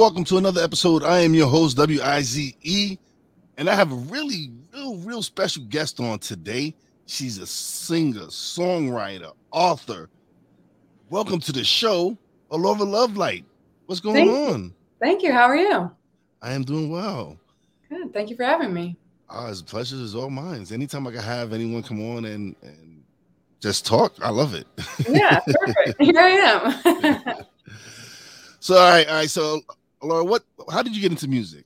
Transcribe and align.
Welcome 0.00 0.24
to 0.24 0.38
another 0.38 0.62
episode. 0.62 1.04
I 1.04 1.18
am 1.18 1.34
your 1.34 1.46
host, 1.46 1.76
W 1.76 2.00
I 2.00 2.22
Z 2.22 2.56
E, 2.62 2.96
and 3.58 3.68
I 3.68 3.74
have 3.74 3.92
a 3.92 3.96
really, 3.96 4.50
real, 4.72 4.96
real 4.96 5.22
special 5.22 5.62
guest 5.64 6.00
on 6.00 6.18
today. 6.20 6.74
She's 7.04 7.36
a 7.36 7.46
singer, 7.46 8.22
songwriter, 8.28 9.34
author. 9.50 10.08
Welcome 11.10 11.38
to 11.40 11.52
the 11.52 11.62
show, 11.64 12.16
Alora 12.50 12.78
Lovelight. 12.78 13.44
What's 13.84 14.00
going 14.00 14.14
Thank 14.14 14.30
on? 14.30 14.62
You. 14.62 14.74
Thank 15.00 15.22
you. 15.22 15.34
How 15.34 15.42
are 15.42 15.56
you? 15.56 15.90
I 16.40 16.54
am 16.54 16.64
doing 16.64 16.88
well. 16.88 17.36
Good. 17.90 18.14
Thank 18.14 18.30
you 18.30 18.36
for 18.36 18.44
having 18.44 18.72
me. 18.72 18.96
Ah, 19.28 19.50
it's 19.50 19.60
a 19.60 19.64
pleasure 19.64 19.96
is 19.96 20.14
all 20.14 20.30
mine. 20.30 20.64
Anytime 20.72 21.06
I 21.08 21.10
can 21.10 21.20
have 21.20 21.52
anyone 21.52 21.82
come 21.82 22.16
on 22.16 22.24
and 22.24 22.56
and 22.62 23.02
just 23.60 23.84
talk, 23.84 24.14
I 24.22 24.30
love 24.30 24.54
it. 24.54 24.66
Yeah, 25.06 25.40
perfect. 25.40 26.00
Here 26.00 26.18
I 26.18 27.34
am. 27.36 27.44
So 28.60 28.76
all 28.76 28.90
right, 28.90 29.08
all 29.08 29.14
right. 29.14 29.30
So 29.30 29.62
Laura, 30.02 30.24
what 30.24 30.44
how 30.70 30.82
did 30.82 30.94
you 30.94 31.02
get 31.02 31.10
into 31.10 31.28
music? 31.28 31.64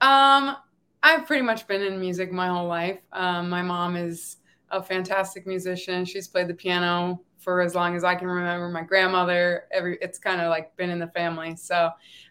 Um, 0.00 0.56
I've 1.02 1.26
pretty 1.26 1.42
much 1.42 1.66
been 1.66 1.82
in 1.82 2.00
music 2.00 2.32
my 2.32 2.48
whole 2.48 2.66
life. 2.66 3.00
Um, 3.12 3.48
my 3.48 3.62
mom 3.62 3.96
is 3.96 4.38
a 4.70 4.82
fantastic 4.82 5.46
musician. 5.46 6.04
She's 6.04 6.26
played 6.26 6.48
the 6.48 6.54
piano 6.54 7.20
for 7.38 7.60
as 7.60 7.74
long 7.74 7.96
as 7.96 8.04
I 8.04 8.14
can 8.14 8.28
remember. 8.28 8.68
My 8.68 8.82
grandmother, 8.82 9.64
every 9.70 9.98
it's 10.00 10.18
kind 10.18 10.40
of 10.40 10.48
like 10.48 10.76
been 10.76 10.90
in 10.90 10.98
the 10.98 11.08
family. 11.08 11.56
So 11.56 11.90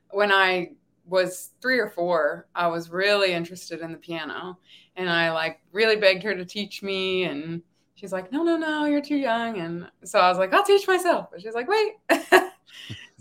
when 0.09 0.31
I 0.31 0.71
was 1.05 1.51
three 1.61 1.79
or 1.79 1.89
four, 1.89 2.47
I 2.55 2.67
was 2.67 2.89
really 2.89 3.33
interested 3.33 3.81
in 3.81 3.91
the 3.91 3.97
piano, 3.97 4.57
and 4.95 5.09
I 5.09 5.31
like 5.31 5.59
really 5.71 5.95
begged 5.95 6.23
her 6.23 6.35
to 6.35 6.45
teach 6.45 6.83
me. 6.83 7.23
And 7.23 7.61
she's 7.95 8.11
like, 8.11 8.31
"No, 8.31 8.43
no, 8.43 8.57
no, 8.57 8.85
you're 8.85 9.01
too 9.01 9.17
young." 9.17 9.57
And 9.57 9.89
so 10.03 10.19
I 10.19 10.29
was 10.29 10.37
like, 10.37 10.53
"I'll 10.53 10.63
teach 10.63 10.87
myself." 10.87 11.27
But 11.31 11.41
she's 11.41 11.53
like, 11.53 11.67
"Wait." 11.67 11.93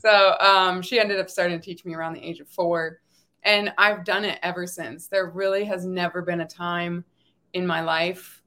So 0.01 0.37
um, 0.41 0.83
she 0.83 0.98
ended 0.98 1.20
up 1.20 1.29
starting 1.29 1.59
to 1.59 1.65
teach 1.65 1.84
me 1.84 1.95
around 1.95 2.15
the 2.15 2.25
age 2.27 2.41
of 2.41 2.48
four. 2.48 3.01
And 3.43 3.73
I've 3.79 4.05
done 4.05 4.25
it 4.25 4.39
ever 4.43 4.67
since. 4.67 5.06
There 5.06 5.31
really 5.31 5.65
has 5.65 5.84
never 5.84 6.23
been 6.23 6.41
a 6.43 6.47
time 6.47 7.05
in 7.53 7.67
my 7.67 7.81
life, 7.81 8.43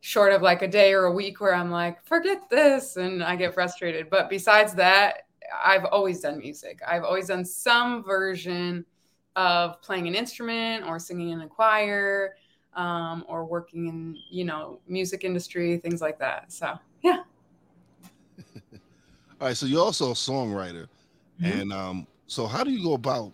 short 0.00 0.32
of 0.32 0.42
like 0.42 0.62
a 0.62 0.68
day 0.68 0.92
or 0.92 1.04
a 1.04 1.12
week, 1.12 1.40
where 1.40 1.54
I'm 1.54 1.70
like, 1.70 2.04
forget 2.04 2.48
this, 2.50 2.96
and 2.96 3.22
I 3.22 3.36
get 3.36 3.54
frustrated. 3.54 4.10
But 4.10 4.28
besides 4.28 4.74
that, 4.74 5.26
I've 5.64 5.84
always 5.84 6.20
done 6.20 6.38
music. 6.38 6.80
I've 6.86 7.04
always 7.04 7.28
done 7.28 7.44
some 7.44 8.04
version 8.04 8.84
of 9.36 9.80
playing 9.82 10.08
an 10.08 10.14
instrument 10.14 10.84
or 10.86 10.98
singing 10.98 11.30
in 11.30 11.40
a 11.42 11.48
choir 11.48 12.34
um, 12.74 13.24
or 13.28 13.44
working 13.44 13.88
in, 13.88 14.16
you 14.30 14.44
know, 14.44 14.80
music 14.86 15.24
industry, 15.24 15.78
things 15.78 16.00
like 16.00 16.18
that. 16.18 16.52
So, 16.52 16.78
yeah. 17.02 17.22
All 19.42 19.48
right, 19.48 19.56
so 19.56 19.66
you're 19.66 19.84
also 19.84 20.12
a 20.12 20.14
songwriter, 20.14 20.86
mm-hmm. 21.42 21.46
and 21.46 21.72
um, 21.72 22.06
so 22.28 22.46
how 22.46 22.62
do 22.62 22.70
you 22.70 22.80
go 22.80 22.92
about 22.92 23.32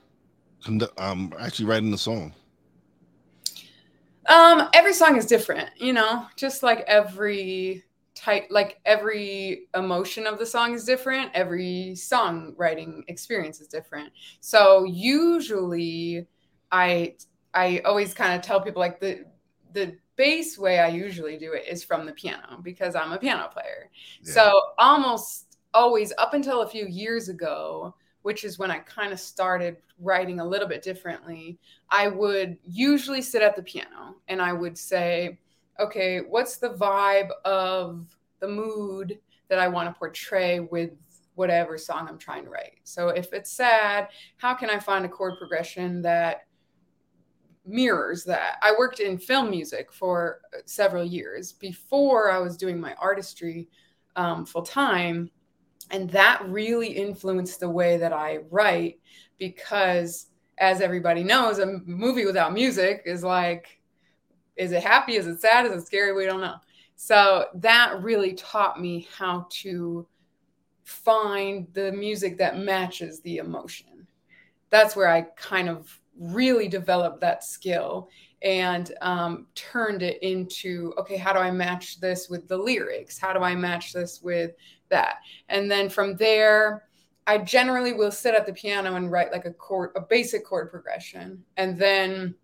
um 0.97 1.35
actually 1.39 1.67
writing 1.67 1.91
the 1.91 1.99
song? 1.99 2.33
Um, 4.25 4.71
every 4.73 4.95
song 4.95 5.19
is 5.19 5.27
different, 5.27 5.69
you 5.77 5.93
know, 5.93 6.25
just 6.35 6.63
like 6.63 6.81
every 6.87 7.85
type, 8.15 8.47
like 8.49 8.81
every 8.87 9.69
emotion 9.75 10.27
of 10.27 10.39
the 10.39 10.47
song 10.47 10.73
is 10.73 10.87
different. 10.87 11.31
Every 11.35 11.93
songwriting 11.95 13.03
experience 13.09 13.61
is 13.61 13.69
different. 13.69 14.11
So 14.41 14.85
usually, 14.85 16.27
I 16.73 17.17
I 17.53 17.83
always 17.85 18.15
kind 18.15 18.33
of 18.33 18.41
tell 18.41 18.63
people 18.63 18.81
like 18.81 18.99
the 18.99 19.27
the 19.75 19.99
base 20.17 20.57
way 20.57 20.79
I 20.79 20.89
usually 20.89 21.37
do 21.37 21.53
it 21.53 21.67
is 21.69 21.85
from 21.85 22.07
the 22.07 22.13
piano 22.13 22.61
because 22.63 22.95
I'm 22.95 23.13
a 23.13 23.19
piano 23.19 23.49
player. 23.53 23.91
Yeah. 24.23 24.33
So 24.33 24.61
almost 24.79 25.48
always 25.75 26.13
up 26.19 26.35
until 26.35 26.63
a 26.63 26.69
few 26.69 26.87
years 26.87 27.29
ago, 27.29 27.95
which 28.23 28.45
is 28.45 28.59
when 28.59 28.71
I 28.71 28.79
kind 28.81 29.13
of 29.13 29.21
started 29.21 29.77
writing 30.01 30.41
a 30.41 30.47
little 30.47 30.69
bit 30.69 30.83
differently, 30.83 31.59
I 31.91 32.09
would 32.09 32.59
usually 32.65 33.23
sit 33.23 33.43
at 33.43 33.57
the 33.57 33.63
piano 33.63 34.17
and 34.29 34.41
I 34.41 34.53
would 34.53 34.77
say, 34.77 35.39
okay, 35.81 36.19
what's 36.19 36.59
the 36.59 36.71
vibe 36.71 37.31
of 37.45 38.07
the 38.41 38.49
mood 38.49 39.19
that 39.49 39.59
I 39.59 39.69
want 39.69 39.89
to 39.89 39.99
portray 39.99 40.61
with 40.61 40.91
whatever 41.35 41.79
song 41.79 42.09
I'm 42.09 42.19
trying 42.19 42.45
to 42.45 42.51
write? 42.51 42.81
So 42.85 43.09
if 43.09 43.33
it's 43.33 43.53
sad, 43.53 44.09
how 44.37 44.55
can 44.55 44.71
I 44.71 44.79
find 44.79 45.05
a 45.05 45.09
chord 45.09 45.39
progression 45.39 46.03
that 46.03 46.47
mirrors 47.65 48.25
that? 48.25 48.57
I 48.63 48.75
worked 48.79 49.01
in 49.01 49.19
film 49.19 49.51
music 49.51 49.93
for 49.93 50.41
several 50.65 51.05
years 51.05 51.53
before 51.53 52.31
I 52.31 52.39
was 52.39 52.57
doing 52.57 52.81
my 52.81 52.95
artistry 52.95 53.69
um, 54.17 54.45
full 54.45 54.63
time 54.63 55.31
and 55.91 56.11
that 56.11 56.43
really 56.47 56.89
influenced 56.89 57.61
the 57.61 57.71
way 57.71 57.97
that 57.97 58.13
I 58.13 58.39
write 58.51 59.01
because 59.39 60.27
as 60.59 60.81
everybody 60.81 61.23
knows, 61.23 61.59
a 61.59 61.81
movie 61.87 62.27
without 62.27 62.53
music 62.53 63.03
is 63.07 63.23
like, 63.23 63.81
is 64.57 64.73
it 64.73 64.83
happy? 64.83 65.17
Is 65.17 65.27
it 65.27 65.41
sad? 65.41 65.67
Is 65.67 65.83
it 65.83 65.87
scary? 65.87 66.13
We 66.13 66.27
don't 66.27 66.41
know. 66.41 66.57
So 66.97 67.47
that 67.55 68.03
really 68.03 68.35
taught 68.35 68.81
me 68.81 69.07
how 69.17 69.47
to 69.51 70.07
find 70.83 71.69
the 71.75 71.93
music 71.93 72.39
that 72.39 72.59
matches 72.59 73.21
the 73.21 73.37
emotion. 73.37 74.07
That's 74.71 74.97
where 74.97 75.09
I 75.09 75.23
kind 75.37 75.69
of 75.69 76.01
really 76.19 76.67
developed 76.67 77.21
that 77.21 77.45
skill 77.45 78.11
and 78.43 78.93
um, 79.01 79.47
turned 79.55 80.03
it 80.03 80.21
into 80.23 80.93
okay, 80.99 81.17
how 81.17 81.33
do 81.33 81.39
I 81.39 81.51
match 81.51 82.01
this 82.01 82.29
with 82.29 82.49
the 82.49 82.57
lyrics? 82.57 83.19
How 83.19 83.33
do 83.33 83.41
I 83.41 83.55
match 83.55 83.93
this 83.93 84.21
with 84.23 84.53
that. 84.91 85.17
And 85.49 85.71
then 85.71 85.89
from 85.89 86.17
there, 86.17 86.85
I 87.27 87.39
generally 87.39 87.93
will 87.93 88.11
sit 88.11 88.35
at 88.35 88.47
the 88.47 88.53
piano 88.53 88.95
and 88.95 89.13
write 89.13 89.33
like 89.33 89.45
a 89.45 89.53
chord, 89.53 89.91
a 89.97 90.01
basic 90.01 90.45
chord 90.47 90.71
progression, 90.71 91.45
and 91.57 91.79
then 91.79 92.35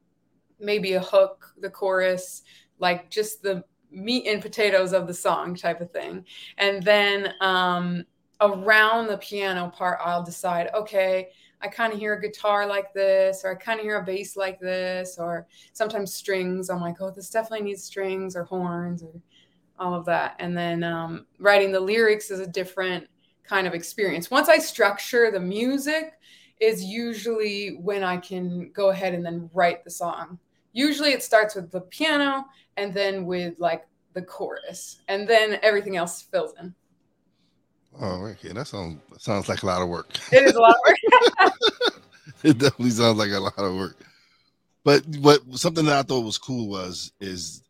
maybe 0.61 0.93
a 0.93 1.01
hook, 1.01 1.55
the 1.59 1.71
chorus, 1.71 2.43
like 2.79 3.11
just 3.11 3.43
the 3.43 3.65
meat 3.91 4.27
and 4.27 4.43
potatoes 4.43 4.93
of 4.93 5.07
the 5.07 5.15
song 5.15 5.55
type 5.55 5.81
of 5.81 5.91
thing. 5.91 6.25
And 6.59 6.83
then 6.83 7.33
um, 7.41 8.05
around 8.41 9.07
the 9.07 9.19
piano 9.19 9.73
part, 9.75 10.01
I'll 10.05 10.23
decide, 10.23 10.69
okay, 10.75 11.29
I 11.61 11.69
kind 11.69 11.93
of 11.93 11.99
hear 11.99 12.15
a 12.15 12.21
guitar 12.21 12.67
like 12.67 12.93
this, 12.93 13.41
or 13.43 13.53
I 13.53 13.55
kind 13.55 13.81
of 13.81 13.87
hear 13.87 13.97
a 13.97 14.05
bass 14.05 14.37
like 14.37 14.61
this, 14.61 15.17
or 15.19 15.47
sometimes 15.73 16.13
strings. 16.13 16.69
I'm 16.69 16.81
like, 16.81 17.01
oh, 17.01 17.11
this 17.11 17.31
definitely 17.31 17.65
needs 17.65 17.85
strings 17.85 18.37
or 18.37 18.45
horns 18.45 19.03
or 19.03 19.13
all 19.79 19.95
of 19.95 20.05
that. 20.07 20.37
And 20.39 20.57
then 20.57 20.83
um, 20.85 21.27
writing 21.39 21.73
the 21.73 21.81
lyrics 21.81 22.31
is 22.31 22.41
a 22.41 22.47
different 22.47 23.07
kind 23.43 23.67
of 23.67 23.75
experience. 23.75 24.31
Once 24.31 24.49
I 24.49 24.59
structure 24.59 25.31
the 25.31 25.41
music, 25.41 26.15
is 26.61 26.85
usually 26.85 27.77
when 27.81 28.03
I 28.03 28.17
can 28.17 28.71
go 28.73 28.91
ahead 28.91 29.15
and 29.15 29.25
then 29.25 29.51
write 29.53 29.85
the 29.85 29.91
song. 29.91 30.39
Usually 30.73 31.11
it 31.11 31.23
starts 31.23 31.55
with 31.55 31.71
the 31.71 31.83
piano 31.83 32.47
and 32.77 32.93
then 32.93 33.27
with 33.27 33.55
like 33.59 33.87
the 34.15 34.23
chorus, 34.23 35.01
and 35.09 35.29
then 35.29 35.59
everything 35.63 35.97
else 35.97 36.23
fills 36.23 36.55
in. 36.61 36.75
Oh, 38.01 38.27
okay. 38.27 38.53
That 38.53 38.67
sounds 38.67 39.01
sounds 39.19 39.49
like 39.49 39.63
a 39.63 39.67
lot 39.67 39.83
of 39.83 39.89
work. 39.89 40.17
It 40.33 40.45
is 40.45 40.55
a 40.55 40.61
lot 40.61 40.75
of 40.75 40.81
work. 40.87 41.53
it 42.43 42.59
definitely 42.59 42.91
sounds 42.91 43.19
like 43.19 43.31
a 43.31 43.41
lot 43.41 43.59
of 43.59 43.75
work. 43.77 43.97
But 44.85 45.07
what 45.21 45.41
something 45.55 45.85
that 45.87 45.99
I 45.99 46.03
thought 46.03 46.25
was 46.25 46.39
cool 46.39 46.69
was 46.69 47.13
is 47.21 47.63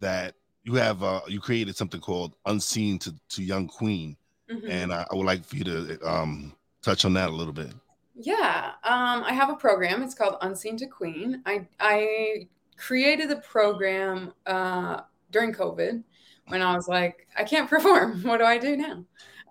that 0.00 0.34
you 0.64 0.74
have 0.74 1.02
uh, 1.02 1.20
you 1.26 1.40
created 1.40 1.76
something 1.76 2.00
called 2.00 2.34
Unseen 2.46 2.98
to, 3.00 3.14
to 3.30 3.42
Young 3.42 3.68
Queen, 3.68 4.16
mm-hmm. 4.50 4.70
and 4.70 4.92
I, 4.92 5.06
I, 5.10 5.14
would 5.14 5.26
like 5.26 5.44
for 5.44 5.56
you 5.56 5.64
to 5.64 5.98
um, 6.08 6.54
touch 6.82 7.04
on 7.04 7.14
that 7.14 7.30
a 7.30 7.32
little 7.32 7.52
bit. 7.52 7.72
Yeah, 8.14 8.72
um, 8.84 9.22
I 9.24 9.32
have 9.32 9.48
a 9.48 9.54
program. 9.54 10.02
It's 10.02 10.14
called 10.14 10.36
Unseen 10.42 10.76
to 10.78 10.86
Queen. 10.86 11.42
I 11.46 11.66
I 11.80 12.48
created 12.76 13.28
the 13.28 13.36
program 13.36 14.32
uh, 14.46 15.02
during 15.30 15.52
COVID 15.52 16.02
when 16.48 16.62
I 16.62 16.74
was 16.74 16.88
like, 16.88 17.26
I 17.36 17.44
can't 17.44 17.68
perform. 17.70 18.22
What 18.22 18.38
do 18.38 18.44
I 18.44 18.58
do 18.58 18.76
now? 18.76 19.04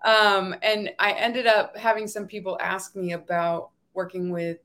Um, 0.04 0.54
and 0.62 0.90
I 0.98 1.12
ended 1.12 1.46
up 1.46 1.76
having 1.76 2.06
some 2.06 2.26
people 2.26 2.58
ask 2.60 2.94
me 2.94 3.12
about 3.12 3.70
working 3.94 4.30
with 4.30 4.58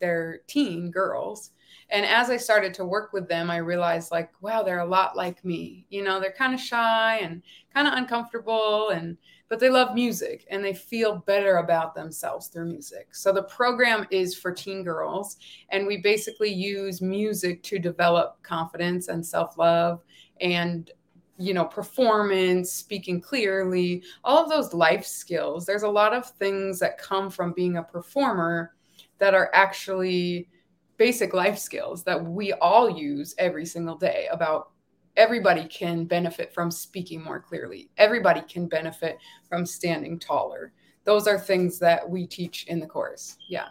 their 0.00 0.42
teen 0.46 0.90
girls 0.90 1.50
and 1.90 2.04
as 2.06 2.30
i 2.30 2.36
started 2.36 2.74
to 2.74 2.84
work 2.84 3.12
with 3.12 3.28
them 3.28 3.50
i 3.50 3.56
realized 3.56 4.10
like 4.10 4.30
wow 4.40 4.62
they're 4.62 4.80
a 4.80 4.84
lot 4.84 5.16
like 5.16 5.44
me 5.44 5.84
you 5.88 6.02
know 6.02 6.18
they're 6.20 6.32
kind 6.32 6.54
of 6.54 6.60
shy 6.60 7.18
and 7.22 7.42
kind 7.72 7.86
of 7.86 7.94
uncomfortable 7.94 8.90
and 8.90 9.16
but 9.48 9.60
they 9.60 9.70
love 9.70 9.94
music 9.94 10.44
and 10.50 10.64
they 10.64 10.74
feel 10.74 11.22
better 11.26 11.58
about 11.58 11.94
themselves 11.94 12.48
through 12.48 12.66
music. 12.66 13.14
So 13.14 13.32
the 13.32 13.44
program 13.44 14.06
is 14.10 14.34
for 14.34 14.52
teen 14.52 14.82
girls, 14.82 15.36
and 15.70 15.86
we 15.86 15.98
basically 15.98 16.52
use 16.52 17.00
music 17.00 17.62
to 17.64 17.78
develop 17.78 18.42
confidence 18.42 19.08
and 19.08 19.24
self 19.24 19.56
love 19.56 20.02
and 20.40 20.90
you 21.38 21.54
know 21.54 21.64
performance 21.64 22.72
speaking 22.72 23.20
clearly 23.20 24.02
all 24.24 24.42
of 24.42 24.48
those 24.48 24.72
life 24.72 25.04
skills 25.04 25.66
there's 25.66 25.82
a 25.82 25.88
lot 25.88 26.14
of 26.14 26.30
things 26.30 26.78
that 26.78 26.96
come 26.96 27.30
from 27.30 27.52
being 27.52 27.76
a 27.76 27.82
performer 27.82 28.74
that 29.18 29.34
are 29.34 29.50
actually 29.52 30.48
basic 30.96 31.34
life 31.34 31.58
skills 31.58 32.04
that 32.04 32.22
we 32.24 32.52
all 32.54 32.88
use 32.88 33.34
every 33.38 33.66
single 33.66 33.96
day 33.96 34.28
about 34.30 34.70
everybody 35.16 35.66
can 35.66 36.04
benefit 36.04 36.52
from 36.52 36.70
speaking 36.70 37.22
more 37.22 37.40
clearly. 37.40 37.88
Everybody 37.96 38.42
can 38.42 38.66
benefit 38.66 39.18
from 39.48 39.64
standing 39.64 40.18
taller. 40.18 40.72
Those 41.04 41.26
are 41.26 41.38
things 41.38 41.78
that 41.78 42.08
we 42.08 42.26
teach 42.26 42.66
in 42.66 42.80
the 42.80 42.86
course. 42.86 43.36
Yeah. 43.48 43.68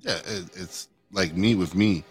Yeah 0.00 0.18
it, 0.26 0.50
it's 0.54 0.88
like 1.12 1.34
me 1.34 1.54
with 1.54 1.74
me. 1.74 2.04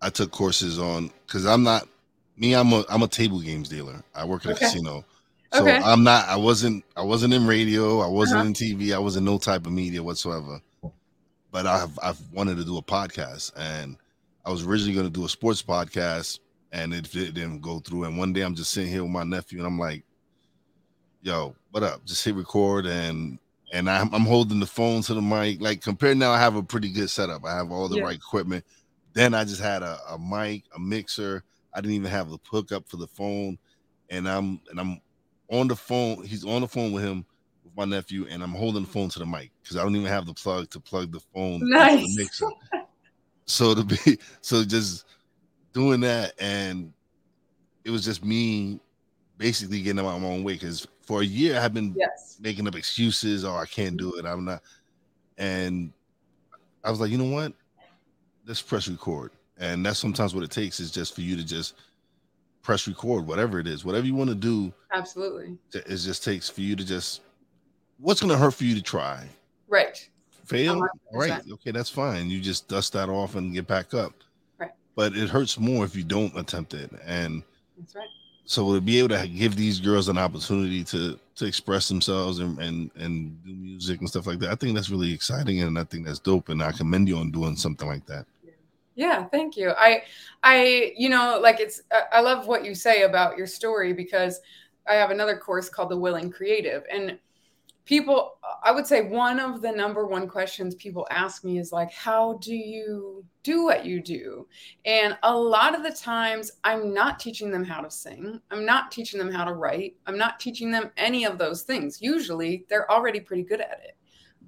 I 0.00 0.10
took 0.10 0.30
courses 0.30 0.78
on 0.78 1.10
because 1.26 1.44
i'm 1.44 1.64
not 1.64 1.88
me 2.36 2.54
i'm 2.54 2.72
a 2.72 2.84
i'm 2.88 3.02
a 3.02 3.08
table 3.08 3.40
games 3.40 3.68
dealer. 3.68 4.02
I 4.14 4.24
work 4.24 4.46
at 4.46 4.52
okay. 4.52 4.66
a 4.66 4.68
casino. 4.68 5.04
So 5.52 5.62
okay. 5.62 5.80
i'm 5.82 6.04
not 6.04 6.28
i 6.28 6.36
wasn't 6.36 6.84
i 6.96 7.02
wasn't 7.02 7.32
in 7.32 7.46
radio 7.46 8.00
i 8.00 8.06
wasn't 8.06 8.40
uh-huh. 8.40 8.48
in 8.48 8.52
tv 8.52 8.94
i 8.94 8.98
was 8.98 9.16
in 9.16 9.24
no 9.24 9.38
type 9.38 9.66
of 9.66 9.72
media 9.72 10.02
whatsoever 10.02 10.60
but 11.58 11.66
i've 11.66 11.98
i've 12.04 12.20
wanted 12.32 12.56
to 12.56 12.64
do 12.64 12.78
a 12.78 12.82
podcast 12.82 13.50
and 13.56 13.96
i 14.44 14.50
was 14.50 14.64
originally 14.64 14.94
going 14.94 15.04
to 15.04 15.12
do 15.12 15.26
a 15.26 15.28
sports 15.28 15.60
podcast 15.60 16.38
and 16.72 16.92
it, 16.92 17.14
it 17.14 17.34
didn't 17.34 17.60
go 17.60 17.80
through. 17.80 18.04
And 18.04 18.18
one 18.18 18.32
day 18.32 18.42
I'm 18.42 18.54
just 18.54 18.70
sitting 18.72 18.90
here 18.90 19.02
with 19.02 19.12
my 19.12 19.24
nephew, 19.24 19.58
and 19.58 19.66
I'm 19.66 19.78
like, 19.78 20.04
"Yo, 21.22 21.54
what 21.70 21.82
up?" 21.82 22.04
Just 22.04 22.24
hit 22.24 22.34
record, 22.34 22.86
and 22.86 23.38
and 23.72 23.88
I'm, 23.88 24.12
I'm 24.14 24.22
holding 24.22 24.60
the 24.60 24.66
phone 24.66 25.02
to 25.02 25.14
the 25.14 25.22
mic. 25.22 25.60
Like 25.60 25.82
compared 25.82 26.16
now, 26.16 26.30
I 26.30 26.38
have 26.38 26.56
a 26.56 26.62
pretty 26.62 26.90
good 26.90 27.10
setup. 27.10 27.44
I 27.44 27.56
have 27.56 27.70
all 27.70 27.88
the 27.88 27.96
yeah. 27.96 28.04
right 28.04 28.16
equipment. 28.16 28.64
Then 29.12 29.34
I 29.34 29.44
just 29.44 29.60
had 29.60 29.82
a, 29.82 29.98
a 30.10 30.18
mic, 30.18 30.64
a 30.74 30.78
mixer. 30.78 31.42
I 31.74 31.80
didn't 31.80 31.96
even 31.96 32.10
have 32.10 32.30
the 32.30 32.38
hookup 32.50 32.88
for 32.88 32.96
the 32.96 33.08
phone, 33.08 33.58
and 34.10 34.28
I'm 34.28 34.60
and 34.70 34.80
I'm 34.80 35.00
on 35.50 35.68
the 35.68 35.76
phone. 35.76 36.24
He's 36.24 36.44
on 36.44 36.60
the 36.60 36.68
phone 36.68 36.92
with 36.92 37.04
him 37.04 37.24
my 37.78 37.84
nephew, 37.84 38.26
and 38.28 38.42
I'm 38.42 38.50
holding 38.50 38.82
the 38.82 38.90
phone 38.90 39.08
to 39.10 39.20
the 39.20 39.24
mic 39.24 39.52
because 39.62 39.76
I 39.76 39.84
don't 39.84 39.94
even 39.94 40.08
have 40.08 40.26
the 40.26 40.34
plug 40.34 40.68
to 40.70 40.80
plug 40.80 41.12
the 41.12 41.20
phone 41.32 41.60
nice. 41.62 42.00
the 42.00 42.22
mixer. 42.22 42.46
so 43.46 43.74
to 43.74 43.84
be 43.84 44.18
so 44.40 44.64
just 44.64 45.06
doing 45.72 46.00
that, 46.00 46.34
and 46.40 46.92
it 47.84 47.90
was 47.90 48.04
just 48.04 48.24
me 48.24 48.80
basically 49.38 49.80
getting 49.80 50.04
out 50.04 50.20
my 50.20 50.28
own 50.28 50.42
way 50.42 50.54
because 50.54 50.86
for 51.02 51.22
a 51.22 51.24
year 51.24 51.60
I've 51.60 51.72
been 51.72 51.94
yes. 51.96 52.36
making 52.40 52.66
up 52.66 52.74
excuses. 52.74 53.44
Oh, 53.44 53.54
I 53.54 53.66
can't 53.66 53.96
do 53.96 54.16
it. 54.16 54.26
I'm 54.26 54.44
not. 54.44 54.60
And 55.38 55.92
I 56.82 56.90
was 56.90 57.00
like, 57.00 57.12
you 57.12 57.18
know 57.18 57.32
what? 57.32 57.52
Let's 58.44 58.60
press 58.60 58.88
record. 58.88 59.30
And 59.56 59.86
that's 59.86 60.00
sometimes 60.00 60.34
what 60.34 60.42
it 60.42 60.50
takes 60.50 60.80
is 60.80 60.90
just 60.90 61.14
for 61.14 61.20
you 61.20 61.36
to 61.36 61.44
just 61.44 61.74
press 62.62 62.88
record, 62.88 63.26
whatever 63.26 63.60
it 63.60 63.68
is, 63.68 63.84
whatever 63.84 64.06
you 64.06 64.16
want 64.16 64.30
to 64.30 64.34
do. 64.34 64.72
Absolutely. 64.92 65.56
It 65.72 65.86
just 65.86 66.24
takes 66.24 66.48
for 66.48 66.60
you 66.60 66.74
to 66.74 66.84
just, 66.84 67.22
what's 67.98 68.20
going 68.20 68.30
to 68.32 68.38
hurt 68.38 68.54
for 68.54 68.64
you 68.64 68.74
to 68.74 68.82
try? 68.82 69.26
Right. 69.68 70.08
Fail? 70.44 70.80
100%. 70.80 70.88
Right. 71.12 71.42
Okay, 71.52 71.70
that's 71.72 71.90
fine. 71.90 72.30
You 72.30 72.40
just 72.40 72.68
dust 72.68 72.92
that 72.94 73.08
off 73.08 73.34
and 73.34 73.52
get 73.52 73.66
back 73.66 73.92
up 73.94 74.12
Right. 74.58 74.70
but 74.94 75.16
it 75.16 75.28
hurts 75.28 75.58
more 75.58 75.84
if 75.84 75.94
you 75.94 76.04
don't 76.04 76.36
attempt 76.38 76.74
it. 76.74 76.90
And 77.04 77.42
that's 77.78 77.94
right. 77.94 78.08
So 78.44 78.74
to 78.74 78.80
be 78.80 78.98
able 78.98 79.10
to 79.10 79.28
give 79.28 79.56
these 79.56 79.78
girls 79.78 80.08
an 80.08 80.16
opportunity 80.16 80.82
to 80.84 81.18
to 81.36 81.44
express 81.44 81.86
themselves 81.86 82.38
and 82.38 82.58
and 82.58 82.90
and 82.96 83.44
do 83.44 83.52
music 83.52 84.00
and 84.00 84.08
stuff 84.08 84.26
like 84.26 84.38
that, 84.38 84.50
I 84.50 84.54
think 84.54 84.74
that's 84.74 84.88
really 84.88 85.12
exciting 85.12 85.60
and 85.60 85.78
I 85.78 85.84
think 85.84 86.06
that's 86.06 86.18
dope. 86.18 86.48
And 86.48 86.62
I 86.62 86.72
commend 86.72 87.08
you 87.08 87.18
on 87.18 87.30
doing 87.30 87.56
something 87.56 87.86
like 87.86 88.06
that. 88.06 88.24
Yeah, 88.94 89.24
thank 89.26 89.54
you. 89.58 89.72
I 89.76 90.02
I 90.42 90.94
you 90.96 91.10
know 91.10 91.38
like 91.42 91.60
it's 91.60 91.82
I 92.10 92.20
love 92.22 92.46
what 92.48 92.64
you 92.64 92.74
say 92.74 93.02
about 93.02 93.36
your 93.36 93.46
story 93.46 93.92
because 93.92 94.40
I 94.88 94.94
have 94.94 95.10
another 95.10 95.36
course 95.36 95.68
called 95.68 95.90
the 95.90 95.98
Willing 95.98 96.30
Creative 96.30 96.84
and 96.90 97.18
people 97.88 98.34
i 98.62 98.70
would 98.70 98.86
say 98.86 99.08
one 99.08 99.40
of 99.40 99.62
the 99.62 99.72
number 99.72 100.06
one 100.06 100.28
questions 100.28 100.74
people 100.74 101.06
ask 101.10 101.42
me 101.42 101.58
is 101.58 101.72
like 101.72 101.90
how 101.90 102.34
do 102.42 102.54
you 102.54 103.24
do 103.48 103.64
what 103.64 103.86
you 103.86 104.02
do? 104.02 104.46
And 104.84 105.16
a 105.22 105.34
lot 105.34 105.74
of 105.74 105.82
the 105.82 105.90
times 105.90 106.52
i'm 106.64 106.92
not 106.92 107.18
teaching 107.18 107.50
them 107.50 107.64
how 107.64 107.80
to 107.80 107.90
sing. 107.90 108.38
I'm 108.50 108.66
not 108.66 108.90
teaching 108.90 109.18
them 109.18 109.32
how 109.32 109.44
to 109.44 109.54
write. 109.54 109.96
I'm 110.06 110.18
not 110.18 110.38
teaching 110.38 110.70
them 110.70 110.90
any 110.98 111.24
of 111.24 111.38
those 111.38 111.62
things. 111.62 112.02
Usually 112.02 112.66
they're 112.68 112.90
already 112.90 113.20
pretty 113.20 113.44
good 113.44 113.62
at 113.62 113.80
it. 113.82 113.96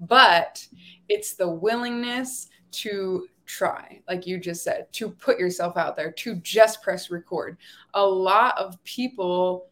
But 0.03 0.67
it's 1.09 1.33
the 1.33 1.49
willingness 1.49 2.51
to 2.73 3.27
try 3.47 4.01
like 4.07 4.27
you 4.27 4.39
just 4.39 4.63
said 4.63 4.93
to 4.93 5.11
put 5.11 5.39
yourself 5.39 5.79
out 5.79 5.97
there 5.97 6.13
to 6.13 6.35
just 6.37 6.83
press 6.83 7.11
record. 7.11 7.57
A 7.95 8.05
lot 8.05 8.59
of 8.59 8.83
people 8.85 9.71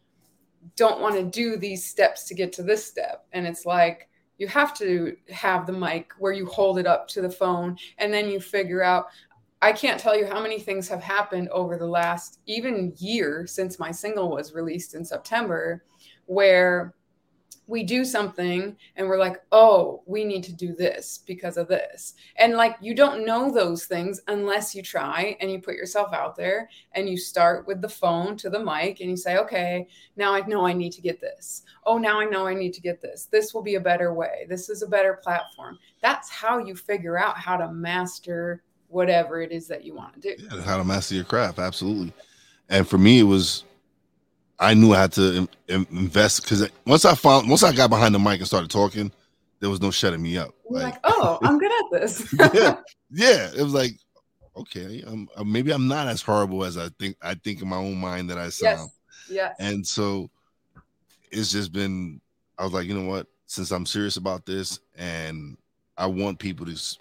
don't 0.75 1.01
want 1.01 1.15
to 1.15 1.23
do 1.23 1.57
these 1.57 1.85
steps 1.85 2.25
to 2.25 2.33
get 2.33 2.53
to 2.53 2.63
this 2.63 2.85
step. 2.85 3.25
And 3.33 3.45
it's 3.45 3.65
like 3.65 4.09
you 4.37 4.47
have 4.47 4.73
to 4.79 5.15
have 5.29 5.65
the 5.65 5.73
mic 5.73 6.11
where 6.17 6.31
you 6.31 6.45
hold 6.45 6.79
it 6.79 6.87
up 6.87 7.07
to 7.09 7.21
the 7.21 7.29
phone 7.29 7.77
and 7.97 8.13
then 8.13 8.29
you 8.29 8.39
figure 8.39 8.83
out. 8.83 9.07
I 9.61 9.73
can't 9.73 9.99
tell 9.99 10.17
you 10.17 10.25
how 10.25 10.41
many 10.41 10.57
things 10.57 10.87
have 10.87 11.03
happened 11.03 11.49
over 11.49 11.77
the 11.77 11.85
last 11.85 12.39
even 12.45 12.93
year 12.97 13.45
since 13.45 13.77
my 13.77 13.91
single 13.91 14.29
was 14.29 14.53
released 14.53 14.95
in 14.95 15.03
September 15.03 15.83
where 16.27 16.93
we 17.69 17.83
do 17.83 18.03
something 18.03 18.75
and 18.95 19.07
we're 19.07 19.19
like, 19.19 19.43
oh, 19.51 20.01
we 20.07 20.25
need 20.25 20.43
to 20.43 20.51
do 20.51 20.73
this 20.73 21.19
because 21.27 21.55
of 21.55 21.67
this. 21.67 22.15
And 22.37 22.55
like, 22.55 22.75
you 22.81 22.95
don't 22.95 23.25
know 23.25 23.51
those 23.51 23.85
things 23.85 24.19
unless 24.27 24.73
you 24.73 24.81
try 24.81 25.37
and 25.39 25.51
you 25.51 25.61
put 25.61 25.75
yourself 25.75 26.11
out 26.11 26.35
there 26.35 26.67
and 26.93 27.07
you 27.07 27.15
start 27.15 27.67
with 27.67 27.79
the 27.79 27.87
phone 27.87 28.35
to 28.37 28.49
the 28.49 28.59
mic 28.59 29.01
and 29.01 29.11
you 29.11 29.15
say, 29.15 29.37
okay, 29.37 29.87
now 30.15 30.33
I 30.33 30.41
know 30.47 30.65
I 30.65 30.73
need 30.73 30.93
to 30.93 31.01
get 31.01 31.21
this. 31.21 31.61
Oh, 31.85 31.99
now 31.99 32.19
I 32.19 32.25
know 32.25 32.47
I 32.47 32.55
need 32.55 32.73
to 32.73 32.81
get 32.81 33.01
this. 33.01 33.25
This 33.25 33.53
will 33.53 33.61
be 33.61 33.75
a 33.75 33.79
better 33.79 34.15
way. 34.15 34.47
This 34.49 34.69
is 34.69 34.81
a 34.81 34.87
better 34.87 35.19
platform. 35.21 35.77
That's 36.01 36.29
how 36.29 36.57
you 36.57 36.75
figure 36.75 37.19
out 37.19 37.37
how 37.37 37.55
to 37.55 37.71
master 37.71 38.63
whatever 38.87 39.41
it 39.41 39.51
is 39.51 39.67
that 39.67 39.85
you 39.85 39.93
want 39.93 40.19
to 40.19 40.19
do. 40.19 40.43
Yeah, 40.43 40.63
how 40.63 40.77
to 40.77 40.83
master 40.83 41.13
your 41.13 41.23
craft. 41.23 41.59
Absolutely. 41.59 42.11
And 42.69 42.87
for 42.87 42.97
me, 42.97 43.19
it 43.19 43.23
was 43.23 43.63
I 44.59 44.73
knew 44.73 44.93
I 44.93 45.01
had 45.01 45.13
to 45.13 45.47
invest 45.67 46.43
because 46.43 46.69
once 46.85 47.05
I 47.05 47.15
found 47.15 47.49
once 47.49 47.63
I 47.63 47.73
got 47.73 47.89
behind 47.89 48.13
the 48.13 48.19
mic 48.19 48.39
and 48.39 48.47
started 48.47 48.69
talking, 48.69 49.11
there 49.59 49.69
was 49.69 49.81
no 49.81 49.89
shutting 49.89 50.21
me 50.21 50.37
up. 50.37 50.53
Like, 50.69 50.93
like, 50.93 50.99
oh, 51.05 51.39
I'm 51.41 51.57
good 51.57 51.71
at 51.71 52.01
this. 52.01 52.33
yeah, 52.53 52.75
yeah. 53.11 53.49
It 53.55 53.61
was 53.61 53.73
like, 53.73 53.93
okay, 54.57 55.01
I'm, 55.07 55.29
uh, 55.35 55.43
maybe 55.43 55.71
I'm 55.71 55.87
not 55.87 56.07
as 56.07 56.21
horrible 56.21 56.65
as 56.65 56.77
I 56.77 56.89
think. 56.99 57.15
I 57.21 57.35
think 57.35 57.61
in 57.61 57.69
my 57.69 57.77
own 57.77 57.97
mind 57.97 58.29
that 58.29 58.37
I 58.37 58.49
sound. 58.49 58.89
Yes. 59.29 59.29
yes. 59.29 59.55
And 59.59 59.85
so 59.85 60.29
it's 61.31 61.51
just 61.51 61.71
been. 61.71 62.19
I 62.57 62.63
was 62.63 62.73
like, 62.73 62.87
you 62.87 62.99
know 62.99 63.09
what? 63.09 63.27
Since 63.45 63.71
I'm 63.71 63.85
serious 63.85 64.17
about 64.17 64.45
this, 64.45 64.79
and 64.97 65.57
I 65.97 66.05
want 66.05 66.37
people 66.37 66.65
to 66.65 66.73
s- 66.73 66.97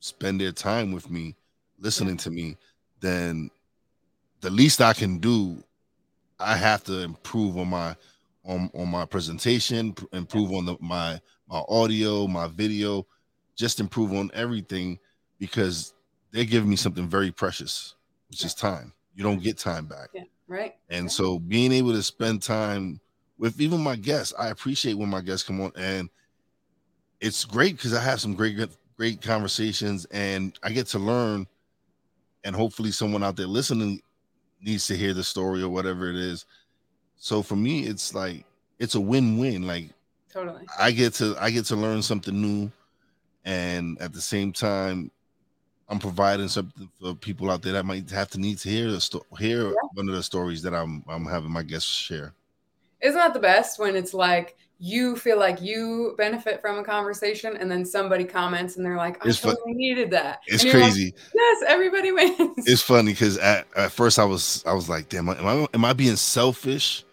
spend 0.00 0.40
their 0.40 0.52
time 0.52 0.92
with 0.92 1.10
me, 1.10 1.34
listening 1.78 2.16
yeah. 2.16 2.22
to 2.22 2.30
me, 2.30 2.56
then 3.00 3.50
the 4.40 4.50
least 4.50 4.82
I 4.82 4.92
can 4.92 5.18
do 5.18 5.64
I 6.40 6.56
have 6.56 6.84
to 6.84 7.00
improve 7.00 7.56
on 7.56 7.68
my 7.68 7.96
on 8.44 8.70
on 8.74 8.88
my 8.88 9.04
presentation, 9.04 9.94
improve 10.12 10.52
on 10.52 10.66
the 10.66 10.76
my 10.80 11.20
my 11.48 11.62
audio, 11.68 12.26
my 12.26 12.48
video, 12.48 13.06
just 13.56 13.80
improve 13.80 14.12
on 14.12 14.30
everything 14.34 14.98
because 15.38 15.94
they're 16.30 16.44
giving 16.44 16.70
me 16.70 16.76
something 16.76 17.08
very 17.08 17.30
precious, 17.30 17.94
which 18.28 18.40
yeah. 18.40 18.46
is 18.46 18.54
time. 18.54 18.92
You 19.14 19.24
don't 19.24 19.42
get 19.42 19.58
time 19.58 19.86
back. 19.86 20.10
Yeah, 20.14 20.24
right. 20.46 20.76
And 20.88 21.04
yeah. 21.04 21.10
so 21.10 21.38
being 21.38 21.72
able 21.72 21.92
to 21.92 22.02
spend 22.02 22.42
time 22.42 23.00
with 23.38 23.60
even 23.60 23.80
my 23.80 23.96
guests, 23.96 24.34
I 24.38 24.48
appreciate 24.48 24.94
when 24.94 25.08
my 25.08 25.20
guests 25.20 25.46
come 25.46 25.60
on 25.60 25.72
and 25.76 26.08
it's 27.20 27.44
great 27.44 27.76
because 27.76 27.94
I 27.94 28.00
have 28.02 28.20
some 28.20 28.34
great 28.34 28.58
great 28.96 29.22
conversations 29.22 30.06
and 30.06 30.58
I 30.62 30.70
get 30.70 30.86
to 30.88 30.98
learn 30.98 31.46
and 32.44 32.54
hopefully 32.54 32.90
someone 32.90 33.22
out 33.22 33.36
there 33.36 33.46
listening 33.46 34.00
needs 34.62 34.86
to 34.88 34.96
hear 34.96 35.14
the 35.14 35.24
story 35.24 35.62
or 35.62 35.68
whatever 35.68 36.08
it 36.08 36.16
is. 36.16 36.44
So 37.16 37.42
for 37.42 37.56
me, 37.56 37.86
it's 37.86 38.14
like 38.14 38.44
it's 38.78 38.94
a 38.94 39.00
win-win. 39.00 39.66
Like 39.66 39.90
totally, 40.32 40.62
I 40.78 40.90
get 40.90 41.14
to 41.14 41.36
I 41.40 41.50
get 41.50 41.64
to 41.66 41.76
learn 41.76 42.02
something 42.02 42.40
new, 42.40 42.70
and 43.44 44.00
at 44.00 44.12
the 44.12 44.20
same 44.20 44.52
time, 44.52 45.10
I'm 45.88 45.98
providing 45.98 46.48
something 46.48 46.88
for 47.00 47.14
people 47.14 47.50
out 47.50 47.62
there 47.62 47.72
that 47.72 47.86
might 47.86 48.10
have 48.10 48.30
to 48.30 48.40
need 48.40 48.58
to 48.58 48.68
hear 48.68 48.90
the 48.90 49.00
sto- 49.00 49.26
hear 49.38 49.68
yeah. 49.68 49.74
one 49.94 50.08
of 50.08 50.14
the 50.14 50.22
stories 50.22 50.62
that 50.62 50.74
I'm 50.74 51.02
I'm 51.08 51.24
having 51.24 51.50
my 51.50 51.62
guests 51.62 51.90
share. 51.90 52.34
Isn't 53.00 53.16
that 53.16 53.34
the 53.34 53.40
best 53.40 53.78
when 53.78 53.96
it's 53.96 54.14
like 54.14 54.56
you 54.80 55.16
feel 55.16 55.38
like 55.38 55.60
you 55.60 56.14
benefit 56.16 56.60
from 56.60 56.78
a 56.78 56.84
conversation 56.84 57.56
and 57.56 57.68
then 57.70 57.84
somebody 57.84 58.24
comments 58.24 58.76
and 58.76 58.86
they're 58.86 58.96
like, 58.96 59.24
I 59.24 59.28
it's 59.28 59.40
totally 59.40 59.60
fun- 59.72 59.76
needed 59.76 60.10
that. 60.12 60.40
It's 60.46 60.62
crazy. 60.62 61.06
Like, 61.06 61.34
yes, 61.34 61.64
everybody 61.66 62.12
wins. 62.12 62.66
It's 62.68 62.82
funny 62.82 63.12
because 63.12 63.38
at, 63.38 63.66
at 63.76 63.90
first 63.92 64.18
I 64.18 64.24
was 64.24 64.62
I 64.66 64.72
was 64.74 64.88
like, 64.88 65.08
damn, 65.08 65.28
am 65.28 65.46
I 65.46 65.66
am 65.74 65.84
I 65.84 65.92
being 65.92 66.14
selfish 66.16 67.04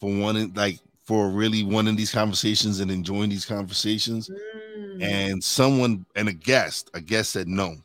for 0.00 0.14
wanting 0.14 0.52
like 0.54 0.80
for 1.04 1.30
really 1.30 1.62
wanting 1.64 1.96
these 1.96 2.12
conversations 2.12 2.80
and 2.80 2.90
enjoying 2.90 3.30
these 3.30 3.44
conversations. 3.46 4.28
Mm, 4.76 5.02
And 5.02 5.44
someone 5.44 6.04
and 6.16 6.28
a 6.28 6.32
guest, 6.32 6.90
a 6.94 7.00
guest 7.00 7.30
said 7.32 7.46
no. 7.48 7.76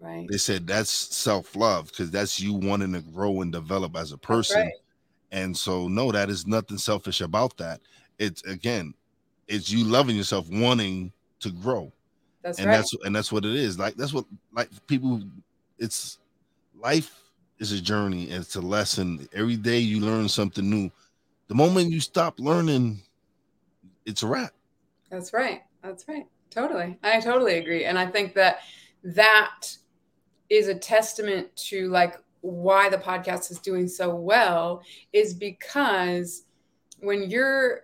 right. 0.00 0.26
They 0.30 0.36
said 0.38 0.66
that's 0.66 0.90
self 0.90 1.56
love 1.56 1.88
because 1.88 2.10
that's 2.10 2.40
you 2.40 2.54
wanting 2.54 2.92
to 2.92 3.00
grow 3.00 3.40
and 3.40 3.52
develop 3.52 3.96
as 3.96 4.12
a 4.12 4.18
person. 4.18 4.60
right. 4.62 4.72
And 5.32 5.56
so, 5.56 5.88
no, 5.88 6.12
that 6.12 6.30
is 6.30 6.46
nothing 6.46 6.78
selfish 6.78 7.20
about 7.20 7.56
that. 7.56 7.80
It's 8.18 8.42
again, 8.44 8.94
it's 9.48 9.70
you 9.70 9.84
loving 9.84 10.16
yourself, 10.16 10.46
wanting 10.50 11.12
to 11.40 11.50
grow, 11.50 11.92
That's 12.42 12.58
and 12.58 12.68
right. 12.68 12.76
that's 12.76 12.94
and 13.04 13.14
that's 13.14 13.32
what 13.32 13.44
it 13.44 13.54
is. 13.54 13.78
Like 13.78 13.96
that's 13.96 14.12
what 14.12 14.24
like 14.52 14.68
people. 14.86 15.22
It's 15.78 16.18
life 16.78 17.18
is 17.58 17.72
a 17.72 17.80
journey. 17.80 18.30
and 18.30 18.42
It's 18.42 18.56
a 18.56 18.60
lesson. 18.60 19.28
Every 19.32 19.56
day 19.56 19.78
you 19.78 20.00
learn 20.00 20.28
something 20.28 20.68
new. 20.68 20.90
The 21.48 21.54
moment 21.54 21.90
you 21.90 22.00
stop 22.00 22.38
learning, 22.38 23.00
it's 24.06 24.22
a 24.22 24.26
wrap. 24.26 24.52
That's 25.10 25.32
right. 25.32 25.62
That's 25.82 26.06
right. 26.08 26.26
Totally. 26.50 26.96
I 27.02 27.20
totally 27.20 27.58
agree. 27.58 27.84
And 27.84 27.98
I 27.98 28.06
think 28.06 28.34
that 28.34 28.60
that 29.02 29.66
is 30.48 30.68
a 30.68 30.74
testament 30.74 31.54
to 31.56 31.88
like 31.88 32.16
why 32.40 32.88
the 32.88 32.96
podcast 32.98 33.50
is 33.50 33.58
doing 33.58 33.88
so 33.88 34.14
well 34.14 34.82
is 35.12 35.34
because 35.34 36.44
when 37.00 37.28
you're 37.30 37.82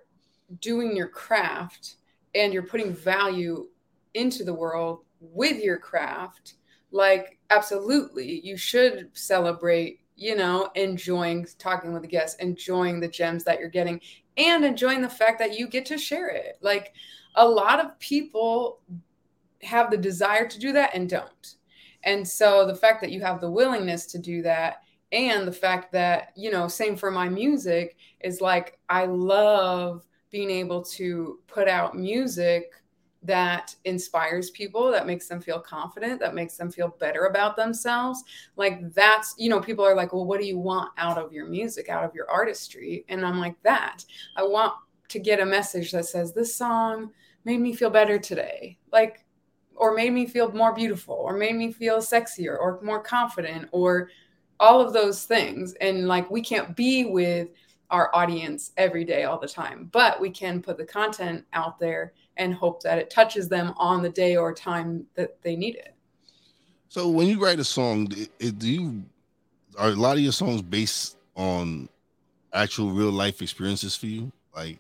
doing 0.60 0.96
your 0.96 1.08
craft 1.08 1.96
and 2.34 2.52
you're 2.52 2.62
putting 2.62 2.92
value 2.92 3.68
into 4.14 4.44
the 4.44 4.54
world 4.54 5.00
with 5.20 5.62
your 5.62 5.78
craft, 5.78 6.54
like 6.90 7.38
absolutely 7.50 8.40
you 8.44 8.56
should 8.56 9.08
celebrate, 9.12 10.00
you 10.16 10.36
know, 10.36 10.70
enjoying 10.74 11.46
talking 11.58 11.92
with 11.92 12.02
the 12.02 12.08
guests, 12.08 12.40
enjoying 12.40 13.00
the 13.00 13.08
gems 13.08 13.44
that 13.44 13.60
you're 13.60 13.68
getting 13.68 14.00
and 14.36 14.64
enjoying 14.64 15.02
the 15.02 15.08
fact 15.08 15.38
that 15.38 15.58
you 15.58 15.66
get 15.66 15.86
to 15.86 15.98
share 15.98 16.28
it. 16.28 16.58
Like 16.60 16.92
a 17.36 17.46
lot 17.46 17.80
of 17.80 17.98
people 17.98 18.80
have 19.62 19.90
the 19.90 19.96
desire 19.96 20.48
to 20.48 20.58
do 20.58 20.72
that 20.72 20.94
and 20.94 21.08
don't. 21.08 21.54
And 22.02 22.26
so 22.26 22.66
the 22.66 22.74
fact 22.74 23.00
that 23.02 23.12
you 23.12 23.20
have 23.20 23.40
the 23.40 23.50
willingness 23.50 24.06
to 24.06 24.18
do 24.18 24.42
that 24.42 24.82
and 25.12 25.46
the 25.46 25.52
fact 25.52 25.92
that, 25.92 26.32
you 26.36 26.50
know, 26.50 26.68
same 26.68 26.96
for 26.96 27.10
my 27.10 27.28
music 27.28 27.96
is 28.20 28.40
like 28.40 28.78
I 28.88 29.06
love 29.06 30.04
being 30.30 30.50
able 30.50 30.82
to 30.82 31.38
put 31.46 31.68
out 31.68 31.96
music 31.96 32.72
that 33.22 33.74
inspires 33.84 34.50
people, 34.50 34.90
that 34.90 35.06
makes 35.06 35.28
them 35.28 35.40
feel 35.40 35.60
confident, 35.60 36.18
that 36.20 36.34
makes 36.34 36.56
them 36.56 36.70
feel 36.70 36.96
better 36.98 37.26
about 37.26 37.54
themselves. 37.54 38.24
Like 38.56 38.94
that's, 38.94 39.34
you 39.36 39.50
know, 39.50 39.60
people 39.60 39.84
are 39.84 39.94
like, 39.94 40.12
well, 40.12 40.24
what 40.24 40.40
do 40.40 40.46
you 40.46 40.58
want 40.58 40.90
out 40.96 41.18
of 41.18 41.32
your 41.32 41.46
music, 41.46 41.90
out 41.90 42.04
of 42.04 42.14
your 42.14 42.30
artistry? 42.30 43.04
And 43.08 43.24
I'm 43.26 43.38
like, 43.38 43.60
that. 43.62 44.04
I 44.36 44.42
want 44.42 44.72
to 45.08 45.18
get 45.18 45.40
a 45.40 45.44
message 45.44 45.92
that 45.92 46.06
says, 46.06 46.32
this 46.32 46.56
song 46.56 47.10
made 47.44 47.60
me 47.60 47.74
feel 47.74 47.90
better 47.90 48.18
today. 48.18 48.78
Like, 48.90 49.26
or 49.74 49.94
made 49.94 50.12
me 50.12 50.26
feel 50.26 50.52
more 50.52 50.74
beautiful, 50.74 51.14
or 51.14 51.36
made 51.36 51.56
me 51.56 51.72
feel 51.72 51.98
sexier, 51.98 52.58
or 52.58 52.80
more 52.82 53.02
confident, 53.02 53.68
or 53.72 54.10
all 54.58 54.80
of 54.80 54.92
those 54.92 55.24
things. 55.24 55.72
And 55.80 56.06
like, 56.06 56.30
we 56.30 56.42
can't 56.42 56.76
be 56.76 57.06
with 57.06 57.48
our 57.90 58.14
audience 58.14 58.72
every 58.76 59.04
day, 59.04 59.24
all 59.24 59.38
the 59.38 59.48
time, 59.48 59.88
but 59.92 60.20
we 60.20 60.30
can 60.30 60.62
put 60.62 60.76
the 60.76 60.84
content 60.84 61.44
out 61.52 61.78
there 61.78 62.12
and 62.36 62.54
hope 62.54 62.82
that 62.82 62.98
it 62.98 63.10
touches 63.10 63.48
them 63.48 63.74
on 63.76 64.02
the 64.02 64.08
day 64.08 64.36
or 64.36 64.54
time 64.54 65.06
that 65.14 65.40
they 65.42 65.56
need 65.56 65.76
it. 65.76 65.94
So 66.88 67.08
when 67.08 67.26
you 67.26 67.42
write 67.42 67.60
a 67.60 67.64
song, 67.64 68.06
do 68.06 68.26
you 68.68 69.04
are 69.78 69.88
a 69.88 69.94
lot 69.94 70.16
of 70.16 70.22
your 70.22 70.32
songs 70.32 70.62
based 70.62 71.16
on 71.36 71.88
actual 72.52 72.90
real 72.90 73.10
life 73.12 73.42
experiences 73.42 73.94
for 73.96 74.06
you? 74.06 74.32
Like 74.54 74.78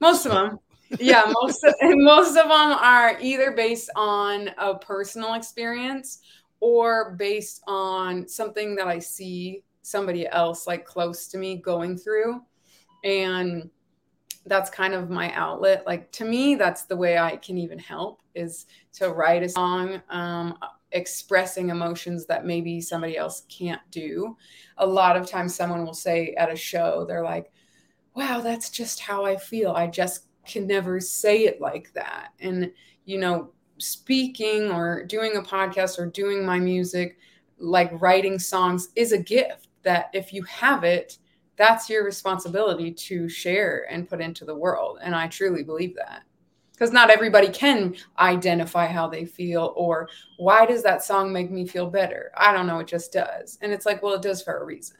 Most 0.00 0.26
of 0.26 0.32
them. 0.32 0.58
yeah, 0.98 1.22
most 1.40 1.64
of, 1.64 1.74
most 1.80 2.30
of 2.30 2.48
them 2.48 2.52
are 2.52 3.18
either 3.20 3.52
based 3.52 3.90
on 3.94 4.50
a 4.58 4.76
personal 4.76 5.34
experience 5.34 6.20
or 6.60 7.12
based 7.12 7.62
on 7.68 8.26
something 8.26 8.74
that 8.76 8.88
I 8.88 8.98
see 8.98 9.62
somebody 9.88 10.28
else 10.28 10.66
like 10.66 10.84
close 10.84 11.26
to 11.28 11.38
me 11.38 11.56
going 11.56 11.96
through. 11.96 12.42
And 13.04 13.70
that's 14.46 14.70
kind 14.70 14.94
of 14.94 15.10
my 15.10 15.32
outlet. 15.32 15.86
Like 15.86 16.10
to 16.12 16.24
me, 16.24 16.54
that's 16.54 16.84
the 16.84 16.96
way 16.96 17.18
I 17.18 17.36
can 17.36 17.58
even 17.58 17.78
help 17.78 18.22
is 18.34 18.66
to 18.94 19.10
write 19.10 19.42
a 19.42 19.48
song 19.48 20.00
um, 20.10 20.58
expressing 20.92 21.68
emotions 21.70 22.26
that 22.26 22.46
maybe 22.46 22.80
somebody 22.80 23.16
else 23.16 23.42
can't 23.48 23.80
do. 23.90 24.36
A 24.78 24.86
lot 24.86 25.16
of 25.16 25.26
times, 25.26 25.54
someone 25.54 25.84
will 25.84 25.94
say 25.94 26.34
at 26.34 26.52
a 26.52 26.56
show, 26.56 27.04
they're 27.06 27.24
like, 27.24 27.52
wow, 28.14 28.40
that's 28.40 28.70
just 28.70 29.00
how 29.00 29.24
I 29.24 29.36
feel. 29.36 29.72
I 29.72 29.86
just 29.86 30.26
can 30.46 30.66
never 30.66 30.98
say 30.98 31.44
it 31.44 31.60
like 31.60 31.92
that. 31.92 32.32
And, 32.40 32.72
you 33.04 33.18
know, 33.18 33.50
speaking 33.78 34.70
or 34.70 35.04
doing 35.04 35.36
a 35.36 35.42
podcast 35.42 35.98
or 35.98 36.06
doing 36.06 36.44
my 36.44 36.58
music, 36.58 37.18
like 37.58 37.90
writing 38.00 38.38
songs, 38.38 38.88
is 38.96 39.12
a 39.12 39.18
gift 39.18 39.67
that 39.88 40.10
if 40.12 40.34
you 40.34 40.42
have 40.42 40.84
it, 40.84 41.16
that's 41.56 41.88
your 41.88 42.04
responsibility 42.04 42.92
to 42.92 43.26
share 43.26 43.86
and 43.90 44.08
put 44.08 44.20
into 44.20 44.44
the 44.44 44.54
world. 44.54 44.98
And 45.02 45.14
I 45.14 45.28
truly 45.28 45.62
believe 45.62 45.96
that. 45.96 46.24
Because 46.72 46.92
not 46.92 47.10
everybody 47.10 47.48
can 47.48 47.96
identify 48.18 48.86
how 48.86 49.08
they 49.08 49.24
feel 49.24 49.72
or 49.74 50.08
why 50.36 50.66
does 50.66 50.82
that 50.82 51.02
song 51.02 51.32
make 51.32 51.50
me 51.50 51.66
feel 51.66 51.90
better? 51.90 52.30
I 52.36 52.52
don't 52.52 52.66
know, 52.66 52.80
it 52.80 52.86
just 52.86 53.12
does. 53.12 53.58
And 53.62 53.72
it's 53.72 53.86
like, 53.86 54.02
well, 54.02 54.14
it 54.14 54.22
does 54.22 54.42
for 54.42 54.58
a 54.58 54.64
reason 54.64 54.98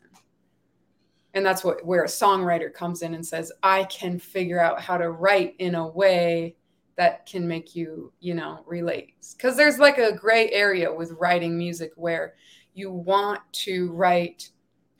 and 1.35 1.45
that's 1.45 1.63
what 1.63 1.85
where 1.85 2.05
a 2.05 2.09
songwriter 2.09 2.73
comes 2.73 3.03
in 3.03 3.15
and 3.15 3.25
says 3.25 3.53
i 3.63 3.85
can 3.85 4.19
figure 4.19 4.59
out 4.59 4.81
how 4.81 4.97
to 4.97 5.11
write 5.11 5.55
in 5.59 5.75
a 5.75 5.87
way 5.87 6.57
that 6.97 7.27
can 7.27 7.47
make 7.47 7.77
you 7.77 8.13
you 8.21 8.35
know 8.35 8.65
relate 8.67 9.15
because 9.37 9.57
there's 9.57 9.79
like 9.79 9.99
a 9.99 10.17
gray 10.17 10.51
area 10.51 10.93
with 10.93 11.13
writing 11.13 11.57
music 11.57 11.93
where 11.97 12.35
you 12.75 12.91
want 12.91 13.41
to 13.53 13.93
write 13.93 14.51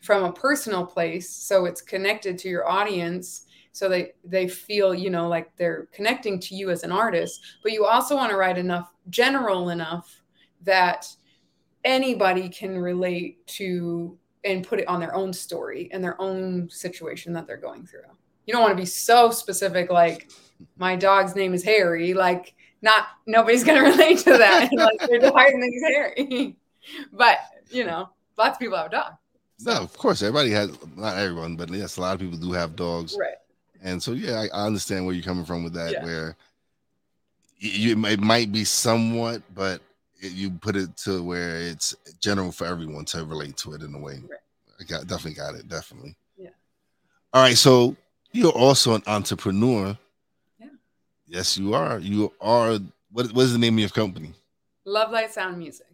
from 0.01 0.25
a 0.25 0.33
personal 0.33 0.85
place 0.85 1.29
so 1.29 1.65
it's 1.65 1.81
connected 1.83 2.39
to 2.39 2.49
your 2.49 2.69
audience 2.69 3.47
so 3.73 3.89
they 3.89 4.13
they 4.25 4.49
feel 4.49 4.95
you 4.95 5.11
know 5.11 5.29
like 5.29 5.55
they're 5.57 5.89
connecting 5.93 6.39
to 6.39 6.55
you 6.55 6.71
as 6.71 6.85
an 6.85 6.93
artist 6.93 7.41
but 7.63 7.73
you 7.73 7.85
also 7.85 8.15
want 8.15 8.31
to 8.31 8.37
write 8.37 8.59
enough 8.59 8.93
general 9.11 9.71
enough 9.71 10.23
that 10.63 11.07
anybody 11.85 12.49
can 12.49 12.79
relate 12.79 13.47
to 13.47 14.19
and 14.45 14.67
put 14.67 14.79
it 14.79 14.89
on 14.89 15.01
their 15.01 15.15
own 15.15 15.33
story 15.33 15.89
and 15.93 16.03
their 16.03 16.21
own 16.21 16.69
situation 16.71 17.33
that 17.33 17.47
they're 17.47 17.57
going 17.57 17.87
through. 17.87 18.01
You 18.47 18.53
don't 18.53 18.63
want 18.63 18.73
to 18.73 18.81
be 18.81 18.87
so 18.87 19.31
specific, 19.31 19.91
like 19.91 20.31
my 20.77 20.97
dog's 20.97 21.35
name 21.35 21.55
is 21.55 21.63
Harry. 21.63 22.15
Like, 22.15 22.55
not 22.81 23.07
nobody's 23.27 23.65
gonna 23.65 23.83
relate 23.91 24.19
to 24.21 24.37
that. 24.39 24.71
like 24.73 25.09
their 25.09 25.19
dog's 25.19 25.53
name 25.55 25.73
Harry. 25.89 26.57
but 27.13 27.39
you 27.71 27.85
know, 27.85 28.09
lots 28.37 28.57
of 28.57 28.61
people 28.61 28.77
have 28.77 28.87
a 28.87 29.19
no, 29.61 29.73
of 29.73 29.97
course 29.97 30.23
everybody 30.23 30.51
has 30.51 30.71
not 30.97 31.17
everyone, 31.19 31.57
but 31.57 31.71
yes, 31.71 31.97
a 31.97 32.01
lot 32.01 32.15
of 32.15 32.21
people 32.21 32.39
do 32.39 32.53
have 32.53 32.77
dogs. 32.77 33.17
Right. 33.19 33.35
And 33.83 34.03
so 34.03 34.13
yeah, 34.13 34.41
I, 34.53 34.63
I 34.63 34.67
understand 34.67 35.05
where 35.07 35.15
you're 35.15 35.25
coming 35.25 35.45
from 35.45 35.65
with 35.65 35.73
that, 35.75 35.93
Yeah. 35.93 36.05
where 36.05 36.37
you, 37.59 37.95
you 37.97 38.07
it 38.07 38.21
might 38.21 38.53
be 38.53 38.65
somewhat, 38.65 39.43
but 39.55 39.81
it, 40.21 40.33
you 40.33 40.51
put 40.51 40.77
it 40.77 40.97
to 40.99 41.23
where 41.23 41.57
it's 41.57 41.95
general 42.21 42.53
for 42.53 42.67
everyone 42.67 43.05
to 43.07 43.25
relate 43.25 43.57
to 43.59 43.73
it 43.75 43.83
in 43.83 43.95
a 43.95 43.99
way. 43.99 44.21
Right. 44.29 44.39
I 44.81 44.85
got 44.85 45.07
definitely 45.07 45.35
got 45.35 45.55
it, 45.55 45.69
definitely. 45.69 46.17
Yeah. 46.37 46.51
All 47.33 47.43
right, 47.43 47.57
so 47.57 47.97
you're 48.33 48.53
also 48.53 48.95
an 48.95 49.03
entrepreneur. 49.07 49.97
Yeah. 50.61 50.67
Yes, 51.27 51.59
you 51.59 51.75
are. 51.75 51.99
You 51.99 52.33
are. 52.41 52.79
What 53.11 53.33
what 53.33 53.43
is 53.43 53.53
the 53.53 53.59
name 53.59 53.75
of 53.75 53.81
your 53.81 53.89
company, 53.89 54.33
Love 54.85 55.11
Light 55.11 55.33
Sound 55.33 55.59
Music. 55.59 55.87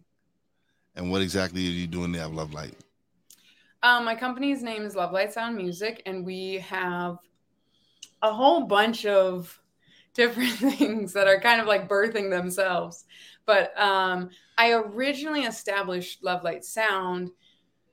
and 0.95 1.09
what 1.11 1.21
exactly 1.21 1.61
are 1.67 1.71
you 1.71 1.87
doing 1.87 2.11
there 2.11 2.23
at 2.23 2.31
Love 2.31 2.53
Light? 2.53 2.73
Um, 3.85 4.03
my 4.03 4.15
company's 4.15 4.63
name 4.63 4.81
is 4.81 4.95
Love 4.95 5.11
Light 5.11 5.31
Sound 5.31 5.55
Music, 5.55 6.01
and 6.07 6.25
we 6.25 6.55
have 6.55 7.19
a 8.23 8.33
whole 8.33 8.65
bunch 8.65 9.05
of 9.05 9.61
different 10.15 10.53
things 10.53 11.13
that 11.13 11.27
are 11.27 11.39
kind 11.39 11.61
of 11.61 11.67
like 11.67 11.87
birthing 11.87 12.31
themselves. 12.31 13.05
But 13.45 13.79
um, 13.79 14.31
I 14.57 14.71
originally 14.71 15.43
established 15.43 16.23
Love 16.23 16.43
Light 16.43 16.65
Sound 16.65 17.29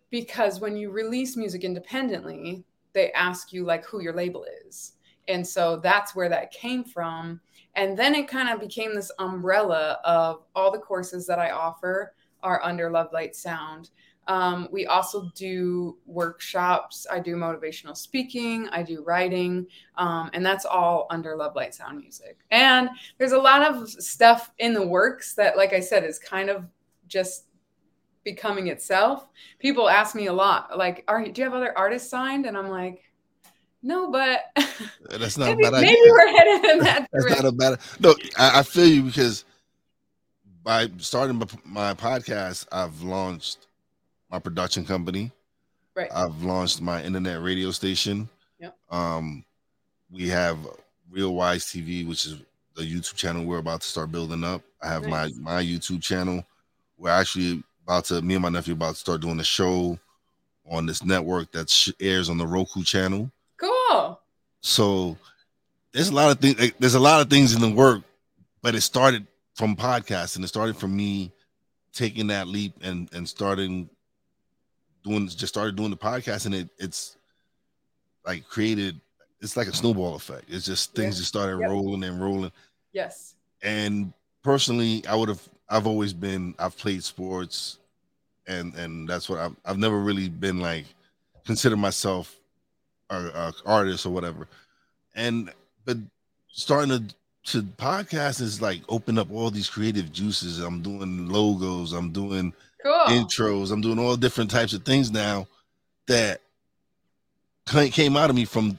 because 0.08 0.60
when 0.60 0.78
you 0.78 0.90
release 0.90 1.36
music 1.36 1.62
independently, 1.62 2.64
they 2.94 3.12
ask 3.12 3.52
you 3.52 3.66
like 3.66 3.84
who 3.84 4.00
your 4.00 4.14
label 4.14 4.46
is. 4.66 4.94
And 5.28 5.46
so 5.46 5.76
that's 5.76 6.16
where 6.16 6.30
that 6.30 6.52
came 6.52 6.84
from. 6.84 7.38
And 7.76 7.98
then 7.98 8.14
it 8.14 8.28
kind 8.28 8.48
of 8.48 8.60
became 8.60 8.94
this 8.94 9.12
umbrella 9.18 9.98
of 10.06 10.44
all 10.54 10.72
the 10.72 10.78
courses 10.78 11.26
that 11.26 11.38
I 11.38 11.50
offer 11.50 12.14
are 12.42 12.62
under 12.62 12.90
Love 12.90 13.12
Light 13.12 13.36
Sound. 13.36 13.90
Um, 14.28 14.68
we 14.70 14.86
also 14.86 15.30
do 15.34 15.98
workshops. 16.06 17.06
I 17.10 17.18
do 17.18 17.34
motivational 17.36 17.96
speaking. 17.96 18.68
I 18.68 18.82
do 18.82 19.02
writing, 19.02 19.66
um, 19.96 20.30
and 20.32 20.46
that's 20.46 20.64
all 20.64 21.06
under 21.10 21.34
Love 21.36 21.56
Light 21.56 21.74
Sound 21.74 21.98
Music. 21.98 22.38
And 22.50 22.88
there's 23.18 23.32
a 23.32 23.38
lot 23.38 23.62
of 23.62 23.88
stuff 23.90 24.52
in 24.58 24.74
the 24.74 24.86
works 24.86 25.34
that, 25.34 25.56
like 25.56 25.72
I 25.72 25.80
said, 25.80 26.04
is 26.04 26.18
kind 26.18 26.50
of 26.50 26.64
just 27.08 27.46
becoming 28.24 28.68
itself. 28.68 29.26
People 29.58 29.88
ask 29.88 30.14
me 30.14 30.26
a 30.26 30.32
lot, 30.32 30.78
like, 30.78 31.02
"Are 31.08 31.20
you, 31.20 31.32
do 31.32 31.40
you 31.40 31.44
have 31.44 31.54
other 31.54 31.76
artists 31.76 32.08
signed?" 32.08 32.46
And 32.46 32.56
I'm 32.56 32.68
like, 32.68 33.02
No, 33.82 34.08
but 34.12 34.42
that's 35.10 35.36
not 35.36 35.56
maybe, 35.56 35.66
a 35.66 35.70
bad 35.72 35.74
idea. 35.82 35.90
maybe 35.90 36.10
we're 36.10 36.28
headed 36.28 36.64
in 36.70 36.78
that 36.78 37.08
That's 37.12 37.24
direction. 37.24 37.44
not 37.44 37.52
a 37.52 37.56
bad. 37.56 37.78
No, 37.98 38.14
I, 38.38 38.60
I 38.60 38.62
feel 38.62 38.86
you 38.86 39.02
because 39.02 39.44
by 40.62 40.88
starting 40.98 41.36
my, 41.38 41.46
my 41.64 41.94
podcast, 41.94 42.66
I've 42.70 43.02
launched 43.02 43.66
my 44.32 44.38
production 44.38 44.84
company. 44.84 45.30
right. 45.94 46.10
I've 46.12 46.42
launched 46.42 46.80
my 46.80 47.02
internet 47.04 47.42
radio 47.42 47.70
station. 47.70 48.28
Yep. 48.58 48.74
Um, 48.90 49.44
we 50.10 50.28
have 50.28 50.58
Real 51.10 51.34
Wise 51.34 51.66
TV, 51.66 52.06
which 52.08 52.24
is 52.26 52.36
the 52.74 52.82
YouTube 52.82 53.14
channel 53.14 53.44
we're 53.44 53.58
about 53.58 53.82
to 53.82 53.86
start 53.86 54.10
building 54.10 54.42
up. 54.42 54.62
I 54.82 54.88
have 54.88 55.06
Nice. 55.06 55.34
my 55.36 55.56
my 55.56 55.62
YouTube 55.62 56.02
channel. 56.02 56.44
We're 56.96 57.10
actually 57.10 57.62
about 57.86 58.06
to 58.06 58.22
me 58.22 58.34
and 58.34 58.42
my 58.42 58.48
nephew 58.48 58.72
about 58.72 58.94
to 58.94 59.00
start 59.00 59.20
doing 59.20 59.38
a 59.40 59.44
show 59.44 59.98
on 60.70 60.86
this 60.86 61.04
network 61.04 61.52
that 61.52 61.68
sh- 61.68 61.90
airs 62.00 62.30
on 62.30 62.38
the 62.38 62.46
Roku 62.46 62.82
channel. 62.82 63.30
cool. 63.58 64.18
So 64.60 65.18
there's 65.92 66.08
a 66.08 66.14
lot 66.14 66.30
of 66.30 66.38
things. 66.38 66.58
like, 66.58 66.78
There's 66.78 66.94
a 66.94 67.00
lot 67.00 67.20
of 67.20 67.28
things 67.28 67.52
in 67.54 67.60
the 67.60 67.68
work, 67.70 68.02
but 68.62 68.74
it 68.74 68.80
started 68.80 69.26
from 69.56 69.76
podcasting. 69.76 70.42
It 70.44 70.48
started 70.48 70.76
from 70.76 70.96
me 70.96 71.32
taking 71.92 72.28
that 72.28 72.46
leap 72.48 72.72
and 72.82 73.10
and 73.12 73.28
starting 73.28 73.90
doing 75.02 75.28
just 75.28 75.48
started 75.52 75.76
doing 75.76 75.90
the 75.90 75.96
podcast, 75.96 76.46
and 76.46 76.54
it 76.54 76.68
it's 76.78 77.16
like 78.26 78.46
created. 78.48 79.00
It's 79.40 79.56
like 79.56 79.66
a 79.66 79.74
snowball 79.74 80.14
effect. 80.14 80.44
It's 80.48 80.64
just 80.64 80.94
things 80.94 81.16
Yeah. 81.16 81.18
just 81.20 81.28
started 81.28 81.58
Yep. 81.60 81.68
rolling 81.70 82.04
and 82.04 82.20
rolling. 82.20 82.52
Yes. 82.92 83.34
And 83.62 84.12
personally, 84.42 85.04
I 85.06 85.14
would 85.16 85.28
have. 85.28 85.40
I've 85.68 85.86
always 85.86 86.12
been. 86.12 86.54
I've 86.58 86.76
played 86.76 87.02
sports, 87.02 87.78
and 88.46 88.74
and 88.74 89.08
that's 89.08 89.28
what 89.28 89.38
I've. 89.40 89.56
I've 89.64 89.78
never 89.78 89.98
really 90.00 90.28
been 90.28 90.60
like 90.60 90.84
consider 91.44 91.76
myself 91.76 92.38
a, 93.10 93.16
a 93.16 93.52
artist 93.66 94.06
or 94.06 94.10
whatever. 94.10 94.46
And 95.16 95.50
but 95.84 95.96
starting 96.48 96.90
to 97.08 97.14
to 97.44 97.62
podcast 97.62 98.40
is 98.40 98.62
like 98.62 98.82
open 98.88 99.18
up 99.18 99.28
all 99.32 99.50
these 99.50 99.68
creative 99.68 100.12
juices. 100.12 100.60
I'm 100.60 100.80
doing 100.82 101.28
logos. 101.28 101.92
I'm 101.92 102.12
doing 102.12 102.52
Cool. 102.82 102.92
intros. 103.08 103.70
I'm 103.72 103.80
doing 103.80 103.98
all 103.98 104.16
different 104.16 104.50
types 104.50 104.72
of 104.72 104.84
things 104.84 105.10
now 105.10 105.46
that 106.06 106.40
came 107.92 108.16
out 108.16 108.30
of 108.30 108.36
me 108.36 108.44
from 108.44 108.78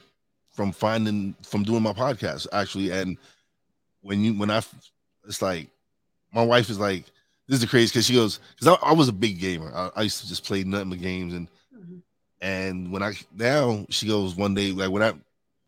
from 0.52 0.72
finding 0.72 1.34
from 1.42 1.62
doing 1.64 1.82
my 1.82 1.92
podcast 1.92 2.46
actually. 2.52 2.90
And 2.90 3.16
when 4.02 4.22
you 4.22 4.34
when 4.34 4.50
I 4.50 4.62
it's 5.26 5.42
like 5.42 5.68
my 6.32 6.44
wife 6.44 6.70
is 6.70 6.78
like 6.78 7.04
this 7.48 7.56
is 7.56 7.60
the 7.60 7.66
crazy 7.66 7.90
because 7.90 8.06
she 8.06 8.14
goes 8.14 8.40
because 8.58 8.78
I, 8.82 8.88
I 8.90 8.92
was 8.92 9.08
a 9.08 9.12
big 9.12 9.38
gamer. 9.40 9.72
I, 9.74 9.90
I 9.96 10.02
used 10.02 10.20
to 10.20 10.28
just 10.28 10.44
play 10.44 10.64
nothing 10.64 10.90
but 10.90 11.00
games 11.00 11.34
and 11.34 11.48
Mhm. 11.76 12.02
and 12.40 12.92
when 12.92 13.02
I 13.02 13.14
now 13.34 13.84
she 13.90 14.06
goes 14.06 14.36
one 14.36 14.54
day 14.54 14.70
like 14.70 14.90
when 14.90 15.02
I 15.02 15.12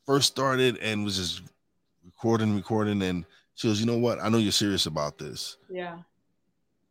first 0.05 0.29
started 0.29 0.77
and 0.79 1.05
was 1.05 1.17
just 1.17 1.43
recording 2.05 2.55
recording 2.55 3.03
and 3.03 3.25
she 3.57 3.67
goes 3.67 3.81
you 3.81 3.87
know 3.87 3.99
what 3.99 4.21
I 4.23 4.29
know 4.29 4.39
you're 4.39 4.53
serious 4.53 4.87
about 4.87 5.19
this 5.19 5.57
Yeah. 5.69 5.99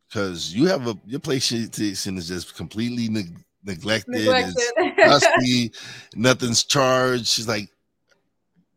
Because 0.07 0.53
you 0.53 0.67
have 0.67 0.87
a 0.87 0.97
your 1.05 1.19
PlayStation 1.19 2.17
is 2.17 2.27
just 2.27 2.55
completely 2.55 3.09
neg- 3.09 3.43
neglected. 3.63 4.13
Neglected. 4.13 4.95
dusty, 4.97 5.71
nothing's 6.15 6.63
charged. 6.63 7.25
She's 7.27 7.47
like, 7.47 7.69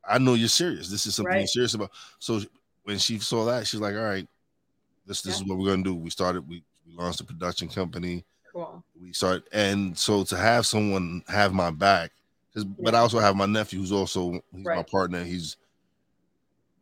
I 0.09 0.19
know 0.19 0.35
you're 0.35 0.49
serious. 0.49 0.89
This 0.91 1.07
is 1.07 1.15
something 1.15 1.33
you're 1.33 1.41
Right. 1.43 1.49
serious 1.49 1.75
about. 1.75 1.91
So 2.19 2.41
when 2.85 2.99
she 2.99 3.19
saw 3.19 3.45
that, 3.47 3.67
she's 3.67 3.81
like, 3.81 3.95
All 3.95 4.03
right, 4.03 4.27
this 5.07 5.23
this 5.23 5.37
is 5.37 5.45
what 5.45 5.59
we're 5.59 5.71
gonna 5.71 5.83
do. 5.83 5.95
We 5.95 6.11
started, 6.11 6.49
we, 6.49 6.63
we 6.87 6.95
launched 6.95 7.21
a 7.21 7.25
production 7.25 7.69
company. 7.69 8.25
cool. 8.53 8.83
We 9.01 9.13
start 9.13 9.45
and 9.53 9.97
so 9.97 10.25
to 10.25 10.37
have 10.37 10.67
someone 10.67 11.23
have 11.29 11.53
my 11.53 11.71
back, 11.71 12.11
'cause- 12.55 12.65
but 12.65 12.95
I 12.95 12.99
also 13.01 13.19
have 13.21 13.37
my 13.37 13.47
nephew 13.47 13.79
who's 13.81 13.93
also 13.93 14.33
he's 14.53 14.65
my 14.65 14.83
partner. 14.83 15.23
He's 15.25 15.57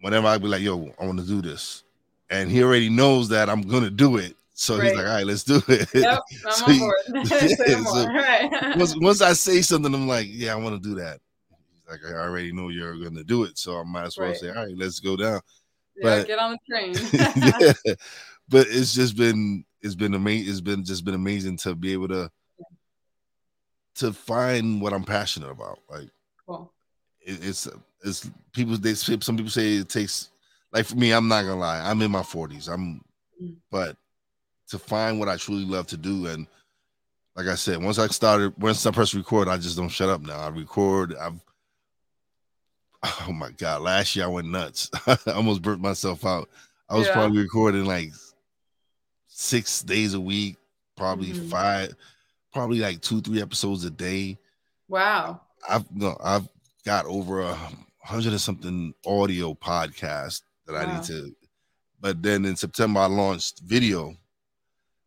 whenever 0.00 0.28
I 0.28 0.38
be 0.38 0.46
like, 0.46 0.62
yo, 0.62 0.92
I 1.00 1.06
want 1.06 1.18
to 1.18 1.26
do 1.26 1.42
this. 1.42 1.82
And 2.30 2.50
he 2.50 2.62
already 2.62 2.88
knows 2.88 3.28
that 3.28 3.49
I'm 3.49 3.62
gonna 3.62 3.90
do 3.90 4.16
it. 4.16 4.37
So 4.54 4.80
he's 4.80 4.95
like, 4.95 5.06
all 5.06 5.12
right, 5.12 5.26
let's 5.26 5.45
do 5.45 5.61
it. 5.68 5.88
Yep. 5.95 6.21
I'm 6.47 6.65
on 6.73 6.78
board. 6.78 6.95
Yeah, 7.30 7.84
so. 7.84 8.06
Right. 8.06 8.76
once, 8.76 8.97
once 8.97 9.21
I 9.21 9.32
say 9.34 9.60
something, 9.62 9.95
I'm 9.95 10.08
like, 10.08 10.26
yeah, 10.30 10.52
I 10.52 10.56
want 10.56 10.82
to 10.82 10.89
do 10.89 10.95
that. 10.97 11.21
He's 11.73 11.82
like, 11.91 12.00
I 12.15 12.19
already 12.19 12.52
know 12.52 12.69
you're 12.69 12.97
gonna 12.97 13.23
do 13.25 13.45
it, 13.45 13.58
so 13.58 13.78
I 13.78 13.84
might 13.84 14.04
as 14.06 14.17
well 14.17 14.28
Right. 14.28 14.36
say, 14.36 14.49
all 14.49 14.54
right, 14.67 14.76
let's 14.76 14.99
go 14.99 15.17
down. 15.17 15.41
yeah, 15.97 16.02
but- 16.02 16.26
get 16.26 16.39
on 16.39 16.52
the 16.52 16.58
train. 16.69 16.95
yeah, 17.86 17.95
but 18.49 18.67
it's 18.71 18.95
just 18.95 19.17
been 19.17 19.65
it's 19.82 19.95
been 19.95 20.15
amazing. 20.15 20.50
It's 20.50 20.60
been 20.60 20.84
just 20.84 21.04
been 21.04 21.15
amazing 21.15 21.58
to 21.58 21.75
be 21.75 21.93
able 21.93 22.08
to 22.08 22.30
to 23.97 24.12
find 24.12 24.80
what 24.80 24.93
I'm 24.93 25.04
passionate 25.04 25.50
about. 25.50 25.78
Like 25.91 26.08
cool. 26.47 26.73
it, 27.21 27.45
it's 27.47 27.69
it's 28.04 28.30
people 28.52 28.76
they 28.76 28.95
say 28.95 29.17
some 29.21 29.36
people 29.36 29.50
say 29.50 29.75
it 29.76 29.89
takes 29.89 30.30
like 30.76 30.84
for 30.86 30.97
me, 30.97 31.10
I'm 31.12 31.26
not 31.26 31.43
gonna 31.43 31.56
lie, 31.56 31.80
I'm 31.80 32.02
in 32.02 32.10
my 32.10 32.21
40s. 32.23 32.69
I'm 32.73 33.00
Mm. 33.43 33.56
but 33.71 33.97
to 34.69 34.78
find 34.78 35.19
what 35.19 35.28
I 35.28 35.36
truly 35.36 35.65
love 35.65 35.86
to 35.89 35.97
do 35.97 36.26
and 36.26 36.47
like 37.34 37.47
I 37.49 37.54
said, 37.54 37.82
once 37.82 37.99
I 37.99 38.06
started, 38.06 38.54
once 38.58 38.84
I 38.86 38.91
press 38.91 39.12
record, 39.15 39.47
I 39.49 39.58
just 39.58 39.76
don't 39.76 39.91
shut 39.91 40.08
up 40.08 40.23
now. 40.23 40.39
I 40.39 40.49
record. 40.49 41.15
I've, 41.15 41.39
oh 43.28 43.32
my 43.32 43.50
god, 43.52 43.82
last 43.82 44.17
year 44.17 44.25
I 44.25 44.28
went 44.28 44.49
nuts. 44.49 44.91
I 45.06 45.19
almost 45.32 45.60
burnt 45.62 45.80
myself 45.82 46.25
out. 46.25 46.49
I 46.89 46.97
was 46.97 47.06
Yeah. 47.06 47.12
probably 47.12 47.43
recording 47.43 47.84
like 47.84 48.10
six 49.28 49.82
days 49.82 50.15
a 50.15 50.21
week, 50.21 50.56
probably 50.97 51.32
Mhm. 51.32 51.50
five, 51.50 51.95
probably 52.52 52.78
like 52.78 53.00
two, 53.02 53.21
three 53.21 53.43
episodes 53.43 53.84
a 53.84 53.91
day. 53.91 54.39
Wow. 54.89 55.43
I've 55.69 55.91
no, 55.95 56.17
I've 56.23 56.49
got 56.84 57.04
over 57.06 57.43
a 57.43 57.54
hundred 58.02 58.32
and 58.32 58.41
something 58.41 58.95
audio 59.06 59.52
podcasts 59.52 60.43
that 60.66 60.76
I 60.76 60.84
need 60.94 61.02
to. 61.04 61.34
But 62.00 62.22
then 62.22 62.44
in 62.44 62.56
September 62.56 63.00
I 63.00 63.06
launched 63.06 63.60
video, 63.60 64.14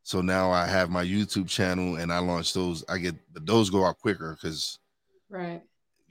so 0.03 0.21
now 0.21 0.51
I 0.51 0.65
have 0.65 0.89
my 0.89 1.03
YouTube 1.03 1.47
channel 1.47 1.97
and 1.97 2.11
I 2.11 2.19
launched 2.19 2.53
those. 2.53 2.83
I 2.89 2.97
get 2.97 3.15
but 3.33 3.45
those 3.45 3.69
go 3.69 3.85
out 3.85 3.99
quicker 3.99 4.37
because 4.39 4.79
Right. 5.29 5.61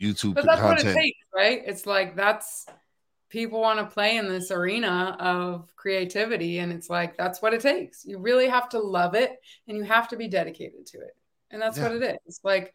YouTube 0.00 0.34
But 0.34 0.46
that's 0.46 0.62
what 0.62 0.78
it 0.78 0.82
content. 0.82 0.96
takes, 0.98 1.18
right? 1.34 1.62
It's 1.66 1.84
like 1.86 2.14
that's 2.14 2.66
people 3.30 3.60
want 3.60 3.80
to 3.80 3.92
play 3.92 4.16
in 4.16 4.28
this 4.28 4.50
arena 4.50 5.16
of 5.18 5.74
creativity, 5.74 6.58
and 6.60 6.72
it's 6.72 6.88
like 6.88 7.16
that's 7.16 7.42
what 7.42 7.52
it 7.54 7.60
takes. 7.60 8.04
You 8.04 8.18
really 8.18 8.46
have 8.48 8.68
to 8.70 8.78
love 8.78 9.14
it, 9.14 9.32
and 9.66 9.76
you 9.76 9.82
have 9.82 10.08
to 10.08 10.16
be 10.16 10.28
dedicated 10.28 10.86
to 10.86 10.98
it, 10.98 11.16
and 11.50 11.60
that's 11.60 11.78
what 11.78 11.90
Yeah. 11.90 11.98
it 12.10 12.20
is. 12.26 12.40
Like 12.44 12.74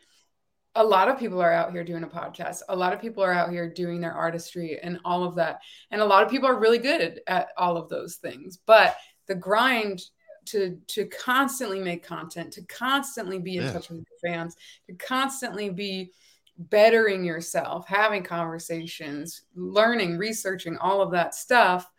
a 0.76 0.84
lot 0.84 1.08
of 1.08 1.20
people 1.20 1.42
are 1.42 1.52
out 1.52 1.72
here 1.72 1.84
doing 1.84 2.04
a 2.04 2.08
podcast. 2.08 2.62
A 2.70 2.76
lot 2.76 2.94
of 2.94 3.02
people 3.02 3.24
are 3.24 3.32
out 3.34 3.52
here 3.52 3.70
doing 3.70 4.02
their 4.02 4.14
artistry 4.14 4.80
and 4.82 5.00
all 5.06 5.24
of 5.24 5.36
that, 5.36 5.60
and 5.92 6.02
a 6.02 6.06
lot 6.06 6.24
of 6.24 6.30
people 6.32 6.50
are 6.50 6.60
really 6.60 6.80
good 6.80 7.22
at 7.28 7.50
all 7.58 7.78
of 7.78 7.90
those 7.90 8.16
things. 8.16 8.58
But 8.66 8.96
the 9.28 9.36
grind 9.36 10.02
to 10.46 10.78
to 10.88 11.06
constantly 11.06 11.80
make 11.80 12.04
content, 12.04 12.52
to 12.54 12.62
constantly 12.64 13.40
be 13.40 13.58
in 13.58 13.64
Yeah. 13.64 13.74
touch 13.74 13.90
with 13.90 14.00
your 14.00 14.32
fans, 14.32 14.56
to 14.90 14.96
constantly 14.96 15.70
be 15.70 16.12
bettering 16.58 17.24
yourself, 17.24 17.88
having 17.88 18.24
conversations, 18.24 19.44
learning, 19.56 20.18
researching, 20.18 20.78
all 20.78 21.02
of 21.02 21.12
that 21.12 21.34
stuff 21.36 21.90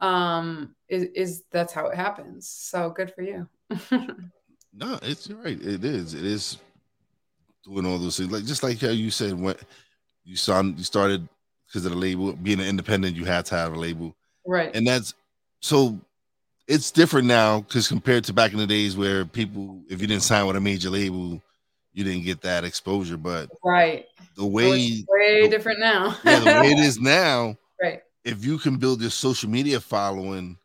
um 0.00 0.74
is, 0.88 1.04
is 1.14 1.42
that's 1.52 1.72
how 1.72 1.86
it 1.86 1.94
happens. 1.96 2.48
So 2.48 2.90
good 2.90 3.14
for 3.14 3.22
you. 3.22 3.48
No, 4.76 4.98
it's 5.02 5.30
right. 5.30 5.60
It 5.62 5.84
is. 5.84 6.14
It 6.14 6.24
is 6.24 6.58
doing 7.64 7.86
all 7.86 7.98
those 7.98 8.16
things. 8.16 8.30
Like 8.30 8.44
just 8.44 8.62
like 8.62 8.80
how 8.80 8.88
you 8.88 9.10
said 9.10 9.34
when 9.38 9.56
you 10.24 10.36
saw 10.36 10.60
you 10.62 10.84
started 10.84 11.26
because 11.66 11.84
of 11.86 11.92
the 11.92 11.98
label 11.98 12.32
being 12.34 12.60
an 12.60 12.66
independent, 12.66 13.16
you 13.16 13.24
had 13.24 13.46
to 13.46 13.54
have 13.56 13.72
a 13.72 13.78
label. 13.78 14.14
right. 14.46 14.74
and 14.74 14.86
that's 14.86 15.14
so 15.60 15.98
it's 16.68 16.90
different 16.90 17.26
now 17.28 17.60
because 17.60 17.88
compared 17.88 18.24
to 18.24 18.32
back 18.32 18.52
in 18.52 18.58
the 18.58 18.66
days 18.66 18.96
where 18.96 19.24
people 19.24 19.80
if 19.88 20.00
you 20.00 20.06
didn't 20.06 20.22
sign 20.22 20.46
with 20.46 20.56
a 20.56 20.60
major 20.60 20.88
label 20.90 21.42
you 21.92 22.02
didn't 22.04 22.24
get 22.24 22.40
that 22.42 22.64
exposure 22.64 23.16
but 23.16 23.50
right. 23.64 24.06
the 24.36 24.42
So 24.42 24.46
way 24.46 24.70
it's 24.80 25.04
way 25.08 25.42
the- 25.42 25.48
different 25.48 25.80
now. 25.80 26.16
yeah, 26.24 26.38
the 26.40 26.46
way 26.62 26.70
it 26.72 26.78
is 26.78 26.98
now 27.00 27.56
right. 27.82 28.02
if 28.24 28.44
you 28.44 28.58
can 28.58 28.76
build 28.76 29.00
your 29.00 29.10
social 29.10 29.48
media 29.50 29.78
following 29.80 30.58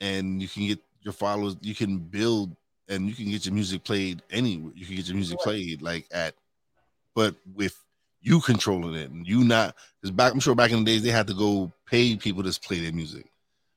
and 0.00 0.40
you 0.42 0.48
can 0.48 0.66
get 0.66 0.78
your 1.02 1.12
followers 1.12 1.56
you 1.62 1.74
can 1.74 1.98
build 1.98 2.54
and 2.88 3.08
you 3.08 3.14
can 3.14 3.26
get 3.30 3.44
your 3.46 3.54
music 3.54 3.82
played 3.84 4.22
anywhere 4.30 4.72
you 4.74 4.84
can 4.86 4.96
get 4.96 5.06
your 5.06 5.16
music 5.16 5.38
played 5.40 5.80
like 5.82 6.06
at 6.12 6.34
but 7.14 7.34
with 7.54 7.76
you 8.20 8.40
controlling 8.40 8.94
it 8.94 9.10
and 9.10 9.26
you 9.26 9.44
not 9.44 9.74
because 10.00 10.10
back 10.14 10.32
i'm 10.32 10.40
sure 10.40 10.54
back 10.54 10.70
in 10.70 10.84
the 10.84 10.84
days 10.84 11.02
they 11.02 11.10
had 11.10 11.26
to 11.26 11.34
go 11.34 11.72
pay 11.86 12.16
people 12.16 12.42
to 12.42 12.60
play 12.60 12.78
their 12.78 12.92
music 12.92 13.26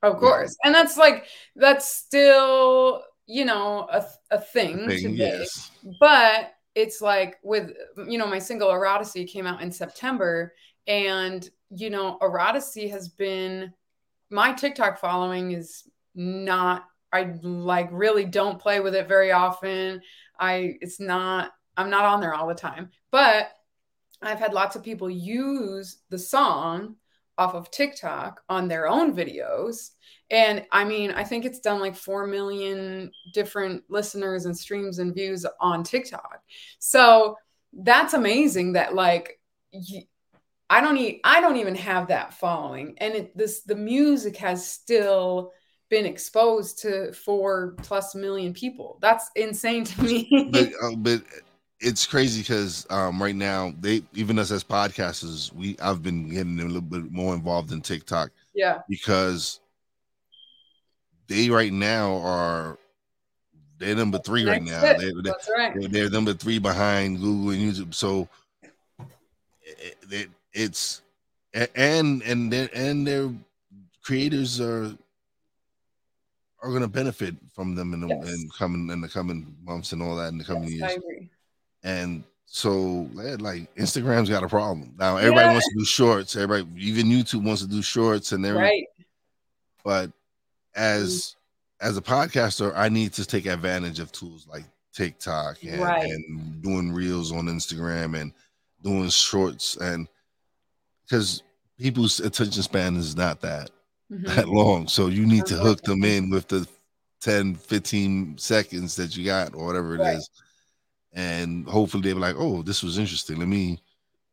Of 0.01 0.17
course. 0.17 0.55
And 0.65 0.75
that's 0.75 0.97
like 0.97 1.25
that's 1.55 1.87
still, 1.87 3.03
you 3.25 3.45
know, 3.45 3.87
a, 3.89 4.05
a 4.31 4.39
thing, 4.41 4.85
thing, 4.85 5.11
today. 5.11 5.37
yes 5.39 5.71
but 5.99 6.53
it's 6.75 7.01
like 7.01 7.37
with 7.43 7.71
you 8.07 8.17
know 8.17 8.27
my 8.27 8.39
single 8.39 8.69
Erotasy 8.69 9.27
came 9.27 9.45
out 9.45 9.61
in 9.61 9.71
september 9.71 10.53
and 10.87 11.49
you 11.69 11.89
know 11.89 12.17
Erotasy 12.21 12.89
has 12.89 13.09
been 13.09 13.73
my 14.29 14.53
tiktok 14.53 14.99
following 14.99 15.51
is 15.51 15.83
not 16.15 16.85
i 17.11 17.33
like 17.41 17.89
really 17.91 18.25
don't 18.25 18.59
play 18.59 18.79
with 18.79 18.95
it 18.95 19.07
very 19.07 19.31
often 19.31 20.01
i 20.39 20.75
it's 20.81 20.99
not 20.99 21.51
i'm 21.77 21.89
not 21.89 22.05
on 22.05 22.19
there 22.19 22.33
all 22.33 22.47
the 22.47 22.55
time 22.55 22.89
but 23.11 23.51
I've 24.23 24.39
had 24.39 24.53
lots 24.53 24.75
of 24.75 24.83
people 24.83 25.09
use 25.09 25.97
the 26.09 26.17
song 26.17 26.95
off 27.37 27.55
of 27.55 27.71
TikTok 27.71 28.41
on 28.47 28.67
their 28.67 28.87
own 28.87 29.15
videos. 29.15 29.91
And 30.29 30.65
I 30.71 30.85
mean, 30.85 31.11
I 31.11 31.23
think 31.23 31.45
it's 31.45 31.59
done 31.59 31.79
like 31.79 31.95
4 31.95 32.27
million 32.27 33.11
different 33.33 33.83
listeners 33.89 34.45
and 34.45 34.57
streams 34.57 34.99
and 34.99 35.13
views 35.13 35.45
on 35.59 35.83
TikTok. 35.83 36.41
So 36.79 37.37
that's 37.73 38.13
amazing 38.13 38.73
that 38.73 38.93
like 38.93 39.39
I 40.69 40.79
don't 40.81 40.95
need 40.95 41.21
I 41.23 41.41
don't 41.41 41.57
even 41.57 41.75
have 41.75 42.07
that 42.07 42.35
following. 42.35 42.95
And 42.99 43.15
it, 43.15 43.37
this 43.37 43.61
the 43.61 43.75
music 43.75 44.37
has 44.37 44.65
still 44.65 45.51
been 45.89 46.05
exposed 46.05 46.79
to 46.79 47.11
four 47.13 47.75
plus 47.81 48.15
million 48.15 48.53
people. 48.53 48.97
That's 49.01 49.29
insane 49.35 49.85
to 49.85 50.03
me. 50.03 50.49
but, 50.51 50.69
uh, 50.81 50.95
but 50.97 51.23
it's 51.83 52.05
crazy 52.07 52.41
because 52.41 52.87
um, 52.89 53.21
right 53.21 53.35
now 53.35 53.73
they 53.79 54.03
even 54.13 54.39
us 54.39 54.51
as 54.51 54.63
podcasters, 54.63 55.53
we 55.53 55.77
I've 55.81 56.01
been 56.01 56.29
getting 56.29 56.59
a 56.59 56.65
little 56.65 56.81
bit 56.81 57.11
more 57.11 57.35
involved 57.35 57.71
in 57.71 57.81
TikTok. 57.81 58.31
Yeah. 58.55 58.81
Because 58.87 59.59
they 61.27 61.49
right 61.49 61.73
now 61.73 62.17
are 62.17 62.77
they're 63.77 63.95
number 63.95 64.19
three 64.19 64.45
right 64.45 64.63
now. 64.63 64.79
They're, 64.81 64.97
they're, 64.97 65.21
That's 65.23 65.49
right. 65.55 65.73
They're, 65.77 65.89
they're, 65.89 66.09
number 66.09 66.33
three 66.33 66.57
behind 66.57 67.19
Google 67.19 67.49
and 67.51 67.73
YouTube. 67.73 67.93
So 67.93 68.29
it, 69.61 69.97
it, 70.09 70.29
it's 70.53 71.01
and 71.75 72.21
and 72.23 72.51
their 72.51 72.69
and 72.73 73.05
their 73.05 73.29
creators 74.03 74.61
are 74.61 74.93
are 76.61 76.69
going 76.69 76.81
to 76.81 76.87
benefit 76.87 77.35
from 77.53 77.75
them 77.75 77.93
in 77.93 78.01
the 78.01 78.07
yes. 78.07 78.29
in 78.29 78.49
coming 78.57 78.89
in 78.89 79.01
the 79.01 79.09
coming 79.09 79.53
months 79.63 79.91
and 79.91 80.01
all 80.01 80.15
that 80.15 80.29
in 80.29 80.37
the 80.37 80.45
coming 80.45 80.71
yes, 80.71 80.97
years. 80.97 81.22
And 81.83 82.23
so 82.45 83.09
like 83.13 83.73
Instagram's 83.75 84.29
got 84.29 84.43
a 84.43 84.47
problem 84.47 84.93
now. 84.97 85.17
Everybody 85.17 85.45
yeah. 85.47 85.51
wants 85.53 85.67
to 85.67 85.75
do 85.79 85.85
shorts. 85.85 86.35
Everybody, 86.35 86.85
even 86.85 87.07
YouTube 87.07 87.43
wants 87.43 87.61
to 87.61 87.67
do 87.67 87.81
shorts, 87.81 88.31
and 88.31 88.43
they're 88.43 88.55
right. 88.55 88.85
But 89.83 90.11
as 90.75 91.35
mm-hmm. 91.81 91.87
as 91.87 91.97
a 91.97 92.01
podcaster, 92.01 92.73
I 92.75 92.89
need 92.89 93.13
to 93.13 93.25
take 93.25 93.45
advantage 93.45 93.99
of 93.99 94.11
tools 94.11 94.47
like 94.49 94.63
TikTok 94.93 95.63
and, 95.63 95.81
right. 95.81 96.03
and 96.03 96.61
doing 96.61 96.91
reels 96.93 97.31
on 97.31 97.45
Instagram 97.45 98.19
and 98.19 98.31
doing 98.83 99.09
shorts 99.09 99.77
and 99.77 100.07
because 101.03 101.41
people's 101.79 102.19
attention 102.19 102.61
span 102.61 102.95
is 102.95 103.15
not 103.15 103.41
that 103.41 103.71
mm-hmm. 104.11 104.25
that 104.25 104.47
long. 104.47 104.87
So 104.87 105.07
you 105.07 105.25
need 105.25 105.45
to 105.47 105.55
hook 105.55 105.81
them 105.81 106.03
in 106.03 106.29
with 106.29 106.47
the 106.47 106.67
10, 107.21 107.55
15 107.55 108.37
seconds 108.37 108.95
that 108.95 109.15
you 109.15 109.25
got 109.25 109.55
or 109.55 109.65
whatever 109.65 109.95
it 109.95 109.99
right. 109.99 110.17
is, 110.17 110.29
And 111.13 111.67
hopefully 111.67 112.03
they'll 112.03 112.15
be 112.15 112.21
like, 112.21 112.35
oh, 112.37 112.63
this 112.63 112.81
was 112.83 112.97
interesting. 112.97 113.37
Let 113.37 113.47
me 113.47 113.79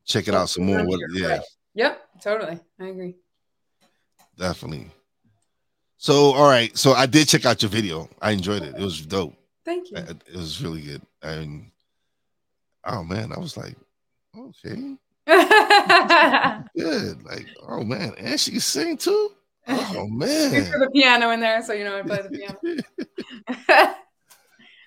check 0.05 0.29
it 0.29 0.35
out 0.35 0.49
some 0.49 0.65
more. 0.65 0.85
What, 0.85 1.01
yeah. 1.13 1.29
Right. 1.29 1.41
Yep, 1.75 2.09
totally. 2.23 2.59
I 2.81 2.87
agree. 2.87 3.15
Definitely. 4.39 4.91
So, 5.99 6.33
all 6.33 6.49
right. 6.49 6.77
So 6.77 6.93
I 6.93 7.07
did 7.07 7.29
check 7.29 7.45
out 7.45 7.63
your 7.63 7.71
video. 7.71 8.09
I 8.23 8.31
enjoyed 8.31 8.63
it. 8.63 8.75
It 8.75 8.81
was 8.81 9.05
dope. 9.05 9.35
Thank 9.65 9.91
you. 9.91 9.99
It 9.99 10.35
was 10.35 10.63
really 10.63 10.81
good. 10.81 11.03
And 11.23 11.71
oh 12.85 13.05
man, 13.05 13.33
I 13.33 13.39
was 13.39 13.57
like, 13.57 13.77
okay. 14.37 14.97
good. 16.77 17.23
Like, 17.25 17.47
oh 17.69 17.85
man, 17.85 18.15
and 18.19 18.41
she 18.41 18.53
can 18.53 18.61
sing 18.61 18.97
too. 18.97 19.33
Oh 19.69 20.09
man, 20.11 20.51
the 20.53 20.91
piano 20.93 21.31
in 21.31 21.41
there, 21.41 21.63
so 21.63 21.73
you 21.73 21.85
know 21.85 21.99
I 21.99 22.03
play 22.03 22.23
the 22.23 22.31
piano. 22.31 23.95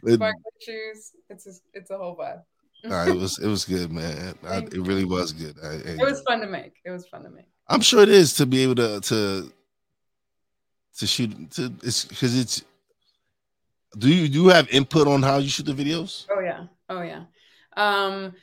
Sparkly 0.06 0.42
shoes. 0.62 1.12
It's 1.30 1.48
a, 1.48 1.52
it's 1.74 1.92
a 1.92 1.98
whole 1.98 2.16
vibe. 2.16 2.44
nah, 2.84 3.06
it 3.06 3.16
was 3.16 3.40
it 3.40 3.48
was 3.48 3.66
good, 3.66 3.92
man. 3.92 4.36
I, 4.46 4.58
it 4.58 4.74
really 4.74 5.06
was 5.06 5.32
good. 5.32 5.56
I, 5.64 5.76
it 5.76 6.02
was 6.02 6.22
fun 6.22 6.42
to 6.42 6.48
make. 6.48 6.74
It 6.86 6.92
was 6.92 7.08
fun 7.08 7.24
to 7.24 7.30
make. 7.30 7.46
I'm 7.68 7.82
sure 7.82 8.04
it 8.04 8.10
is 8.10 8.34
to 8.36 8.46
be 8.46 8.64
able 8.64 8.76
to 8.76 9.00
to 9.02 9.52
to 10.98 11.08
shoot 11.08 11.52
to 11.52 11.74
it's 11.84 12.06
because 12.06 12.38
it's. 12.38 12.64
Do 13.98 14.10
you 14.10 14.28
do 14.28 14.44
you 14.44 14.48
have 14.50 14.68
input 14.70 15.08
on 15.08 15.22
how 15.22 15.38
you 15.38 15.50
shoot 15.50 15.66
the 15.66 15.74
videos? 15.74 16.26
Oh 16.30 16.40
yeah, 16.40 16.66
oh 16.90 17.02
yeah. 17.02 17.26
Um, 17.78 18.34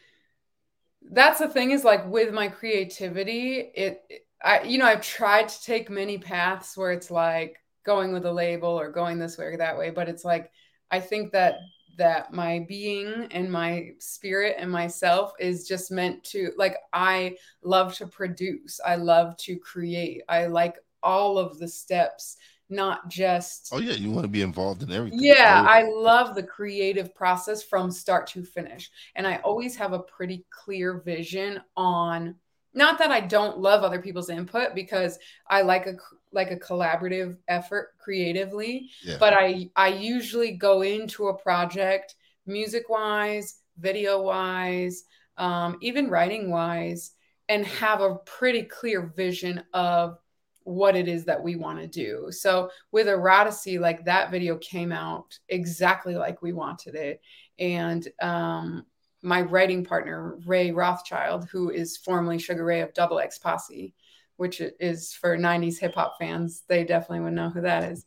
that's 1.12 1.40
the 1.40 1.49
thing 1.49 1.73
is 1.73 1.85
like 1.85 2.07
with 2.07 2.33
my 2.33 2.49
creativity, 2.49 3.59
it, 3.75 4.03
it 4.09 4.27
I, 4.42 4.62
you 4.62 4.79
know, 4.79 4.87
I've 4.87 5.03
tried 5.03 5.49
to 5.49 5.62
take 5.62 5.90
many 5.90 6.18
paths 6.18 6.77
where 6.77 6.92
it's 6.92 7.11
like 7.11 7.57
going 7.85 8.12
with 8.12 8.25
a 8.25 8.33
label 8.33 8.70
or 8.70 8.90
going 8.90 9.18
this 9.18 9.37
way 9.37 9.46
or 9.46 9.57
that 9.59 9.77
way, 9.77 9.90
but 9.90 10.09
it's 10.09 10.25
like 10.25 10.51
I 10.90 11.00
think 11.00 11.33
that 11.33 11.57
that 11.98 12.33
my 12.33 12.64
being 12.66 13.29
and 13.31 13.50
my 13.53 13.90
spirit 13.98 14.57
and 14.59 14.70
myself 14.70 15.33
is 15.38 15.68
just 15.68 15.90
meant 15.90 16.24
to 16.24 16.53
like 16.57 16.76
I 16.92 17.37
love 17.62 17.94
to 17.96 18.07
produce. 18.07 18.81
I 18.85 18.96
love 18.96 19.37
to 19.38 19.57
create. 19.57 20.22
I 20.29 20.46
like 20.46 20.76
all 21.03 21.38
of 21.38 21.59
the 21.59 21.68
steps 21.68 22.37
not 22.70 23.09
just 23.09 23.68
oh 23.72 23.79
yeah 23.79 23.92
you 23.94 24.11
want 24.11 24.22
to 24.22 24.29
be 24.29 24.42
involved 24.42 24.83
in 24.83 24.92
everything 24.92 25.18
yeah 25.20 25.64
i 25.66 25.83
love 25.83 26.35
the 26.35 26.42
creative 26.42 27.12
process 27.14 27.62
from 27.62 27.90
start 27.90 28.29
to 28.29 28.44
finish 28.44 28.90
and 29.16 29.26
i 29.26 29.37
always 29.38 29.74
have 29.74 29.92
a 29.92 29.98
pretty 29.98 30.44
clear 30.50 31.00
vision 31.00 31.61
on 31.76 32.35
not 32.72 32.98
that 32.98 33.11
I 33.11 33.20
don't 33.20 33.59
love 33.59 33.83
other 33.83 34.00
people's 34.00 34.30
input 34.30 34.74
because 34.74 35.18
I 35.48 35.62
like 35.62 35.87
a 35.87 35.94
like 36.33 36.50
a 36.50 36.56
collaborative 36.56 37.37
effort 37.48 37.90
creatively, 37.98 38.90
yeah. 39.02 39.16
but 39.18 39.33
I 39.33 39.70
I 39.76 39.88
usually 39.88 40.52
go 40.52 40.83
into 40.83 41.28
a 41.28 41.37
project 41.37 42.14
music 42.46 42.88
wise, 42.88 43.56
video 43.78 44.22
wise, 44.22 45.04
um, 45.37 45.78
even 45.80 46.11
writing 46.11 46.50
wise, 46.50 47.12
and 47.48 47.66
have 47.66 48.00
a 48.00 48.16
pretty 48.26 48.62
clear 48.62 49.12
vision 49.16 49.64
of 49.72 50.18
what 50.64 50.94
it 50.94 51.09
is 51.09 51.24
that 51.24 51.42
we 51.42 51.56
want 51.56 51.80
to 51.80 51.87
do. 51.87 52.28
So 52.30 52.70
with 52.92 53.06
Erotasy, 53.06 53.80
like 53.80 54.04
that 54.04 54.30
video 54.30 54.56
came 54.59 54.92
out 54.92 55.38
exactly 55.48 56.14
like 56.14 56.42
we 56.42 56.52
wanted 56.52 56.94
it. 56.94 57.20
And 57.59 58.06
um, 58.22 58.87
my 59.22 59.42
writing 59.42 59.85
partner, 59.85 60.37
Ray 60.46 60.70
Rothschild, 60.70 61.48
who 61.50 61.70
is 61.70 61.96
formerly 61.96 62.38
Sugar 62.38 62.64
Ray 62.64 62.80
of 62.80 62.94
Double 62.94 63.18
X 63.18 63.38
Posse, 63.38 63.94
which 64.40 64.62
is 64.81 65.12
for 65.12 65.37
90s 65.37 65.79
hip 65.79 65.94
hop 65.94 66.16
fans, 66.18 66.62
they 66.66 66.83
definitely 66.83 67.20
would 67.20 67.35
know 67.35 67.50
who 67.50 67.61
that 67.61 67.92
is. 67.92 68.07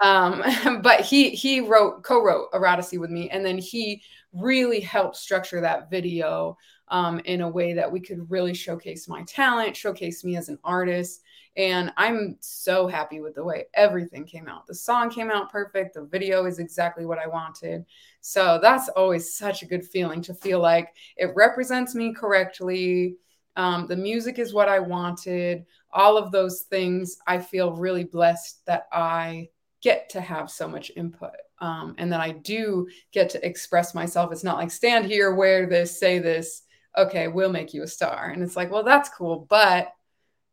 um, 0.00 0.42
but 0.82 1.02
he 1.02 1.30
he 1.30 1.60
wrote 1.60 2.02
co-wrote 2.02 2.50
Erotasy 2.52 2.98
with 2.98 3.10
me, 3.10 3.30
and 3.30 3.46
then 3.46 3.58
he 3.58 4.02
really 4.32 4.80
helped 4.80 5.14
structure 5.14 5.60
that 5.60 5.88
video 5.88 6.58
um, 6.88 7.20
in 7.26 7.42
a 7.42 7.48
way 7.48 7.74
that 7.74 7.92
we 7.92 8.00
could 8.00 8.28
really 8.28 8.54
showcase 8.54 9.06
my 9.06 9.22
talent, 9.22 9.76
showcase 9.76 10.24
me 10.24 10.36
as 10.36 10.48
an 10.48 10.58
artist. 10.64 11.22
And 11.56 11.92
I'm 11.96 12.36
so 12.40 12.88
happy 12.88 13.20
with 13.20 13.36
the 13.36 13.44
way 13.44 13.66
everything 13.74 14.24
came 14.24 14.48
out. 14.48 14.66
The 14.66 14.74
song 14.74 15.10
came 15.10 15.30
out 15.30 15.50
perfect. 15.50 15.94
The 15.94 16.04
video 16.04 16.44
is 16.46 16.58
exactly 16.58 17.06
what 17.06 17.18
I 17.20 17.28
wanted. 17.28 17.84
So 18.20 18.58
that's 18.60 18.88
always 18.90 19.32
such 19.32 19.62
a 19.62 19.66
good 19.66 19.86
feeling 19.86 20.22
to 20.22 20.34
feel 20.34 20.58
like 20.60 20.94
it 21.16 21.30
represents 21.36 21.94
me 21.94 22.12
correctly. 22.12 23.14
Um, 23.58 23.88
the 23.88 23.96
music 23.96 24.38
is 24.38 24.54
what 24.54 24.68
I 24.68 24.78
wanted. 24.78 25.66
All 25.92 26.16
of 26.16 26.30
those 26.30 26.62
things, 26.62 27.18
I 27.26 27.38
feel 27.38 27.72
really 27.72 28.04
blessed 28.04 28.64
that 28.66 28.86
I 28.92 29.48
get 29.82 30.08
to 30.10 30.20
have 30.20 30.50
so 30.50 30.68
much 30.68 30.92
input 30.96 31.34
um, 31.60 31.96
and 31.98 32.12
that 32.12 32.20
I 32.20 32.30
do 32.30 32.88
get 33.12 33.30
to 33.30 33.44
express 33.44 33.94
myself. 33.94 34.30
It's 34.32 34.44
not 34.44 34.58
like 34.58 34.70
stand 34.70 35.06
here, 35.06 35.34
wear 35.34 35.66
this, 35.66 35.98
say 35.98 36.20
this. 36.20 36.62
Okay, 36.96 37.26
we'll 37.26 37.52
make 37.52 37.74
you 37.74 37.82
a 37.82 37.88
star. 37.88 38.30
And 38.30 38.42
it's 38.44 38.56
like, 38.56 38.70
well, 38.70 38.84
that's 38.84 39.08
cool, 39.08 39.46
but 39.48 39.92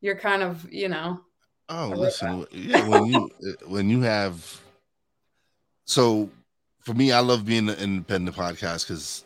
you're 0.02 0.18
kind 0.18 0.42
of, 0.42 0.72
you 0.74 0.90
know. 0.90 1.22
Oh, 1.70 1.94
listen, 1.96 2.46
yeah, 2.52 2.88
when 2.88 3.06
you 3.06 3.30
uh, 3.48 3.68
when 3.68 3.90
you 3.90 4.02
have 4.02 4.62
so 5.86 6.30
for 6.82 6.94
me, 6.94 7.12
I 7.12 7.20
love 7.20 7.46
being 7.46 7.70
an 7.70 7.78
independent 7.78 8.36
podcast 8.36 8.88
because 8.88 9.25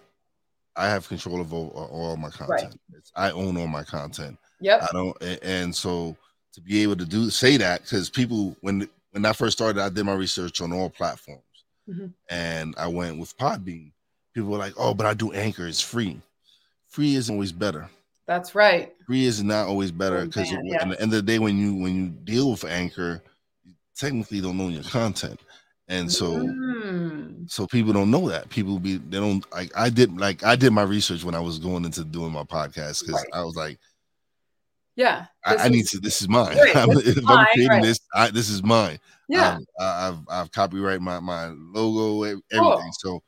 I 0.79 0.87
have 0.87 1.07
control 1.07 1.41
of 1.41 1.53
all, 1.53 1.69
all 1.91 2.15
my 2.15 2.29
content. 2.29 2.79
Right. 2.93 3.03
I 3.15 3.31
own 3.31 3.57
all 3.57 3.67
my 3.67 3.83
content. 3.83 4.37
Yep. 4.61 4.83
I 4.83 4.87
don't, 4.93 5.21
and 5.43 5.75
so 5.75 6.15
to 6.53 6.61
be 6.61 6.81
able 6.81 6.95
to 6.95 7.05
do 7.05 7.29
say 7.29 7.57
that 7.57 7.81
because 7.81 8.09
people 8.09 8.55
when 8.61 8.87
when 9.11 9.25
I 9.25 9.33
first 9.33 9.57
started, 9.57 9.81
I 9.81 9.89
did 9.89 10.05
my 10.05 10.13
research 10.13 10.61
on 10.61 10.71
all 10.71 10.89
platforms, 10.89 11.43
mm-hmm. 11.87 12.07
and 12.29 12.75
I 12.77 12.87
went 12.87 13.19
with 13.19 13.37
Podbean. 13.37 13.91
People 14.33 14.51
were 14.51 14.57
like, 14.57 14.73
"Oh, 14.77 14.93
but 14.93 15.05
I 15.05 15.13
do 15.13 15.33
Anchor; 15.33 15.67
it's 15.67 15.81
free. 15.81 16.19
Free 16.87 17.15
isn't 17.15 17.33
always 17.33 17.51
better." 17.51 17.89
That's 18.25 18.53
right. 18.55 18.93
Free 19.05 19.25
is 19.25 19.43
not 19.43 19.67
always 19.67 19.91
better 19.91 20.25
because 20.25 20.51
yeah. 20.51 20.81
at 20.81 20.89
the 20.89 21.01
end 21.01 21.11
of 21.13 21.17
the 21.17 21.21
day, 21.21 21.39
when 21.39 21.57
you 21.57 21.75
when 21.75 21.95
you 21.95 22.07
deal 22.09 22.51
with 22.51 22.63
Anchor, 22.63 23.21
you 23.65 23.73
technically 23.97 24.39
don't 24.39 24.61
own 24.61 24.71
your 24.71 24.83
content, 24.83 25.39
and 25.89 26.11
so 26.11 26.37
mm. 26.37 27.49
so 27.49 27.65
people 27.67 27.91
don't 27.91 28.11
know 28.11 28.29
that. 28.29 28.49
People 28.49 28.79
be 28.79 28.97
they 28.97 29.17
don't 29.17 29.43
like 29.51 29.71
I 29.75 29.89
did 29.89 30.17
like 30.19 30.43
I 30.43 30.55
did 30.55 30.71
my 30.71 30.83
research 30.83 31.23
when 31.23 31.35
I 31.35 31.39
was 31.39 31.57
going 31.57 31.83
into 31.83 32.05
doing 32.05 32.31
my 32.31 32.43
podcast 32.43 33.01
because 33.01 33.15
right. 33.15 33.29
I 33.33 33.43
was 33.43 33.55
like, 33.55 33.79
yeah, 34.95 35.25
I, 35.43 35.55
I, 35.55 35.69
need 35.69 35.87
to. 35.87 35.99
This 35.99 36.21
is 36.21 36.29
mine. 36.29 36.55
This 36.57 37.17
if 37.17 37.23
mine, 37.23 37.37
I'm 37.37 37.45
creating 37.53 37.69
right. 37.69 37.83
this, 37.83 37.99
I, 38.13 38.29
this 38.29 38.49
is 38.49 38.61
mine. 38.61 38.99
Yeah, 39.27 39.55
um, 39.55 39.65
I, 39.79 40.05
have 40.05 40.19
I've 40.29 40.51
copyright 40.51 41.01
my 41.01 41.19
my 41.19 41.47
logo, 41.47 42.23
everything. 42.23 42.43
Cool. 42.53 42.81
So, 42.99 43.23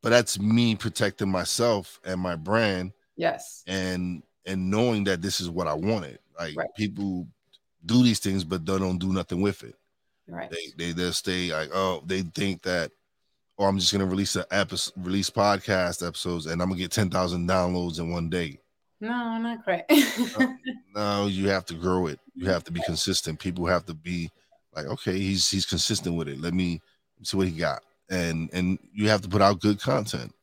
but 0.00 0.10
that's 0.10 0.38
me 0.38 0.76
protecting 0.76 1.30
myself 1.30 2.00
and 2.04 2.20
my 2.20 2.36
brand 2.36 2.92
Yes. 3.16 3.64
and 3.66 4.22
and 4.46 4.70
knowing 4.70 5.04
that 5.04 5.22
this 5.22 5.40
is 5.40 5.50
what 5.50 5.66
I 5.66 5.74
wanted. 5.74 6.20
Like 6.38 6.56
Right. 6.56 6.68
people 6.76 7.26
do 7.84 8.02
these 8.02 8.20
things, 8.20 8.44
but 8.44 8.64
they 8.64 8.78
don't 8.78 8.98
do 8.98 9.12
nothing 9.12 9.40
with 9.40 9.64
it. 9.64 9.74
Right. 10.28 10.50
They 10.50 10.72
they 10.76 10.92
they'll 10.92 11.12
stay 11.12 11.52
like, 11.52 11.70
oh, 11.72 12.02
they 12.06 12.22
think 12.22 12.62
that, 12.62 12.90
oh, 13.58 13.64
I'm 13.64 13.78
just 13.78 13.92
gonna 13.92 14.06
release 14.06 14.36
a 14.36 14.44
episode, 14.50 14.92
release 14.96 15.30
podcast 15.30 16.06
episodes, 16.06 16.46
and 16.46 16.60
I'm 16.60 16.68
gonna 16.68 16.78
get 16.80 16.90
ten 16.92 17.08
thousand 17.10 17.48
downloads 17.48 17.98
in 17.98 18.10
one 18.10 18.28
day. 18.28 18.58
No, 19.00 19.38
not 19.38 19.62
quite. 19.64 19.84
No, 20.94 21.26
you 21.28 21.48
have 21.48 21.64
to 21.66 21.74
grow 21.74 22.08
it. 22.08 22.18
You 22.34 22.48
have 22.48 22.64
to 22.64 22.72
be 22.72 22.80
consistent. 22.84 23.38
People 23.38 23.66
have 23.66 23.86
to 23.86 23.94
be 23.94 24.30
like, 24.74 24.86
okay, 24.86 25.16
he's 25.18 25.48
he's 25.48 25.64
consistent 25.64 26.16
with 26.16 26.28
it. 26.28 26.40
Let 26.40 26.54
me 26.54 26.80
see 27.22 27.36
what 27.36 27.46
he 27.46 27.52
got, 27.56 27.82
and 28.10 28.50
and 28.52 28.78
you 28.92 29.08
have 29.08 29.20
to 29.22 29.28
put 29.28 29.40
out 29.42 29.60
good 29.60 29.80
content. 29.80 30.34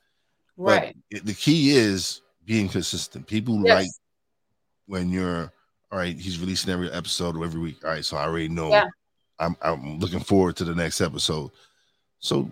Right. 0.57 0.95
it- 1.11 1.25
the 1.25 1.33
key 1.33 1.71
is 1.71 2.21
being 2.45 2.69
consistent. 2.69 3.27
People 3.27 3.61
Yes. 3.65 3.75
like 3.75 3.89
when 4.87 5.09
you're 5.09 5.51
all 5.91 5.99
right. 5.99 6.15
He's 6.17 6.39
releasing 6.39 6.71
every 6.71 6.89
episode 6.91 7.35
or 7.35 7.43
every 7.43 7.59
week. 7.59 7.83
All 7.83 7.89
right, 7.91 8.05
so 8.05 8.15
I 8.17 8.23
already 8.23 8.47
know. 8.49 8.69
Yeah. 8.69 8.87
I'm 9.39 9.55
I'm 9.61 9.99
looking 9.99 10.19
forward 10.21 10.55
to 10.57 10.63
the 10.63 10.75
next 10.75 11.01
episode. 11.01 11.51
So, 12.19 12.49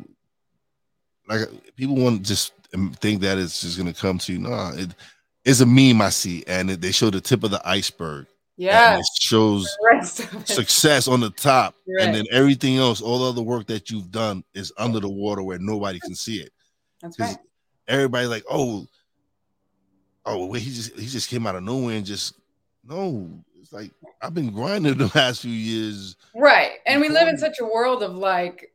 like, 1.27 1.41
people 1.75 1.95
want 1.95 2.19
to 2.19 2.27
just 2.27 2.53
think 2.99 3.21
that 3.21 3.37
it's 3.37 3.61
just 3.61 3.77
gonna 3.77 3.93
come 3.93 4.17
to 4.19 4.33
you. 4.33 4.39
No, 4.39 4.71
it 4.75 4.89
is 5.45 5.61
a 5.61 5.65
meme 5.65 6.01
I 6.01 6.09
see, 6.09 6.43
and 6.47 6.69
it, 6.71 6.81
they 6.81 6.91
show 6.91 7.09
the 7.09 7.21
tip 7.21 7.43
of 7.43 7.51
the 7.51 7.61
iceberg. 7.67 8.27
Yeah. 8.55 8.99
it 8.99 9.05
shows 9.19 9.63
The 9.63 9.87
rest 9.95 10.19
of 10.19 10.35
it. 10.35 10.47
success 10.47 11.07
on 11.07 11.21
the 11.21 11.31
top, 11.31 11.75
Right. 11.87 12.05
and 12.05 12.15
then 12.15 12.25
everything 12.31 12.77
else, 12.77 13.01
all 13.01 13.19
the 13.19 13.29
other 13.29 13.41
work 13.41 13.65
that 13.67 13.89
you've 13.89 14.11
done, 14.11 14.43
is 14.53 14.71
under 14.77 14.99
the 14.99 15.09
water 15.09 15.41
where 15.41 15.57
nobody 15.57 15.99
can 15.99 16.13
see 16.13 16.35
it. 16.35 16.51
That's 17.01 17.19
right. 17.19 17.37
everybody's 17.87 18.29
like, 18.29 18.43
oh, 18.49 18.85
oh, 20.25 20.45
wait, 20.47 20.61
he 20.61 20.71
just 20.71 20.97
he 20.99 21.07
just 21.07 21.29
came 21.29 21.47
out 21.47 21.55
of 21.55 21.63
nowhere 21.63 21.95
and 21.97 22.05
just 22.05 22.35
no. 22.87 23.29
Like 23.73 23.91
I've 24.21 24.33
been 24.33 24.51
grinding 24.51 24.97
the 24.97 25.11
last 25.15 25.41
few 25.41 25.51
years. 25.51 26.15
Right. 26.35 26.73
And 26.85 27.01
we 27.01 27.09
live 27.09 27.27
in 27.27 27.37
such 27.37 27.59
a 27.59 27.65
world 27.65 28.03
of 28.03 28.15
like, 28.15 28.71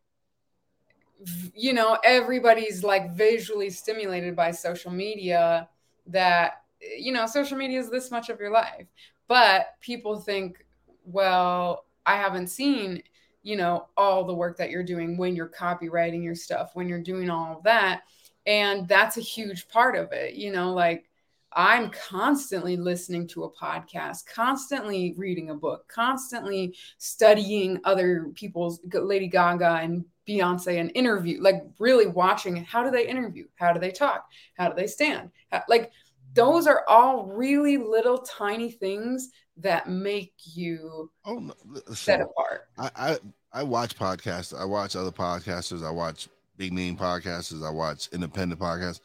you 1.55 1.73
know, 1.73 1.99
everybody's 2.05 2.85
like 2.85 3.15
visually 3.15 3.71
stimulated 3.71 4.37
by 4.37 4.51
social 4.51 4.91
media 4.91 5.69
that, 6.07 6.63
you 6.97 7.13
know, 7.13 7.27
social 7.27 7.57
media 7.57 7.79
is 7.79 7.91
this 7.91 8.11
much 8.11 8.29
of 8.29 8.39
your 8.39 8.51
life. 8.51 8.87
But 9.27 9.75
people 9.81 10.21
think, 10.21 10.65
well, 11.05 11.85
I 12.07 12.17
haven't 12.17 12.49
seen, 12.49 13.03
you 13.43 13.57
know, 13.57 13.89
all 13.97 14.25
the 14.25 14.35
work 14.35 14.57
that 14.59 14.71
you're 14.71 14.85
doing 14.85 15.17
when 15.17 15.37
you're 15.37 15.49
copywriting 15.49 16.23
your 16.23 16.35
stuff, 16.35 16.71
when 16.75 16.89
you're 16.89 17.03
doing 17.03 17.31
all 17.31 17.57
of 17.57 17.63
that. 17.65 18.03
And 18.47 18.89
that's 18.89 19.17
a 19.17 19.23
huge 19.23 19.69
part 19.69 19.97
of 19.97 20.13
it, 20.13 20.35
you 20.35 20.51
know, 20.51 20.73
like, 20.73 21.08
I'm 21.53 21.91
constantly 21.91 22.77
listening 22.77 23.27
to 23.29 23.45
a 23.45 23.53
podcast, 23.53 24.27
constantly 24.27 25.15
reading 25.17 25.51
a 25.51 25.55
book, 25.55 25.89
constantly 25.89 26.77
studying 26.99 27.81
other 27.85 28.31
people's 28.35 28.81
Lady 28.93 29.29
Gaga 29.29 29.81
and 29.83 30.05
Beyonce 30.29 30.79
and 30.79 30.93
interview, 30.95 31.41
like 31.41 31.63
really 31.79 32.07
watching 32.07 32.57
how 32.57 32.85
do 32.85 32.91
they 32.91 33.09
interview? 33.09 33.47
How 33.57 33.73
do 33.73 33.81
they 33.81 33.91
talk? 33.91 34.27
How 34.55 34.69
do 34.69 34.75
they 34.75 34.87
stand? 34.87 35.31
How- 35.51 35.65
like 35.69 35.91
those 36.35 36.67
are 36.67 36.85
all 36.89 37.27
really 37.27 37.79
little 37.79 38.19
tiny 38.19 38.71
things 38.71 39.31
that 39.57 39.89
make 39.89 40.35
you 40.45 41.11
Oh 41.25 41.39
no, 41.39 41.55
set 41.95 42.21
apart. 42.21 42.69
I, 42.77 42.91
I 42.97 43.19
I 43.53 43.63
watch 43.63 43.97
podcasts. 43.99 44.57
I 44.57 44.65
watch 44.65 44.95
other 44.95 45.11
podcasters. 45.11 45.85
I 45.85 45.91
watch 45.91 46.29
big 46.59 46.73
name 46.73 46.97
podcasters. 46.97 47.67
I 47.67 47.71
watch 47.71 48.09
independent 48.13 48.61
podcasts 48.61 49.01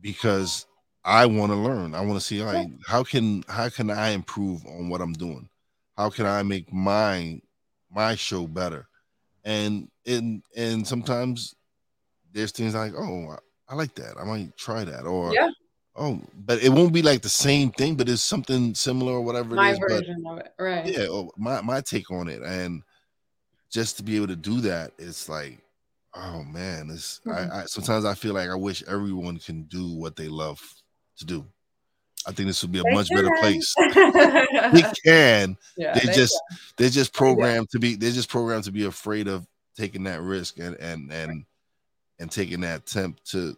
because 0.00 0.66
I 1.08 1.24
want 1.24 1.50
to 1.52 1.56
learn. 1.56 1.94
I 1.94 2.02
want 2.02 2.20
to 2.20 2.24
see 2.24 2.42
like 2.44 2.68
how 2.86 3.02
can 3.02 3.42
how 3.48 3.70
can 3.70 3.90
I 3.90 4.10
improve 4.10 4.64
on 4.66 4.90
what 4.90 5.00
I'm 5.00 5.14
doing? 5.14 5.48
How 5.96 6.10
can 6.10 6.26
I 6.26 6.42
make 6.42 6.70
my 6.70 7.40
my 7.90 8.14
show 8.14 8.46
better? 8.46 8.86
And 9.42 9.88
and 10.06 10.42
and 10.54 10.86
sometimes 10.86 11.54
there's 12.32 12.52
things 12.52 12.74
like 12.74 12.92
oh 12.94 13.30
I, 13.30 13.72
I 13.72 13.74
like 13.74 13.94
that. 13.94 14.18
I 14.20 14.24
might 14.24 14.54
try 14.58 14.84
that 14.84 15.04
or 15.06 15.32
Yeah. 15.32 15.48
oh 15.96 16.20
but 16.34 16.62
it 16.62 16.68
won't 16.68 16.92
be 16.92 17.00
like 17.00 17.22
the 17.22 17.30
same 17.30 17.70
thing, 17.70 17.94
but 17.94 18.08
it's 18.10 18.22
something 18.22 18.74
similar 18.74 19.12
or 19.14 19.22
whatever 19.22 19.54
My 19.54 19.70
it 19.70 19.72
is. 19.72 19.78
But 19.78 19.88
version 19.88 20.24
of 20.26 20.38
it. 20.40 20.54
Right. 20.58 20.86
yeah 20.86 21.06
oh, 21.08 21.32
my 21.38 21.62
my 21.62 21.80
take 21.80 22.10
on 22.10 22.28
it 22.28 22.42
and 22.42 22.82
just 23.70 23.96
to 23.96 24.02
be 24.02 24.16
able 24.16 24.26
to 24.26 24.36
do 24.36 24.60
that 24.60 24.92
it's 24.98 25.26
like 25.28 25.58
oh 26.14 26.42
man 26.44 26.90
it's 26.90 27.20
Mhm. 27.24 27.50
I, 27.50 27.60
I 27.60 27.64
sometimes 27.64 28.04
i 28.04 28.14
feel 28.14 28.34
like 28.34 28.50
i 28.50 28.54
wish 28.54 28.82
everyone 28.86 29.38
can 29.38 29.62
do 29.64 29.94
what 29.94 30.16
they 30.16 30.28
love 30.28 30.60
to 31.18 31.24
do 31.24 31.44
i 32.26 32.32
think 32.32 32.46
this 32.46 32.62
would 32.62 32.72
be 32.72 32.78
a 32.78 32.82
They 32.82 32.94
much 32.94 33.08
better 33.10 33.30
place 33.40 33.74
they 33.94 34.84
can 35.04 35.56
yeah, 35.76 35.94
they 35.94 36.12
just 36.12 36.38
they're 36.76 36.88
just 36.88 37.14
yeah. 37.14 37.18
programmed 37.18 37.70
to 37.70 37.78
be 37.78 37.94
they're 37.94 38.10
just 38.10 38.28
programmed 38.28 38.64
to 38.64 38.72
be 38.72 38.84
afraid 38.84 39.28
of 39.28 39.46
taking 39.76 40.04
that 40.04 40.20
risk 40.20 40.58
and 40.58 40.76
and 40.76 41.12
and 41.12 41.44
and 42.18 42.30
taking 42.30 42.60
that 42.60 42.80
attempt 42.80 43.30
to 43.30 43.56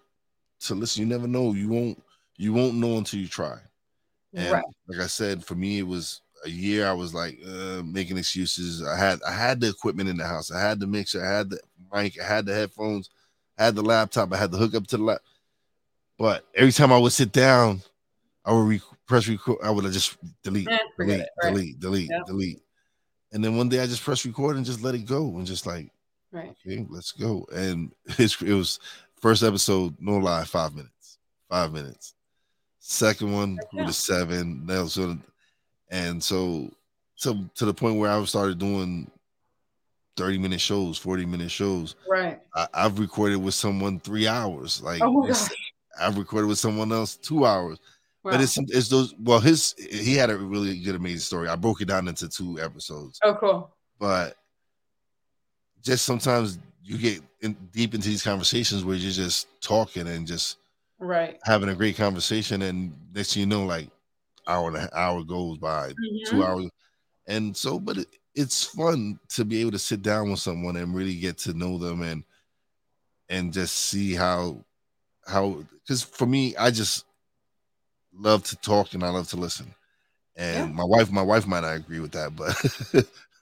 to 0.61 0.75
listen 0.75 1.03
you 1.03 1.09
never 1.09 1.27
know 1.27 1.53
you 1.53 1.68
won't 1.68 2.03
you 2.37 2.53
won't 2.53 2.75
know 2.75 2.99
until 2.99 3.20
you 3.20 3.29
try 3.29 3.59
and 4.35 4.53
right. 4.53 4.64
like 4.88 5.01
I 5.01 5.07
said, 5.07 5.44
for 5.44 5.55
me, 5.55 5.79
it 5.79 5.87
was 5.87 6.20
a 6.44 6.51
year. 6.51 6.87
I 6.87 6.92
was 6.92 7.12
like 7.12 7.38
uh, 7.46 7.83
making 7.85 8.16
excuses. 8.16 8.83
I 8.83 8.96
had 8.96 9.20
I 9.27 9.33
had 9.33 9.61
the 9.61 9.68
equipment 9.68 10.09
in 10.09 10.16
the 10.16 10.27
house. 10.27 10.53
I 10.53 10.61
had 10.61 10.79
the 10.79 10.87
mixer. 10.87 11.25
I 11.25 11.29
had 11.29 11.51
the 11.51 11.61
mic. 11.92 12.20
I 12.20 12.25
had 12.25 12.46
the 12.46 12.55
headphones. 12.55 13.11
I 13.59 13.64
had 13.64 13.75
the 13.75 13.83
laptop. 13.83 14.33
I 14.33 14.37
had 14.37 14.53
the 14.53 14.59
hookup 14.59 14.87
to 14.88 14.96
the 14.96 15.03
lap. 15.03 15.20
But 16.20 16.44
every 16.54 16.70
time 16.70 16.92
I 16.92 16.98
would 16.98 17.12
sit 17.12 17.33
down, 17.33 17.80
I 18.44 18.52
would 18.52 18.68
re- 18.68 18.83
press 19.06 19.26
record. 19.26 19.56
I 19.64 19.70
would 19.70 19.90
just 19.90 20.18
delete, 20.42 20.68
Eh, 20.68 20.76
delete, 20.98 21.20
it, 21.20 21.28
right. 21.42 21.54
delete, 21.54 21.80
delete, 21.80 22.11
delete. 22.26 22.61
And 23.33 23.42
then 23.42 23.56
one 23.56 23.70
day 23.70 23.80
I 23.80 23.87
just 23.87 24.02
press 24.04 24.26
record 24.26 24.56
and 24.56 24.66
just 24.66 24.83
let 24.83 24.94
it 24.94 25.06
go 25.06 25.28
and 25.38 25.46
just 25.46 25.66
like, 25.66 25.90
Right. 26.30 26.54
okay, 26.66 26.85
let's 26.90 27.12
go. 27.12 27.46
And 27.54 27.92
it's, 28.18 28.40
it 28.42 28.52
was 28.52 28.78
first 29.18 29.42
episode, 29.42 29.96
no 29.98 30.18
lie, 30.18 30.44
five 30.44 30.74
minutes, 30.74 31.16
five 31.48 31.72
minutes. 31.72 32.12
Second 32.80 33.33
one 33.33 33.59
with 33.72 33.88
a 33.88 33.92
seven. 33.94 34.66
That 34.66 34.83
was 34.83 34.92
sort 34.92 35.11
of, 35.11 35.18
and 35.90 36.22
so 36.22 36.70
to 37.22 37.48
to 37.54 37.64
the 37.64 37.74
point 37.74 37.96
where 37.98 38.11
I 38.11 38.22
started 38.24 38.59
doing 38.59 39.11
thirty 40.16 40.38
minute 40.38 40.61
shows, 40.61 40.96
forty 40.98 41.24
minute 41.26 41.50
shows. 41.50 41.94
Right. 42.09 42.40
I, 42.54 42.66
I've 42.74 42.98
recorded 42.98 43.37
with 43.37 43.54
someone 43.54 44.00
three 44.00 44.26
hours. 44.26 44.83
Like 44.83 45.00
Oh. 45.02 45.26
I've 45.98 46.18
recorded 46.18 46.46
with 46.48 46.59
someone 46.59 46.92
else 46.92 47.16
two 47.16 47.46
hours. 47.46 47.79
Wow. 48.22 48.33
But 48.33 48.40
it's 48.42 48.59
it's 48.59 48.88
those. 48.88 49.14
Well, 49.18 49.40
his 49.40 49.74
he 49.79 50.14
had 50.14 50.29
a 50.31 50.37
really 50.37 50.79
good, 50.81 50.94
amazing 50.94 51.20
story. 51.20 51.48
I 51.48 51.57
broke 51.57 51.81
it 51.81 51.87
down 51.88 52.07
into 52.07 52.29
two 52.29 52.61
episodes 52.61 53.18
oh, 53.24 53.35
cool. 53.35 53.74
but 53.98 54.37
just 55.83 56.05
sometimes 56.05 56.59
you 56.83 56.98
get 56.98 57.22
in, 57.40 57.55
deep 57.72 57.94
into 57.94 58.09
these 58.09 58.22
conversations 58.22 58.85
where 58.85 58.96
you're 58.96 59.11
just 59.12 59.48
talking 59.61 60.07
and 60.09 60.26
just 60.26 60.59
Right. 60.98 61.38
having 61.44 61.70
a 61.70 61.74
great 61.74 61.96
conversation 61.96 62.61
and 62.61 62.92
next 63.14 63.33
thing 63.33 63.40
you 63.40 63.46
know 63.46 63.64
like 63.64 63.88
hour 64.46 64.68
and 64.68 64.76
a 64.76 64.98
hour 64.98 65.24
goes 65.24 65.57
by 65.57 65.92
Mhm. 65.94 66.31
two 66.31 66.42
hours 66.44 66.70
and 67.26 67.57
so 67.57 67.79
but 67.81 67.96
it, 67.98 68.09
it's 68.35 68.64
fun 68.64 69.18
to 69.31 69.44
be 69.46 69.61
able 69.62 69.70
to 69.70 69.79
sit 69.79 70.03
down 70.03 70.31
with 70.31 70.40
someone 70.40 70.76
and 70.76 70.94
really 70.94 71.16
get 71.16 71.38
to 71.38 71.55
know 71.55 71.79
them 71.79 72.03
and 72.03 72.24
and 73.31 73.53
just 73.53 73.74
see 73.76 74.14
how 74.14 74.62
how 75.26 75.62
because 75.83 76.02
for 76.02 76.26
me 76.26 76.56
i 76.56 76.70
just 76.70 77.04
love 78.12 78.42
to 78.44 78.56
talk 78.56 78.94
and 78.94 79.04
i 79.04 79.09
love 79.09 79.28
to 79.28 79.37
listen 79.37 79.72
and 80.37 80.70
Yeah. 80.70 80.72
my 80.74 80.85
wife 80.85 81.11
my 81.11 81.22
wife 81.22 81.46
might 81.46 81.61
not 81.61 81.74
agree 81.76 82.00
with 82.00 82.12
that 82.12 82.35
but 82.35 82.54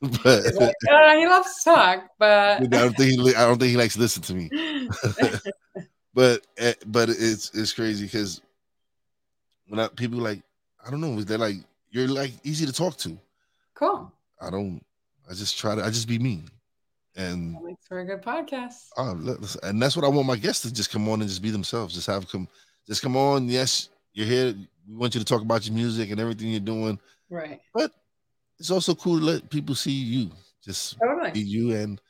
but 0.22 0.44
Like, 0.54 0.74
uh, 0.90 1.16
he 1.16 1.26
loves 1.26 1.48
to 1.62 1.70
talk, 1.70 2.04
but 2.18 2.60
I 2.60 2.66
don't 2.66 2.96
think 2.96 3.20
he, 3.20 3.34
I 3.34 3.46
don't 3.46 3.58
think 3.58 3.70
he 3.70 3.76
likes 3.76 3.94
to 3.94 4.00
listen 4.00 4.22
to 4.24 4.34
me. 4.34 4.50
But 6.14 6.46
eh, 6.56 6.74
but 6.86 7.08
it's 7.10 7.54
it's 7.54 7.72
crazy 7.72 8.06
because 8.06 8.40
when 9.68 9.78
I, 9.78 9.88
people 9.88 10.18
like 10.18 10.42
I 10.84 10.90
don't 10.90 11.00
know 11.00 11.20
they're 11.22 11.38
like 11.38 11.56
you're 11.90 12.08
like 12.08 12.32
easy 12.44 12.66
to 12.66 12.72
talk 12.72 12.96
to. 12.98 13.18
cool. 13.74 14.12
I 14.40 14.50
don't. 14.50 14.84
I 15.30 15.34
just 15.34 15.58
try 15.58 15.74
to. 15.74 15.84
I 15.84 15.90
just 15.90 16.08
be 16.08 16.18
me, 16.18 16.42
and 17.18 17.54
That 17.56 17.64
makes 17.64 17.86
for 17.86 18.00
a 18.00 18.04
good 18.06 18.22
podcast. 18.22 18.86
uh, 18.96 19.14
and 19.64 19.82
that's 19.82 19.96
what 19.96 20.04
I 20.04 20.08
want 20.08 20.26
my 20.26 20.36
guests 20.36 20.62
to 20.62 20.72
just 20.72 20.90
come 20.90 21.08
on 21.08 21.20
and 21.20 21.28
just 21.28 21.42
be 21.42 21.50
themselves. 21.50 21.94
Just 21.94 22.06
have 22.06 22.28
come, 22.30 22.48
just 22.86 23.02
come 23.02 23.16
on. 23.16 23.48
Yes, 23.48 23.90
you're 24.14 24.26
here. 24.26 24.54
We 24.88 24.94
want 24.96 25.14
you 25.14 25.20
to 25.20 25.24
talk 25.26 25.42
about 25.42 25.66
your 25.66 25.74
music 25.74 26.10
and 26.10 26.18
everything 26.20 26.48
you're 26.50 26.60
doing. 26.60 26.98
Right. 27.28 27.60
But 27.74 27.92
it's 28.58 28.70
also 28.70 28.94
cool 28.94 29.18
to 29.18 29.24
let 29.24 29.50
people 29.50 29.74
see 29.74 29.92
you. 29.92 30.30
Just 30.64 30.98
be 30.98 31.06
Totally. 31.06 31.40
you 31.42 31.74
and 31.76 32.00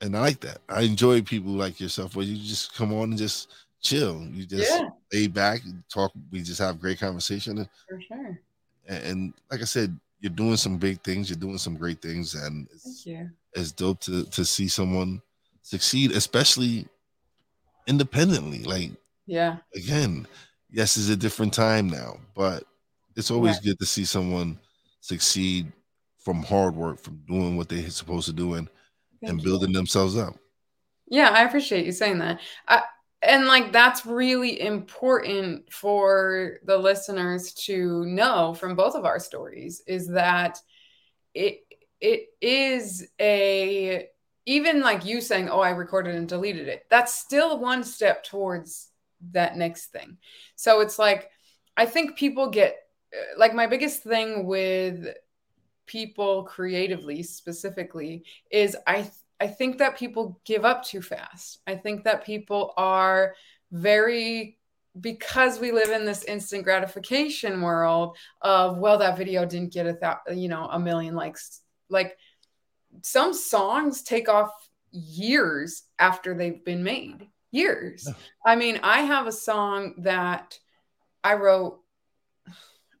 and 0.00 0.16
I 0.16 0.20
like 0.20 0.40
that. 0.40 0.58
I 0.68 0.82
enjoy 0.82 1.22
people 1.22 1.52
like 1.52 1.78
yourself 1.80 2.16
where 2.16 2.24
you 2.24 2.36
just 2.36 2.74
come 2.74 2.92
on 2.92 3.10
and 3.10 3.18
just 3.18 3.48
chill. 3.82 4.22
You 4.32 4.46
just 4.46 4.70
Yeah, 4.70 4.88
lay 5.12 5.26
back, 5.28 5.60
talk. 5.92 6.12
We 6.30 6.42
just 6.42 6.60
have 6.60 6.80
great 6.80 6.98
conversation, 6.98 7.68
for 7.88 8.00
sure. 8.00 8.40
and 8.88 9.32
like 9.50 9.60
I 9.60 9.64
said, 9.64 9.96
you're 10.22 10.30
doing 10.30 10.56
some 10.56 10.78
big 10.78 11.02
things. 11.02 11.28
You're 11.28 11.38
doing 11.38 11.58
some 11.58 11.74
great 11.74 12.00
things, 12.00 12.34
and 12.34 12.68
Thank 12.68 12.76
it's, 12.84 13.06
you. 13.06 13.30
it's 13.54 13.72
dope 13.72 14.00
to 14.02 14.24
to 14.24 14.44
see 14.44 14.68
someone 14.68 15.20
succeed, 15.62 16.12
especially 16.12 16.86
independently. 17.86 18.60
Like 18.60 18.92
Yeah. 19.26 19.58
again, 19.74 20.26
yes, 20.70 20.96
it's 20.96 21.08
a 21.08 21.16
different 21.16 21.52
time 21.52 21.88
now, 21.88 22.18
but 22.34 22.64
it's 23.16 23.30
always 23.30 23.56
yeah. 23.56 23.70
good 23.70 23.78
to 23.80 23.86
see 23.86 24.04
someone 24.04 24.58
succeed 25.00 25.72
from 26.18 26.42
hard 26.42 26.76
work, 26.76 27.00
from 27.00 27.20
doing 27.28 27.56
what 27.56 27.68
they're 27.68 27.90
supposed 27.90 28.26
to 28.26 28.32
do 28.32 28.54
and, 28.54 28.68
and 29.22 29.42
building 29.42 29.72
themselves 29.72 30.16
up. 30.16 30.36
Yeah, 31.08 31.30
I 31.30 31.42
appreciate 31.42 31.84
you 31.84 31.90
saying 31.92 32.20
that. 32.20 32.40
I, 32.68 32.82
and 33.22 33.46
like 33.46 33.72
that's 33.72 34.04
really 34.04 34.60
important 34.60 35.72
for 35.72 36.58
the 36.64 36.76
listeners 36.76 37.52
to 37.52 38.04
know 38.06 38.54
from 38.54 38.74
both 38.74 38.94
of 38.94 39.04
our 39.04 39.18
stories 39.18 39.82
is 39.86 40.08
that 40.08 40.58
it 41.34 41.60
it 42.00 42.26
is 42.40 43.08
a 43.20 44.06
even 44.44 44.80
like 44.80 45.04
you 45.04 45.20
saying 45.20 45.48
oh 45.48 45.60
i 45.60 45.70
recorded 45.70 46.14
and 46.14 46.28
deleted 46.28 46.68
it 46.68 46.84
that's 46.90 47.14
still 47.14 47.58
one 47.58 47.84
step 47.84 48.24
towards 48.24 48.88
that 49.30 49.56
next 49.56 49.92
thing. 49.92 50.18
So 50.56 50.80
it's 50.80 50.98
like 50.98 51.30
i 51.76 51.86
think 51.86 52.16
people 52.18 52.50
get 52.50 52.76
uh, 53.14 53.38
like 53.38 53.54
my 53.54 53.66
biggest 53.66 54.02
thing 54.02 54.46
with 54.46 55.06
people 55.86 56.44
creatively 56.44 57.22
specifically 57.22 58.24
is 58.50 58.76
i 58.86 59.08
I 59.42 59.48
think 59.48 59.78
that 59.78 59.98
people 59.98 60.40
give 60.44 60.64
up 60.64 60.84
too 60.84 61.02
fast. 61.02 61.58
I 61.66 61.74
think 61.74 62.04
that 62.04 62.24
people 62.24 62.72
are 62.76 63.34
very 63.72 64.56
because 65.00 65.58
we 65.58 65.72
live 65.72 65.90
in 65.90 66.04
this 66.04 66.22
instant 66.22 66.62
gratification 66.62 67.60
world 67.60 68.16
of 68.40 68.78
well 68.78 68.98
that 68.98 69.18
video 69.18 69.44
didn't 69.44 69.72
get 69.72 69.86
a 69.86 69.94
th- 69.94 70.38
you 70.38 70.48
know 70.48 70.68
a 70.70 70.78
million 70.78 71.16
likes. 71.16 71.60
Like 71.88 72.16
some 73.02 73.34
songs 73.34 74.04
take 74.04 74.28
off 74.28 74.52
years 74.92 75.82
after 75.98 76.34
they've 76.34 76.64
been 76.64 76.84
made. 76.84 77.26
Years. 77.50 78.08
I 78.46 78.54
mean 78.54 78.78
i 78.84 79.00
have 79.00 79.26
a 79.26 79.32
song 79.32 79.94
that 79.98 80.56
i 81.24 81.34
wrote 81.34 81.80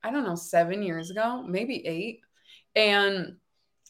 i 0.02 0.10
don't 0.10 0.24
know 0.24 0.34
7 0.34 0.82
years 0.82 1.10
ago 1.10 1.44
maybe 1.46 1.86
8 1.86 2.20
and 2.74 3.36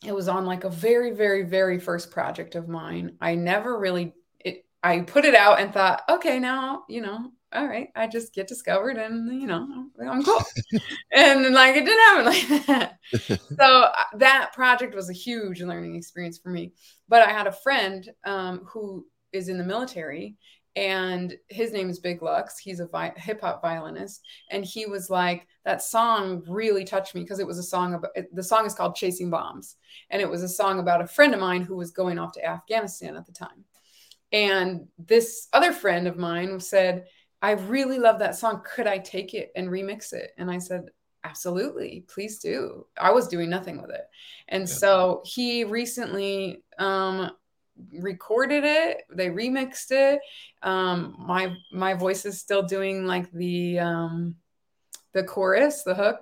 it 0.05 0.15
was 0.15 0.29
on 0.29 0.47
like 0.47 0.65
a 0.65 0.71
very 0.71 1.13
very 1.13 1.43
very 1.43 1.79
first 1.79 2.11
project 2.11 2.55
of 2.55 2.69
mine. 2.69 3.17
I 3.21 3.35
never 3.35 3.79
really 3.79 4.15
it 4.41 4.65
i 4.83 5.01
put 5.01 5.25
it 5.25 5.35
out 5.35 5.61
and 5.61 5.73
thought 5.73 6.03
okay 6.09 6.39
now 6.39 6.85
you 6.89 7.01
know 7.01 7.31
all 7.55 7.67
right 7.67 7.89
i 7.95 8.07
just 8.07 8.35
get 8.35 8.49
discovered 8.49 8.97
and 8.97 9.41
you 9.41 9.47
know 9.47 9.87
i'm 10.09 10.23
cool. 10.25 10.43
And 11.13 11.55
like 11.55 11.77
it 11.77 11.85
didn't 11.85 11.99
happen 12.01 12.25
like 12.25 12.67
that. 12.67 12.99
So 13.59 13.65
uh, 13.65 13.93
that 14.17 14.53
project 14.55 14.95
was 14.95 15.11
a 15.11 15.15
huge 15.15 15.61
learning 15.61 15.97
experience 15.97 16.39
for 16.39 16.51
me. 16.51 16.73
But 17.09 17.23
i 17.23 17.31
had 17.31 17.47
a 17.47 17.53
friend 17.53 18.09
um, 18.25 18.65
who 18.67 19.07
is 19.33 19.49
in 19.49 19.59
the 19.59 19.65
military 19.65 20.37
and 20.75 21.37
his 21.49 21.73
name 21.73 21.91
is 21.91 21.99
Big 21.99 22.23
Lux. 22.23 22.59
He's 22.59 22.81
a 22.81 22.87
vi- 22.87 23.13
hip 23.17 23.41
hop 23.41 23.61
violinist, 23.61 24.23
and 24.51 24.65
he 24.65 24.87
was 24.87 25.11
like, 25.11 25.47
"That 25.65 25.83
song 25.83 26.43
really 26.49 26.85
touched 26.85 27.15
me 27.15 27.23
because 27.23 27.41
it 27.41 27.47
was 27.47 27.59
a 27.59 27.63
song 27.63 27.95
about 27.95 28.13
the 28.33 28.43
song 28.43 28.67
is 28.67 28.75
called 28.75 28.97
Chasing 28.97 29.31
Bombs, 29.31 29.77
and 30.11 30.23
it 30.23 30.31
was 30.31 30.43
a 30.43 30.49
song 30.49 30.79
about 30.79 31.03
a 31.03 31.07
friend 31.07 31.35
of 31.35 31.41
mine 31.41 31.63
who 31.63 31.77
was 31.77 31.91
going 31.91 32.19
off 32.19 32.33
to 32.33 32.45
Afghanistan 32.45 33.17
at 33.17 33.27
the 33.27 33.33
time." 33.33 33.65
And 34.33 34.89
this 34.99 35.49
other 35.53 35.73
friend 35.73 36.07
of 36.07 36.17
mine 36.17 36.59
said, 36.61 37.07
"I 37.43 37.53
really 37.53 37.99
love 37.99 38.19
that 38.21 38.37
song. 38.37 38.63
Could 38.65 38.87
I 38.87 38.99
take 38.99 39.35
it 39.35 39.53
and 39.55 39.69
remix 39.69 40.13
it?" 40.13 40.33
And 40.39 40.51
I 40.51 40.59
said, 40.59 40.85
absolutely 41.25 42.05
please 42.09 42.39
do 42.39 42.85
i 42.99 43.11
was 43.11 43.29
doing 43.29 43.49
nothing 43.49 43.81
with 43.81 43.91
it 43.91 44.07
and 44.49 44.63
yeah. 44.63 44.75
so 44.75 45.23
he 45.25 45.65
recently 45.65 46.63
um 46.79 47.31
recorded 47.99 48.65
it 48.65 49.03
they 49.15 49.29
remixed 49.29 49.91
it. 49.91 50.21
Um 50.63 51.17
my 51.19 51.55
my 51.73 51.95
voice 51.95 52.25
is 52.25 52.41
still 52.41 52.63
doing 52.63 53.07
like 53.07 53.31
the 53.33 53.79
um 53.79 54.37
the 55.13 55.25
chorus 55.25 55.83
the 55.83 55.95
hook 55.95 56.21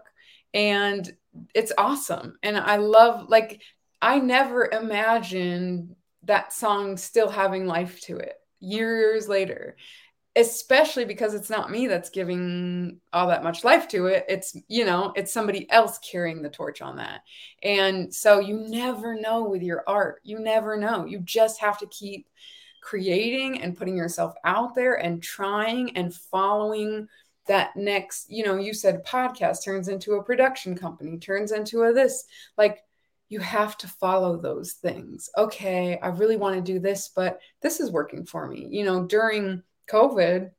and 0.53 1.11
it's 1.55 1.73
awesome. 1.79 2.37
And 2.43 2.57
i 2.57 2.77
love 2.77 3.29
like 3.29 3.63
i 4.03 4.19
never 4.19 4.69
imagined 4.71 5.95
that 6.25 6.53
song 6.53 6.97
still 6.97 7.29
having 7.29 7.67
life 7.67 8.01
to 8.03 8.17
it 8.17 8.35
years 8.61 9.29
later 9.29 9.77
especially 10.37 11.05
because 11.05 11.35
it's 11.35 11.51
not 11.51 11.71
me 11.71 11.89
that's 11.89 12.11
giving 12.11 13.01
all 13.13 13.29
that 13.29 13.43
much 13.43 13.65
life 13.65 13.89
to 13.89 14.07
it. 14.07 14.25
It's 14.29 14.57
you 14.69 14.85
know 14.85 15.13
it's 15.17 15.33
somebody 15.33 15.69
else 15.71 15.99
carrying 15.99 16.43
the 16.43 16.49
torch 16.49 16.81
on 16.83 16.97
that. 16.97 17.23
And 17.63 18.15
so 18.15 18.39
you 18.39 18.65
never 18.69 19.19
know 19.21 19.45
with 19.45 19.63
your 19.63 19.83
art. 19.87 20.21
You 20.23 20.39
never 20.39 20.77
know. 20.77 21.05
You 21.05 21.21
just 21.21 21.61
have 21.61 21.79
to 21.79 21.87
keep 21.87 22.29
creating 22.81 23.61
and 23.61 23.77
putting 23.77 23.97
yourself 23.97 24.35
out 24.45 24.75
there 24.75 24.95
and 24.95 25.23
trying 25.23 25.97
and 25.97 26.15
following 26.15 27.09
that 27.47 27.75
next 27.77 28.31
you 28.31 28.45
know 28.45 28.57
you 28.57 28.73
said 28.73 29.05
podcast 29.05 29.65
turns 29.65 29.89
into 29.89 30.15
a 30.15 30.23
production 30.23 30.77
company 30.77 31.19
turns 31.19 31.51
into 31.51 31.83
a 31.83 31.93
this. 31.93 32.25
Like 32.57 32.85
you 33.29 33.41
have 33.41 33.77
to 33.79 33.89
follow 33.89 34.37
those 34.37 34.75
things. 34.75 35.29
Okay 35.37 35.99
i 36.01 36.07
really 36.07 36.37
want 36.37 36.55
to 36.55 36.73
do 36.73 36.79
this 36.79 37.11
but 37.17 37.41
this 37.63 37.81
is 37.81 37.91
working 37.91 38.25
for 38.25 38.47
me. 38.47 38.69
You 38.71 38.85
know 38.85 39.05
during 39.05 39.65
COVID, 39.91 40.51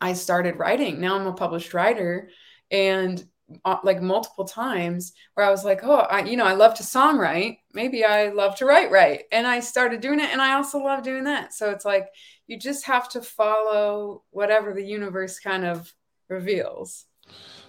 I 0.00 0.12
started 0.14 0.58
writing. 0.58 1.00
Now 1.00 1.16
I'm 1.16 1.26
a 1.26 1.32
published 1.32 1.74
writer 1.74 2.30
and 2.70 3.24
uh, 3.64 3.76
like 3.84 4.02
multiple 4.02 4.44
times 4.44 5.12
where 5.34 5.46
I 5.46 5.50
was 5.50 5.64
like, 5.64 5.80
oh, 5.84 6.00
I, 6.00 6.24
you 6.24 6.36
know, 6.36 6.44
I 6.44 6.54
love 6.54 6.74
to 6.74 6.82
songwrite. 6.82 7.58
Maybe 7.72 8.04
I 8.04 8.30
love 8.30 8.56
to 8.56 8.66
write, 8.66 8.90
right? 8.90 9.22
And 9.30 9.46
I 9.46 9.60
started 9.60 10.00
doing 10.00 10.20
it 10.20 10.30
and 10.30 10.42
I 10.42 10.54
also 10.54 10.78
love 10.78 11.02
doing 11.02 11.24
that. 11.24 11.54
So 11.54 11.70
it's 11.70 11.84
like 11.84 12.08
you 12.46 12.58
just 12.58 12.86
have 12.86 13.08
to 13.10 13.22
follow 13.22 14.24
whatever 14.30 14.72
the 14.72 14.84
universe 14.84 15.38
kind 15.38 15.64
of 15.64 15.92
reveals. 16.28 17.04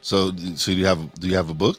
So, 0.02 0.36
so 0.56 0.72
do 0.72 0.78
you 0.78 0.86
have 0.86 1.14
do 1.16 1.28
you 1.28 1.36
have 1.36 1.50
a 1.50 1.54
book? 1.54 1.78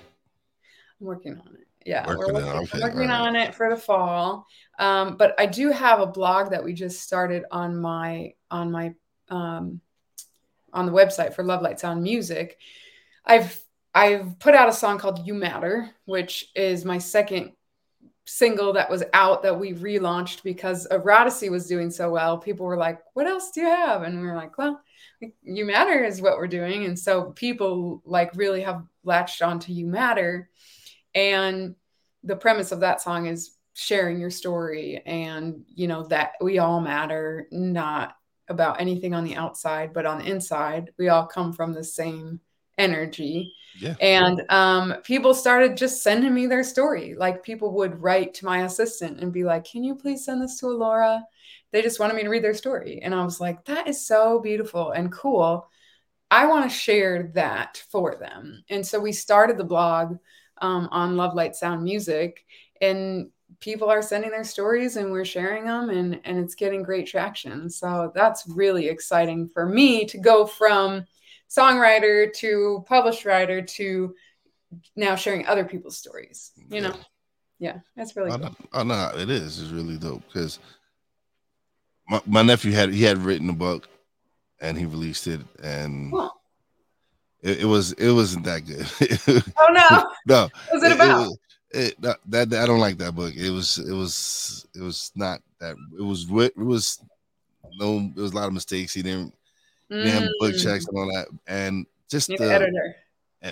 I'm 1.00 1.06
working 1.06 1.32
on 1.32 1.54
it. 1.54 1.66
Yeah, 1.84 2.06
working 2.06 2.34
we're 2.34 2.44
working, 2.44 2.60
okay, 2.62 2.80
working 2.82 3.08
right. 3.08 3.10
on 3.10 3.36
it 3.36 3.54
for 3.54 3.70
the 3.70 3.76
fall. 3.76 4.46
Um, 4.78 5.16
but 5.16 5.34
I 5.38 5.46
do 5.46 5.70
have 5.70 6.00
a 6.00 6.06
blog 6.06 6.50
that 6.50 6.62
we 6.62 6.74
just 6.74 7.02
started 7.02 7.44
on 7.50 7.80
my 7.80 8.34
on 8.50 8.70
my 8.70 8.94
um, 9.30 9.80
on 10.72 10.86
the 10.86 10.92
website 10.92 11.34
for 11.34 11.42
Love 11.42 11.62
Light 11.62 11.80
Sound 11.80 12.02
Music, 12.02 12.58
I've 13.24 13.60
I've 13.94 14.38
put 14.38 14.54
out 14.54 14.68
a 14.68 14.72
song 14.72 14.98
called 14.98 15.26
"You 15.26 15.34
Matter," 15.34 15.90
which 16.04 16.50
is 16.54 16.84
my 16.84 16.98
second 16.98 17.52
single 18.26 18.74
that 18.74 18.90
was 18.90 19.02
out 19.14 19.42
that 19.42 19.58
we 19.58 19.72
relaunched 19.72 20.42
because 20.42 20.86
Erotasy 20.88 21.50
was 21.50 21.66
doing 21.66 21.90
so 21.90 22.10
well. 22.10 22.38
People 22.38 22.66
were 22.66 22.76
like, 22.76 23.00
"What 23.14 23.26
else 23.26 23.50
do 23.50 23.60
you 23.62 23.66
have?" 23.66 24.02
And 24.02 24.20
we 24.20 24.26
were 24.26 24.36
like, 24.36 24.56
"Well, 24.58 24.80
You 25.42 25.64
Matter 25.64 26.04
is 26.04 26.22
what 26.22 26.36
we're 26.36 26.46
doing." 26.46 26.84
And 26.84 26.98
so 26.98 27.32
people 27.32 28.02
like 28.04 28.30
really 28.34 28.62
have 28.62 28.84
latched 29.04 29.42
onto 29.42 29.72
"You 29.72 29.86
Matter," 29.86 30.50
and 31.14 31.74
the 32.24 32.36
premise 32.36 32.72
of 32.72 32.80
that 32.80 33.00
song 33.00 33.26
is 33.26 33.56
sharing 33.74 34.18
your 34.20 34.30
story 34.30 35.00
and 35.06 35.64
you 35.72 35.86
know 35.86 36.02
that 36.02 36.32
we 36.40 36.58
all 36.58 36.80
matter 36.80 37.46
not 37.52 38.16
about 38.48 38.80
anything 38.80 39.14
on 39.14 39.24
the 39.24 39.36
outside, 39.36 39.92
but 39.92 40.06
on 40.06 40.18
the 40.18 40.30
inside, 40.30 40.92
we 40.98 41.08
all 41.08 41.26
come 41.26 41.52
from 41.52 41.72
the 41.72 41.84
same 41.84 42.40
energy. 42.78 43.54
Yeah. 43.78 43.94
And 44.00 44.42
um, 44.48 44.94
people 45.04 45.34
started 45.34 45.76
just 45.76 46.02
sending 46.02 46.32
me 46.32 46.46
their 46.46 46.64
story. 46.64 47.14
Like 47.14 47.42
people 47.42 47.72
would 47.74 48.02
write 48.02 48.34
to 48.34 48.46
my 48.46 48.64
assistant 48.64 49.20
and 49.20 49.32
be 49.32 49.44
like, 49.44 49.64
Can 49.64 49.84
you 49.84 49.94
please 49.94 50.24
send 50.24 50.42
this 50.42 50.58
to 50.60 50.66
Alora? 50.66 51.24
They 51.72 51.82
just 51.82 52.00
wanted 52.00 52.14
me 52.14 52.22
to 52.22 52.28
read 52.30 52.44
their 52.44 52.54
story. 52.54 53.00
And 53.02 53.14
I 53.14 53.24
was 53.24 53.40
like, 53.40 53.64
That 53.66 53.88
is 53.88 54.06
so 54.06 54.40
beautiful 54.40 54.92
and 54.92 55.12
cool. 55.12 55.68
I 56.30 56.46
want 56.46 56.70
to 56.70 56.76
share 56.76 57.30
that 57.34 57.82
for 57.90 58.16
them. 58.16 58.62
And 58.68 58.86
so 58.86 59.00
we 59.00 59.12
started 59.12 59.56
the 59.56 59.64
blog 59.64 60.16
um, 60.60 60.88
on 60.90 61.16
Love 61.16 61.34
Light 61.34 61.54
Sound 61.54 61.84
Music. 61.84 62.44
And 62.80 63.30
people 63.60 63.90
are 63.90 64.02
sending 64.02 64.30
their 64.30 64.44
stories 64.44 64.96
and 64.96 65.10
we're 65.10 65.24
sharing 65.24 65.64
them 65.64 65.90
and 65.90 66.20
and 66.24 66.38
it's 66.38 66.54
getting 66.54 66.82
great 66.82 67.06
traction. 67.06 67.68
So 67.68 68.12
that's 68.14 68.46
really 68.48 68.88
exciting 68.88 69.48
for 69.48 69.66
me 69.66 70.04
to 70.06 70.18
go 70.18 70.46
from 70.46 71.06
songwriter 71.48 72.32
to 72.34 72.84
published 72.86 73.24
writer 73.24 73.62
to 73.62 74.14
now 74.96 75.14
sharing 75.14 75.46
other 75.46 75.64
people's 75.64 75.96
stories 75.96 76.52
you 76.70 76.80
know? 76.80 76.94
Yeah. 77.58 77.78
That's 77.96 78.14
really 78.14 78.30
cool. 78.30 78.54
oh 78.72 78.82
no 78.82 79.10
it 79.16 79.30
is 79.30 79.60
it's 79.60 79.70
really 79.70 79.96
dope 79.96 80.22
because 80.26 80.58
my, 82.08 82.20
my 82.26 82.42
nephew 82.42 82.72
had 82.72 82.92
he 82.92 83.02
had 83.02 83.18
written 83.18 83.48
a 83.48 83.54
book 83.54 83.88
and 84.60 84.76
he 84.76 84.84
released 84.84 85.26
it 85.26 85.40
and 85.62 86.12
cool. 86.12 86.32
it, 87.42 87.60
it, 87.60 87.64
was 87.64 87.92
it 87.92 88.12
wasn't 88.12 88.44
that 88.44 88.66
good. 88.66 89.42
Oh 89.56 89.68
no. 89.70 90.10
No. 90.26 90.42
What 90.42 90.52
was 90.74 90.82
it 90.82 90.92
about? 90.92 91.32
it, 91.32 91.38
it, 91.78 92.00
that, 92.02 92.18
that 92.26 92.52
I 92.52 92.66
don't 92.66 92.80
like 92.80 92.98
that 92.98 93.14
book. 93.14 93.34
It 93.34 93.50
was 93.50 93.78
it 93.78 93.92
was 93.92 94.66
it 94.74 94.80
was 94.80 95.12
not 95.14 95.40
that 95.60 95.76
it 95.98 96.02
was 96.02 96.26
it 96.30 96.56
was 96.56 97.02
no 97.78 98.10
it 98.16 98.20
was 98.20 98.32
a 98.32 98.36
lot 98.36 98.48
of 98.48 98.54
mistakes. 98.54 98.94
He 98.94 99.02
didn't, 99.02 99.34
mm. 99.90 100.02
didn't 100.02 100.22
have 100.22 100.30
book 100.40 100.56
checks 100.56 100.86
and 100.86 100.98
all 100.98 101.06
that, 101.14 101.28
and 101.46 101.86
just 102.10 102.28
the 102.28 102.42
editor. 102.42 102.96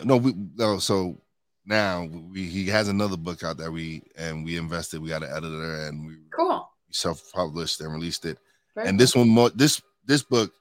No, 0.04 0.16
we 0.16 0.34
no. 0.56 0.78
So 0.78 1.20
now 1.64 2.04
we 2.04 2.46
he 2.46 2.66
has 2.66 2.88
another 2.88 3.16
book 3.16 3.42
out 3.42 3.58
that 3.58 3.70
we 3.70 4.02
and 4.16 4.44
we 4.44 4.56
invested. 4.56 5.00
We 5.00 5.08
got 5.08 5.22
an 5.22 5.30
editor 5.30 5.86
and 5.86 6.06
we 6.06 6.16
cool 6.30 6.68
self 6.90 7.32
published 7.32 7.80
and 7.80 7.92
released 7.92 8.24
it. 8.24 8.38
Very 8.74 8.88
and 8.88 8.98
this 8.98 9.14
one 9.14 9.28
more 9.28 9.50
this 9.50 9.80
this 10.04 10.22
book 10.22 10.52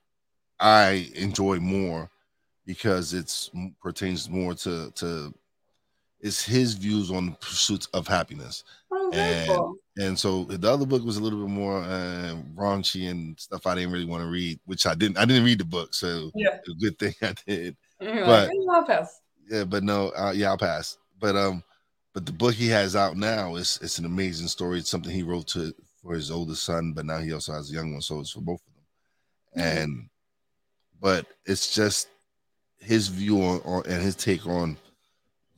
I 0.60 1.10
enjoy 1.16 1.60
more 1.60 2.10
because 2.66 3.14
it's 3.14 3.50
pertains 3.82 4.30
more 4.30 4.54
to 4.56 4.92
to 4.92 5.34
it's 6.26 6.44
his 6.44 6.74
views 6.74 7.12
on 7.12 7.28
the 7.28 7.32
pursuits 7.34 7.86
of 7.94 8.08
happiness. 8.08 8.64
Oh, 8.92 9.12
And 9.14 9.48
cool. 9.50 9.76
and 9.98 10.20
so 10.20 10.46
the 10.46 10.72
other 10.72 10.86
book 10.86 11.04
was 11.04 11.18
a 11.18 11.22
little 11.24 11.40
bit 11.46 11.52
more 11.52 11.78
uh, 11.84 12.36
raunchy 12.56 13.10
and 13.12 13.40
stuff 13.40 13.68
I 13.68 13.76
didn't 13.76 13.92
really 13.92 14.06
want 14.06 14.24
to 14.24 14.30
read, 14.30 14.60
which 14.66 14.86
I 14.88 14.96
didn't. 14.96 15.18
I 15.18 15.26
didn't 15.26 15.44
read 15.46 15.60
the 15.60 15.66
book, 15.66 15.94
so 15.94 16.32
Yeah. 16.34 16.58
a 16.68 16.74
good 16.80 16.98
thing 16.98 17.14
I 17.22 17.36
did. 17.46 17.78
You're 18.02 18.26
but- 18.26 18.50
like, 18.50 18.58
"Eh, 18.58 18.72
I'll 18.72 18.84
pass. 18.86 19.22
Yeah, 19.50 19.64
but 19.66 19.84
no, 19.84 20.10
uh, 20.18 20.34
yeah, 20.36 20.50
I'll 20.50 20.58
pass. 20.58 20.98
But 21.20 21.36
um, 21.36 21.64
but 22.14 22.26
the 22.26 22.32
book 22.34 22.56
he 22.56 22.68
has 22.70 22.96
out 22.96 23.16
now 23.16 23.56
is 23.56 23.78
it's 23.84 24.00
an 24.00 24.06
amazing 24.06 24.48
story. 24.48 24.80
It's 24.80 24.90
something 24.90 25.12
he 25.12 25.22
wrote 25.22 25.48
to 25.50 25.74
for 26.02 26.16
his 26.16 26.32
oldest 26.32 26.64
son, 26.64 26.94
but 26.94 27.06
now 27.06 27.20
he 27.20 27.32
also 27.34 27.54
has 27.54 27.70
a 27.70 27.74
young 27.76 27.92
one, 27.94 28.02
so 28.02 28.20
it's 28.20 28.32
for 28.32 28.42
both 28.42 28.62
of 28.66 28.74
them. 28.74 29.64
Mhm. 29.64 29.84
And 29.84 30.10
but 31.00 31.28
it's 31.46 31.76
just 31.76 32.08
his 32.80 33.08
view 33.10 33.42
on, 33.44 33.62
on 33.66 33.84
and 33.86 34.02
his 34.02 34.16
take 34.16 34.48
on 34.48 34.78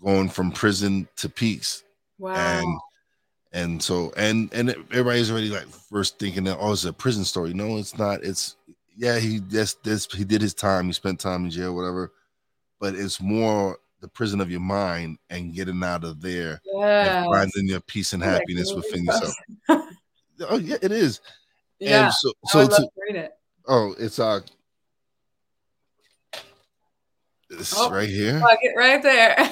going 0.04 0.30
from 0.30 0.52
prison 0.52 1.08
to 1.18 1.30
peace 1.30 1.84
Wow. 2.20 2.34
and 2.36 2.80
and 3.54 3.84
so 3.84 4.12
and 4.18 4.52
and 4.54 4.70
everybody's 4.92 5.32
already 5.32 5.50
like 5.50 5.68
first 5.68 6.20
thinking 6.20 6.44
that 6.46 6.58
oh 6.60 6.72
it's 6.74 6.86
a 6.86 6.94
prison 6.94 7.24
story 7.24 7.54
no 7.54 7.78
it's 7.78 7.98
not 7.98 8.24
it's 8.24 8.56
yeah 8.98 9.20
he 9.20 9.40
this 9.40 9.76
this 9.84 10.06
he 10.12 10.24
did 10.24 10.42
his 10.42 10.54
time 10.54 10.88
he 10.88 10.94
spent 10.94 11.20
time 11.20 11.46
in 11.46 11.52
jail 11.52 11.76
whatever 11.76 12.12
but 12.80 12.96
it's 12.96 13.22
more 13.22 13.78
the 14.02 14.08
prison 14.08 14.42
of 14.42 14.52
your 14.52 14.60
mind 14.60 15.18
and 15.30 15.54
getting 15.54 15.84
out 15.84 16.04
of 16.04 16.22
there 16.22 16.62
yeah. 16.66 17.24
and 17.24 17.34
finding 17.34 17.68
your 17.68 17.80
peace 17.82 18.14
and 18.14 18.24
happiness 18.24 18.74
within 18.74 19.06
yourself 19.06 19.34
oh 20.50 20.58
yeah 20.58 20.78
it 20.82 20.92
is 20.92 21.22
yeah. 21.80 22.06
and 22.06 22.14
so 22.14 22.32
so 22.46 22.68
to, 22.68 22.76
to 22.76 22.90
read 23.08 23.16
it. 23.16 23.32
oh 23.68 23.96
it's 23.98 24.20
uh 24.20 24.40
it's 27.50 27.74
Oh. 27.78 27.90
right 27.92 28.10
here 28.10 28.42
it 28.62 28.74
right 28.76 29.02
there. 29.02 29.36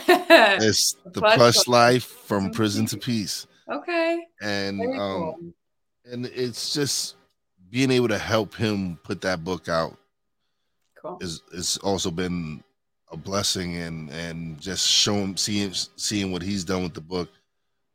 it's 0.61 0.95
the 1.05 1.19
Plush 1.21 1.35
plush 1.37 1.67
Life 1.67 2.03
from 2.05 2.45
from 2.45 2.51
prison 2.53 2.85
to 2.87 2.97
Peace. 2.97 3.47
okay. 3.69 4.25
and 4.41 4.77
Very 4.79 4.93
um 4.93 4.99
cool. 4.99 5.39
and 6.11 6.25
it's 6.27 6.73
just 6.73 7.15
being 7.69 7.91
able 7.91 8.07
to 8.09 8.17
help 8.17 8.55
him 8.55 8.97
put 9.03 9.21
that 9.21 9.43
book 9.43 9.67
out 9.69 9.97
Cool. 11.01 11.17
is 11.21 11.41
it's 11.53 11.77
also 11.77 12.11
been 12.11 12.63
a 13.11 13.17
blessing 13.17 13.77
and 13.77 14.09
and 14.09 14.59
just 14.59 14.87
showing 14.87 15.37
seeing 15.37 15.71
seeing 15.95 16.31
what 16.31 16.41
he's 16.41 16.63
done 16.63 16.83
with 16.83 16.93
the 16.93 17.01
book 17.01 17.29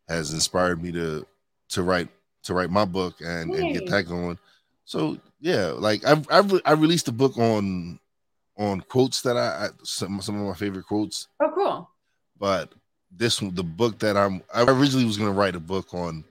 has 0.08 0.32
inspired 0.32 0.82
me 0.82 0.92
to 0.92 1.26
to 1.70 1.82
write 1.82 2.08
to 2.44 2.54
write 2.54 2.70
my 2.70 2.84
book 2.84 3.16
and 3.20 3.52
and 3.54 3.74
get 3.74 3.86
that 3.90 4.04
going 4.04 4.38
so 4.84 5.18
yeah 5.40 5.66
like 5.66 6.04
i've 6.06 6.26
i've 6.30 6.52
i 6.64 6.72
released 6.72 7.08
a 7.08 7.12
book 7.12 7.36
on 7.38 7.98
on 8.60 8.80
quotes 8.82 9.22
that 9.22 9.36
i, 9.36 9.64
I 9.64 9.68
some, 9.82 10.20
some 10.20 10.40
of 10.40 10.46
my 10.46 10.54
favorite 10.54 10.86
quotes 10.86 11.26
Oh, 11.40 11.50
cool. 11.54 11.90
but 12.38 12.72
this 13.10 13.40
one 13.42 13.54
the 13.54 13.64
book 13.64 13.98
that 14.00 14.16
i'm 14.16 14.42
i 14.54 14.62
originally 14.62 15.04
was 15.06 15.16
going 15.16 15.32
to 15.32 15.36
write 15.38 15.56
a 15.56 15.60
book 15.60 15.92
on 15.94 16.22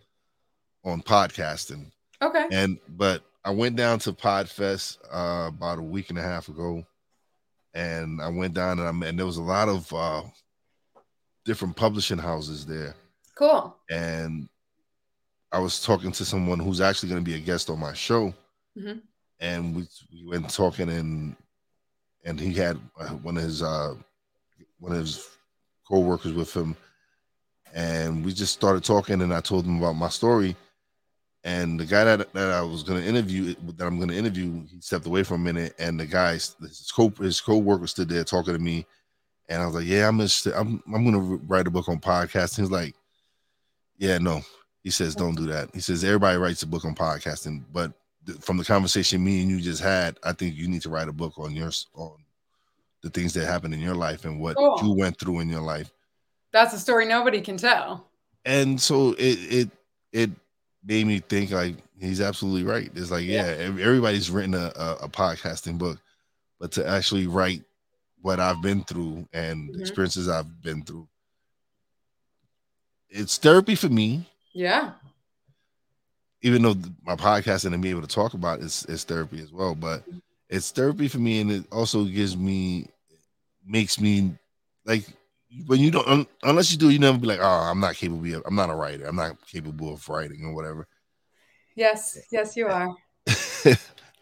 on 0.86 1.02
podcasting 1.02 1.92
Okay. 2.22 2.46
and 2.52 2.78
but 2.90 3.24
I 3.46 3.52
went 3.52 3.78
down 3.78 4.00
to 4.00 4.12
Podfest 4.12 4.98
uh, 5.10 5.48
about 5.48 5.80
a 5.80 5.82
week 5.82 6.10
and 6.10 6.20
a 6.20 6.22
half 6.22 6.50
ago, 6.50 6.84
and 7.74 8.22
I 8.22 8.28
went 8.28 8.54
down 8.54 8.80
and 8.80 8.88
I 8.88 8.92
met, 8.92 9.10
and 9.10 9.18
there 9.18 9.26
was 9.26 9.38
a 9.38 9.42
lot 9.42 9.70
of 9.70 9.92
uh, 9.94 10.24
different 11.46 11.78
publishing 11.78 12.18
houses 12.18 12.66
there, 12.66 12.96
Cool. 13.36 13.74
and 13.90 14.50
I 15.54 15.60
was 15.60 15.82
talking 15.82 16.12
to 16.12 16.26
someone 16.26 16.60
who's 16.60 16.82
actually 16.82 17.10
going 17.10 17.24
to 17.24 17.32
be 17.32 17.38
a 17.38 17.40
guest 17.40 17.70
on 17.70 17.80
my 17.80 17.94
show, 17.94 18.34
Mhm. 18.78 19.02
and 19.40 19.74
we 19.74 19.88
we 20.12 20.26
went 20.28 20.50
talking 20.50 20.90
and 20.90 21.38
and 22.30 22.40
he 22.40 22.54
had 22.54 22.80
uh, 23.00 23.08
one 23.08 23.38
of 23.38 23.44
his 23.44 23.64
uh, 23.64 23.96
one 24.80 24.92
of 24.92 25.00
his 25.00 25.28
co-workers 25.88 26.34
with 26.34 26.54
him, 26.54 26.76
and 27.74 28.24
we 28.24 28.32
just 28.32 28.54
started 28.54 28.84
talking, 28.84 29.22
and 29.22 29.34
I 29.34 29.42
told 29.42 29.66
him 29.66 29.80
about 29.80 29.94
my 29.94 30.10
story. 30.10 30.56
And 31.44 31.80
the 31.80 31.86
guy 31.86 32.04
that, 32.04 32.32
that 32.34 32.50
I 32.52 32.62
was 32.62 32.84
going 32.84 33.02
to 33.02 33.08
interview, 33.08 33.56
that 33.78 33.86
I'm 33.86 33.98
going 33.98 34.10
to 34.10 34.18
interview, 34.18 34.66
he 34.68 34.82
stepped 34.82 35.06
away 35.06 35.24
for 35.24 35.36
a 35.36 35.40
minute, 35.40 35.74
and 35.80 36.00
the 36.00 36.06
guy, 36.06 36.34
his 36.34 36.92
co 36.96 37.10
his 37.20 37.42
co-worker 37.42 37.88
stood 37.88 38.10
there 38.10 38.24
talking 38.24 38.54
to 38.54 38.60
me, 38.60 38.86
and 39.48 39.62
I 39.62 39.66
was 39.66 39.76
like, 39.76 39.88
"Yeah, 39.88 40.08
I'm 40.08 40.20
interested. 40.20 40.54
I'm 40.54 40.84
I'm 40.94 41.04
going 41.04 41.14
to 41.16 41.44
write 41.48 41.68
a 41.68 41.72
book 41.72 41.90
on 41.90 42.00
podcasting." 42.00 42.60
He's 42.60 42.72
like, 42.72 42.96
"Yeah, 43.98 44.20
no." 44.20 44.42
He 44.84 44.92
says, 44.92 45.16
"Don't 45.16 45.36
do 45.36 45.48
that." 45.48 45.70
He 45.74 45.82
says, 45.82 46.04
"Everybody 46.04 46.38
writes 46.38 46.62
a 46.62 46.68
book 46.68 46.86
on 46.86 46.94
podcasting, 46.94 47.64
but 47.74 47.92
from 48.42 48.58
the 48.58 48.64
conversation 48.66 49.24
me 49.24 49.42
and 49.42 49.50
you 49.52 49.60
just 49.62 49.82
had, 49.82 50.18
I 50.24 50.34
think 50.34 50.56
you 50.56 50.68
need 50.68 50.82
to 50.84 50.90
write 50.90 51.08
a 51.08 51.14
book 51.14 51.38
on 51.38 51.56
your 51.56 51.72
on 51.94 52.18
the 53.02 53.10
things 53.10 53.34
that 53.34 53.46
happened 53.46 53.74
in 53.74 53.80
your 53.80 53.96
life 53.96 54.26
and 54.26 54.40
what 54.40 54.58
Cool. 54.58 54.80
you 54.84 54.94
went 54.94 55.18
through 55.20 55.40
in 55.40 55.50
your 55.50 55.62
life." 55.62 55.92
That's 56.52 56.74
a 56.74 56.80
story 56.80 57.06
nobody 57.06 57.42
can 57.42 57.58
tell. 57.58 58.08
and 58.46 58.80
so 58.82 59.12
it 59.20 59.38
it 59.54 59.70
it 60.12 60.30
made 60.84 61.06
me 61.06 61.20
think 61.20 61.52
like 61.52 61.76
he's 62.00 62.22
absolutely 62.22 62.64
right. 62.64 62.90
It's 62.96 63.12
like 63.12 63.26
yeah, 63.26 63.46
ev- 63.46 63.80
everybody's 63.80 64.32
written 64.32 64.54
a, 64.54 64.72
a, 64.76 64.96
a 65.04 65.10
podcasting 65.10 65.78
book, 65.78 66.00
but 66.60 66.72
to 66.74 66.88
actually 66.88 67.28
write 67.28 67.64
what 68.22 68.40
I've 68.40 68.62
been 68.62 68.84
through 68.84 69.28
and 69.34 69.70
Mhm. 69.70 69.80
experiences 69.80 70.28
I've 70.28 70.62
been 70.62 70.84
through, 70.84 71.08
it's 73.10 73.38
therapy 73.38 73.76
for 73.76 73.90
me. 73.90 74.28
Yeah. 74.54 74.94
Even 76.42 76.62
though 76.62 76.74
th- 76.74 76.86
my 77.04 77.16
podcasting 77.16 77.74
and 77.74 77.82
being 77.82 77.96
able 77.96 78.08
to 78.08 78.14
talk 78.14 78.34
about 78.34 78.60
is 78.60 78.86
is 78.86 79.04
therapy 79.04 79.42
as 79.42 79.52
well, 79.52 79.76
but 79.76 80.02
mm-hmm. 80.02 80.20
it's 80.50 80.72
therapy 80.72 81.08
for 81.08 81.20
me, 81.20 81.42
and 81.42 81.52
it 81.52 81.66
also 81.72 82.06
gives 82.06 82.38
me 82.38 82.88
makes 83.66 84.00
me 84.00 84.34
like 84.86 85.06
when 85.68 85.80
you 85.80 85.92
don't 85.92 86.08
un, 86.08 86.28
unless 86.44 86.72
you 86.72 86.78
do, 86.78 86.90
you 86.90 87.00
never 87.00 87.18
be 87.18 87.28
like, 87.28 87.40
oh, 87.42 87.44
I'm 87.44 87.80
not 87.80 87.96
capable. 87.96 88.34
Of, 88.36 88.44
I'm 88.46 88.56
not 88.56 88.70
a 88.70 88.76
writer. 88.76 89.06
I'm 89.06 89.16
not 89.16 89.36
capable 89.48 89.94
of 89.94 90.08
writing 90.08 90.46
or 90.46 90.54
whatever. 90.54 90.88
Yes. 91.76 92.18
Yes, 92.32 92.56
you 92.56 92.68
are. 92.68 92.96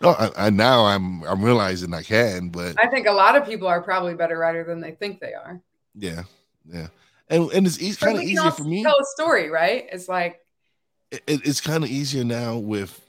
no, 0.01 0.09
I, 0.09 0.31
I 0.37 0.49
now 0.49 0.85
I'm 0.85 1.23
I'm 1.23 1.43
realizing 1.43 1.93
I 1.93 2.03
can, 2.03 2.49
but 2.49 2.75
I 2.81 2.87
think 2.87 3.07
a 3.07 3.11
lot 3.11 3.35
of 3.35 3.45
people 3.45 3.67
are 3.67 3.81
probably 3.81 4.13
better 4.13 4.37
writer 4.37 4.63
than 4.63 4.79
they 4.79 4.91
think 4.91 5.19
they 5.19 5.33
are. 5.33 5.61
yeah, 5.95 6.23
yeah, 6.65 6.87
and 7.29 7.51
and 7.51 7.65
it's 7.65 7.81
easy, 7.81 7.97
kind 7.97 8.17
of 8.17 8.23
easier 8.23 8.51
for 8.51 8.63
me. 8.63 8.83
Tell 8.83 8.99
a 8.99 9.05
story, 9.05 9.49
right? 9.49 9.87
It's 9.91 10.09
like, 10.09 10.41
It, 11.11 11.23
it's 11.27 11.61
kind 11.61 11.83
of 11.83 11.89
easier 11.89 12.23
now 12.23 12.57
with 12.57 13.01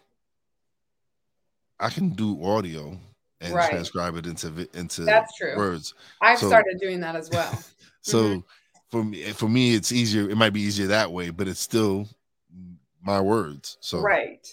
I 1.80 1.90
can 1.90 2.10
do 2.10 2.42
audio 2.44 2.98
and 3.40 3.54
Right. 3.54 3.70
transcribe 3.70 4.16
it 4.16 4.26
into 4.26 4.68
into 4.74 5.02
That's 5.02 5.36
true. 5.36 5.56
words. 5.56 5.94
I've 6.20 6.38
So- 6.38 6.48
started 6.48 6.78
doing 6.80 7.00
that 7.00 7.16
as 7.16 7.30
well. 7.30 7.62
So 8.02 8.22
Mhm. 8.22 8.44
for 8.90 9.04
me, 9.04 9.32
for 9.32 9.48
me, 9.48 9.74
it's 9.74 9.92
easier. 9.92 10.30
It 10.30 10.36
might 10.36 10.52
be 10.54 10.60
easier 10.62 10.86
that 10.86 11.12
way, 11.12 11.28
but 11.30 11.46
it's 11.48 11.60
still 11.60 12.08
my 13.02 13.20
words. 13.20 13.76
So 13.80 13.98
Right. 14.00 14.46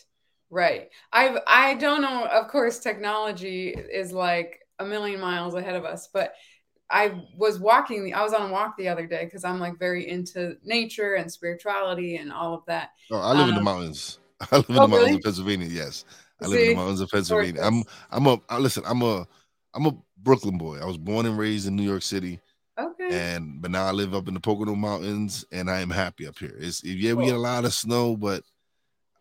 Right. 0.50 0.90
I've 1.14 1.38
I 1.48 1.76
don't 1.76 2.02
know, 2.02 2.26
of 2.26 2.48
course 2.50 2.80
technology 2.80 3.70
is 3.70 4.12
like 4.12 4.68
a 4.80 4.86
million 4.86 5.22
miles 5.22 5.54
ahead 5.54 5.76
of 5.76 5.86
us, 5.86 6.10
but 6.12 6.34
I 6.90 7.24
was 7.38 7.60
walking 7.60 8.14
I 8.14 8.22
was 8.24 8.34
on 8.34 8.50
a 8.50 8.52
walk 8.54 8.78
the 8.78 8.88
other 8.88 9.08
day 9.08 9.26
because 9.26 9.44
I'm 9.44 9.60
like 9.60 9.80
very 9.80 10.08
into 10.08 10.56
nature 10.64 11.16
and 11.16 11.32
spirituality 11.32 12.18
and 12.18 12.32
all 12.32 12.54
of 12.54 12.64
that. 12.68 12.90
Oh, 13.12 13.18
I 13.20 13.34
live 13.34 13.48
in 13.48 13.56
the 13.56 13.60
Um, 13.60 13.66
mountains. 13.66 14.20
I 14.52 14.58
live 14.58 14.70
in 14.70 14.76
oh, 14.76 14.82
the 14.82 14.88
mountains 14.88 15.10
really? 15.10 15.16
of 15.16 15.24
Pennsylvania. 15.24 15.68
Yes, 15.68 16.06
I 16.42 16.48
live 16.48 16.60
in 16.62 16.68
the 16.68 16.74
mountains 16.74 17.02
of 17.02 17.10
Pennsylvania. 17.10 17.62
I'm. 17.64 17.84
I'm 18.12 18.28
a 18.28 18.42
I, 18.50 18.58
listen. 18.58 18.84
I'm 18.86 19.02
a 19.02 19.28
I'm 19.74 19.86
a 19.86 19.96
Brooklyn 20.18 20.58
boy. 20.58 20.80
I 20.80 20.86
was 20.86 20.98
born 20.98 21.26
and 21.26 21.38
raised 21.38 21.68
in 21.68 21.76
New 21.76 21.84
York 21.84 22.02
City, 22.04 22.40
Okay. 22.80 23.10
and 23.12 23.62
but 23.62 23.72
now 23.72 23.86
I 23.86 23.92
live 23.92 24.14
up 24.14 24.28
in 24.28 24.34
the 24.34 24.40
Pocono 24.40 24.76
Mountains, 24.76 25.46
and 25.52 25.70
I 25.70 25.82
am 25.82 25.90
happy 25.90 26.28
up 26.28 26.38
here. 26.40 26.56
It's 26.60 26.84
yeah, 26.84 27.14
we 27.14 27.26
get 27.26 27.36
a 27.36 27.40
lot 27.40 27.66
of 27.66 27.74
snow, 27.74 28.16
but 28.18 28.44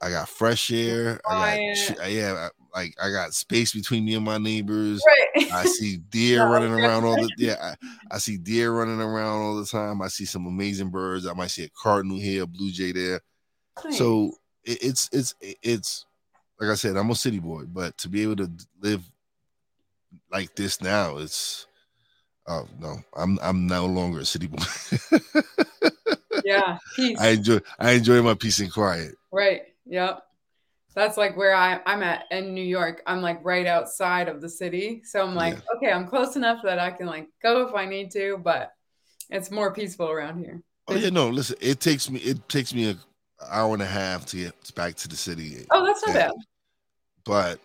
I 0.00 0.10
got 0.10 0.28
fresh 0.28 0.70
air. 0.72 1.20
I 1.28 1.58
got 1.98 2.10
yeah, 2.10 2.48
like 2.74 2.94
I 3.00 3.10
got 3.10 3.34
space 3.34 3.72
between 3.72 4.04
me 4.04 4.14
and 4.14 4.24
my 4.24 4.38
neighbors. 4.38 5.02
right. 5.06 5.52
I 5.52 5.64
see 5.64 5.96
deer 6.10 6.40
No, 6.40 6.52
running 6.52 6.72
around 6.72 7.04
all 7.04 7.16
the 7.16 7.30
yeah. 7.38 7.56
I, 7.60 7.86
I 8.10 8.18
see 8.18 8.36
deer 8.36 8.72
running 8.72 9.00
around 9.00 9.42
all 9.42 9.56
the 9.56 9.66
time. 9.66 10.02
I 10.02 10.08
see 10.08 10.24
some 10.24 10.46
amazing 10.46 10.90
birds. 10.90 11.26
I 11.26 11.32
might 11.34 11.50
see 11.50 11.64
a 11.64 11.70
cardinal 11.80 12.18
here, 12.18 12.42
a 12.42 12.46
blue 12.46 12.70
jay 12.70 12.92
there. 12.92 13.20
Nice. 13.84 13.98
So 13.98 14.32
it, 14.64 14.82
it's 14.82 15.08
it's 15.12 15.34
it's 15.40 16.06
like 16.60 16.70
I 16.70 16.74
said, 16.74 16.96
I'm 16.96 17.10
a 17.10 17.14
city 17.14 17.38
boy, 17.38 17.64
but 17.66 17.96
to 17.98 18.08
be 18.08 18.22
able 18.22 18.36
to 18.36 18.50
live 18.80 19.02
like 20.32 20.54
this 20.56 20.80
now, 20.80 21.18
it's 21.18 21.66
oh 22.48 22.66
no, 22.80 22.96
I'm 23.16 23.38
I'm 23.40 23.66
no 23.66 23.86
longer 23.86 24.20
a 24.20 24.24
city 24.24 24.48
boy. 24.48 24.64
yeah, 26.44 26.78
peace. 26.96 27.20
I 27.20 27.28
enjoy 27.28 27.58
I 27.78 27.92
enjoy 27.92 28.22
my 28.22 28.34
peace 28.34 28.58
and 28.60 28.72
quiet. 28.72 29.14
Right. 29.30 29.62
Yep. 29.86 30.22
That's 30.94 31.16
like 31.16 31.36
where 31.36 31.54
I, 31.54 31.80
I'm 31.86 32.02
at 32.02 32.24
in 32.30 32.54
New 32.54 32.62
York. 32.64 33.02
I'm 33.06 33.20
like 33.20 33.40
right 33.44 33.66
outside 33.66 34.28
of 34.28 34.40
the 34.40 34.48
city. 34.48 35.02
So 35.04 35.22
I'm 35.22 35.34
like, 35.34 35.58
okay, 35.76 35.90
I'm 35.90 36.06
close 36.06 36.36
enough 36.36 36.60
that 36.64 36.78
I 36.78 36.90
can 36.90 37.06
like 37.06 37.28
go 37.42 37.66
if 37.66 37.74
I 37.74 37.84
need 37.84 38.12
to, 38.12 38.38
but 38.38 38.72
it's 39.30 39.50
more 39.50 39.72
peaceful 39.72 40.08
around 40.08 40.38
here. 40.38 40.62
Oh 40.86 40.94
yeah, 40.94 41.10
no, 41.10 41.28
listen, 41.28 41.56
it 41.60 41.80
takes 41.80 42.08
me 42.10 42.20
it 42.20 42.48
takes 42.48 42.72
me 42.74 42.90
a 42.90 42.96
hour 43.50 43.72
and 43.74 43.82
a 43.82 43.86
half 43.86 44.26
to 44.26 44.36
get 44.36 44.74
back 44.74 44.94
to 44.96 45.08
the 45.08 45.16
city. 45.16 45.66
Oh, 45.70 45.84
that's 45.84 46.02
not 46.02 46.14
Yeah. 46.14 46.28
bad. 46.28 46.32
but 47.24 47.60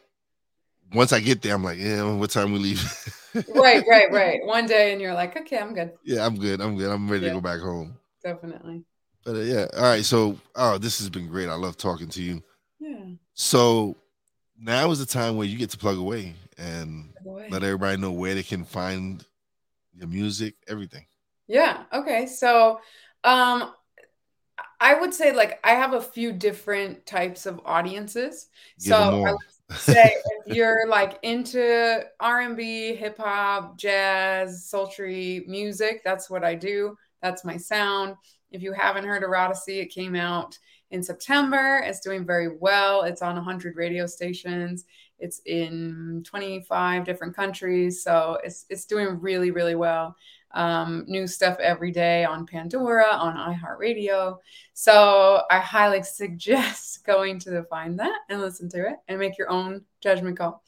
once 0.93 1.13
I 1.13 1.19
get 1.19 1.41
there, 1.41 1.53
I'm 1.53 1.63
like, 1.63 1.77
yeah, 1.77 2.03
what 2.13 2.31
time 2.31 2.51
we 2.51 2.59
leave? 2.59 2.81
right, 3.55 3.83
right, 3.87 4.11
right. 4.11 4.39
One 4.43 4.65
day, 4.65 4.91
and 4.91 5.01
you're 5.01 5.13
like, 5.13 5.37
okay, 5.37 5.59
I'm 5.59 5.73
good. 5.73 5.91
Yeah, 6.03 6.25
I'm 6.25 6.37
good. 6.37 6.61
I'm 6.61 6.77
good. 6.77 6.89
I'm 6.89 7.09
ready 7.09 7.25
Yeah. 7.25 7.33
to 7.33 7.35
go 7.35 7.41
back 7.41 7.59
home. 7.59 7.95
Definitely. 8.23 8.83
But 9.23 9.35
uh, 9.35 9.39
yeah, 9.39 9.67
all 9.75 9.83
right. 9.83 10.03
So, 10.03 10.37
oh, 10.55 10.77
this 10.77 10.97
has 10.99 11.09
been 11.09 11.27
great. 11.27 11.49
I 11.49 11.55
love 11.55 11.77
talking 11.77 12.09
to 12.09 12.23
you. 12.23 12.41
So 13.41 13.95
now 14.59 14.91
is 14.91 14.99
the 14.99 15.05
time 15.05 15.37
where 15.37 15.47
you 15.47 15.57
get 15.57 15.69
to 15.69 15.77
plug 15.77 15.97
away 15.97 16.33
and 16.57 17.13
by 17.13 17.19
the 17.23 17.29
way. 17.29 17.47
let 17.49 17.63
everybody 17.63 17.95
know 17.95 18.11
where 18.11 18.35
they 18.35 18.43
can 18.43 18.65
find 18.65 19.23
your 19.93 20.09
music, 20.09 20.55
everything. 20.67 21.05
Yeah. 21.47 21.83
Okay. 21.93 22.25
So, 22.25 22.81
um, 23.23 23.73
I 24.81 24.93
would 24.93 25.13
say 25.13 25.33
like 25.33 25.57
I 25.63 25.71
have 25.71 25.93
a 25.93 26.01
few 26.01 26.33
different 26.33 27.05
types 27.05 27.45
of 27.45 27.61
audiences. 27.63 28.49
Give 28.77 28.89
so 28.89 29.23
I 29.23 29.31
would 29.31 29.79
say 29.79 30.17
if 30.45 30.53
you're 30.53 30.89
like 30.89 31.17
into 31.23 32.03
R&B, 32.19 32.93
hip 32.95 33.17
hop, 33.17 33.77
jazz, 33.77 34.65
sultry 34.65 35.45
music, 35.47 36.01
that's 36.03 36.29
what 36.29 36.43
I 36.43 36.55
do. 36.55 36.97
That's 37.21 37.45
my 37.45 37.55
sound. 37.55 38.15
If 38.51 38.61
you 38.61 38.73
haven't 38.73 39.05
heard 39.05 39.23
Erotasy, 39.23 39.81
it 39.81 39.91
came 39.91 40.15
out 40.17 40.57
in 40.91 41.03
September. 41.03 41.83
It's 41.85 41.99
doing 41.99 42.25
very 42.25 42.49
well. 42.57 43.03
It's 43.03 43.21
on 43.21 43.35
100 43.35 43.75
radio 43.75 44.05
stations. 44.05 44.85
It's 45.19 45.41
in 45.45 46.23
25 46.25 47.03
different 47.03 47.35
countries, 47.35 48.01
so 48.01 48.37
it's 48.43 48.65
it's 48.69 48.85
doing 48.85 49.19
really 49.19 49.51
really 49.51 49.75
well. 49.75 50.15
Um, 50.51 51.03
new 51.07 51.27
stuff 51.27 51.59
every 51.59 51.91
day 51.91 52.23
on 52.25 52.47
Pandora, 52.47 53.05
on 53.11 53.35
iHeartRadio. 53.35 54.37
So 54.73 55.43
I 55.51 55.59
highly 55.59 56.01
suggest 56.21 57.05
going 57.05 57.37
to 57.39 57.51
the 57.51 57.63
find 57.63 57.99
that 57.99 58.19
and 58.29 58.41
listen 58.41 58.69
to 58.69 58.87
it 58.89 58.95
and 59.07 59.19
make 59.19 59.37
your 59.37 59.51
own 59.51 59.83
judgment 60.01 60.37
call. 60.37 60.63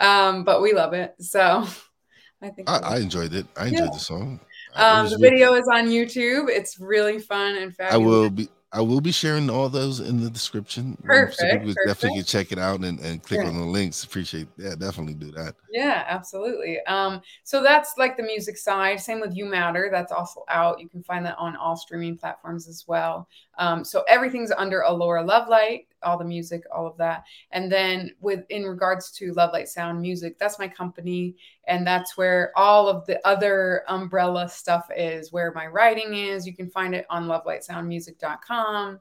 Um, 0.00 0.42
but 0.44 0.60
we 0.62 0.72
love 0.72 0.92
it, 0.94 1.14
so 1.20 1.64
I 2.42 2.48
think 2.48 2.68
I, 2.68 2.78
I 2.78 2.96
enjoyed 2.98 3.34
it. 3.34 3.46
I 3.56 3.66
enjoyed 3.66 3.80
Yeah. 3.84 3.90
the 3.92 3.98
song. 3.98 4.40
Um, 4.74 5.08
the 5.08 5.18
video 5.18 5.52
is 5.54 5.68
on 5.70 5.86
YouTube. 5.86 6.48
It's 6.48 6.80
really 6.80 7.18
fun 7.18 7.56
and 7.56 7.76
fabulous. 7.76 7.94
I 7.94 7.98
will 7.98 8.30
be. 8.30 8.48
I 8.72 8.80
will 8.80 9.00
be 9.00 9.12
sharing 9.12 9.50
all 9.50 9.68
those 9.68 10.00
in 10.00 10.22
the 10.22 10.30
description. 10.30 10.96
um, 11.04 11.04
Perfect, 11.04 11.34
So 11.34 11.46
people 11.46 11.74
definitely 11.86 12.18
can 12.20 12.24
check 12.24 12.52
it 12.52 12.58
out 12.58 12.80
and, 12.80 12.98
and 13.00 13.22
click 13.22 13.40
Sure. 13.40 13.48
on 13.48 13.58
the 13.58 13.64
links. 13.66 14.04
Appreciate 14.04 14.48
Yeah, 14.56 14.74
definitely 14.76 15.14
do 15.14 15.30
that. 15.32 15.54
Yeah, 15.70 16.04
absolutely. 16.06 16.80
Um, 16.86 17.20
so 17.44 17.62
that's 17.62 17.94
like 17.98 18.16
the 18.16 18.22
music 18.22 18.56
side. 18.58 19.00
Same 19.00 19.20
with 19.20 19.34
You 19.34 19.46
Matter. 19.46 19.88
That's 19.90 20.12
also 20.12 20.44
out. 20.48 20.80
You 20.80 20.88
can 20.88 21.02
find 21.02 21.24
that 21.26 21.36
on 21.38 21.56
all 21.56 21.76
streaming 21.76 22.16
platforms 22.16 22.68
as 22.68 22.84
well. 22.86 23.28
Um, 23.58 23.84
so 23.84 24.04
everything's 24.08 24.50
under 24.50 24.80
Alora 24.82 25.22
Lovelight, 25.24 25.86
all 26.04 26.18
the 26.18 26.24
music, 26.24 26.64
all 26.74 26.86
of 26.86 26.96
that. 26.98 27.24
And 27.50 27.70
then 27.70 28.12
with 28.20 28.44
in 28.50 28.64
regards 28.64 29.10
to 29.12 29.32
Lovelight 29.32 29.68
Sound 29.68 30.00
Music, 30.00 30.38
that's 30.38 30.58
my 30.58 30.68
company, 30.68 31.36
and 31.66 31.86
that's 31.86 32.16
where 32.16 32.52
all 32.56 32.88
of 32.88 33.06
the 33.06 33.24
other 33.26 33.84
umbrella 33.88 34.48
stuff 34.48 34.88
is, 34.96 35.32
where 35.32 35.52
my 35.52 35.66
writing 35.66 36.14
is. 36.14 36.46
You 36.46 36.54
can 36.54 36.70
find 36.70 36.94
it 36.94 37.06
on 37.10 37.26
lovelightsoundmusic.com. 37.26 39.00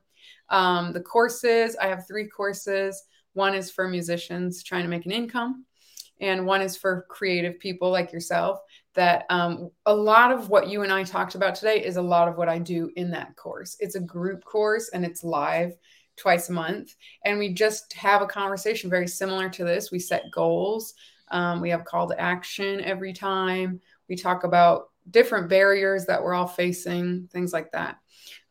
Um, 0.49 0.93
the 0.93 1.02
courses, 1.02 1.76
I 1.82 1.88
have 1.88 2.08
three 2.08 2.28
courses. 2.28 3.04
One 3.34 3.56
is 3.56 3.72
for 3.72 3.88
musicians 3.88 4.64
trying 4.64 4.84
to 4.84 4.89
make 4.89 5.06
an 5.06 5.12
income 5.12 5.66
and 6.22 6.45
one 6.45 6.62
is 6.62 6.78
for 6.78 7.06
creative 7.10 7.60
people 7.60 7.89
like 7.89 8.14
yourself 8.14 8.60
that 8.93 9.26
um, 9.30 9.72
a 9.86 9.93
lot 9.93 10.32
of 10.32 10.49
what 10.49 10.70
you 10.70 10.84
and 10.84 10.93
i 10.93 11.04
talked 11.04 11.36
about 11.36 11.56
today 11.56 11.84
is 11.84 11.97
a 11.97 12.02
lot 12.02 12.28
of 12.28 12.38
what 12.38 12.47
i 12.47 12.58
do 12.58 12.89
in 12.95 13.12
that 13.12 13.36
course 13.36 13.76
it's 13.80 13.95
a 13.95 13.99
group 13.99 14.45
course 14.45 14.89
and 14.93 15.04
it's 15.04 15.24
live 15.24 15.74
twice 16.18 16.49
a 16.49 16.53
month 16.53 16.95
and 17.26 17.39
we 17.39 17.53
just 17.53 17.93
have 17.93 18.22
a 18.22 18.28
conversation 18.28 18.89
very 18.89 19.07
similar 19.07 19.49
to 19.49 19.64
this. 19.64 19.91
We 19.91 19.99
set 19.99 20.32
goals 20.32 20.93
um, 21.32 21.62
we 21.62 21.70
have 21.70 21.86
call 21.86 22.07
to 22.09 22.20
action 22.20 22.82
every 22.82 23.14
time. 23.14 23.80
We 24.07 24.16
talk 24.16 24.43
about 24.43 24.89
different 25.09 25.49
barriers 25.49 26.05
that 26.05 26.22
we're 26.22 26.34
all 26.36 26.47
facing 26.47 27.30
things 27.32 27.53
like 27.53 27.72
that. 27.72 27.97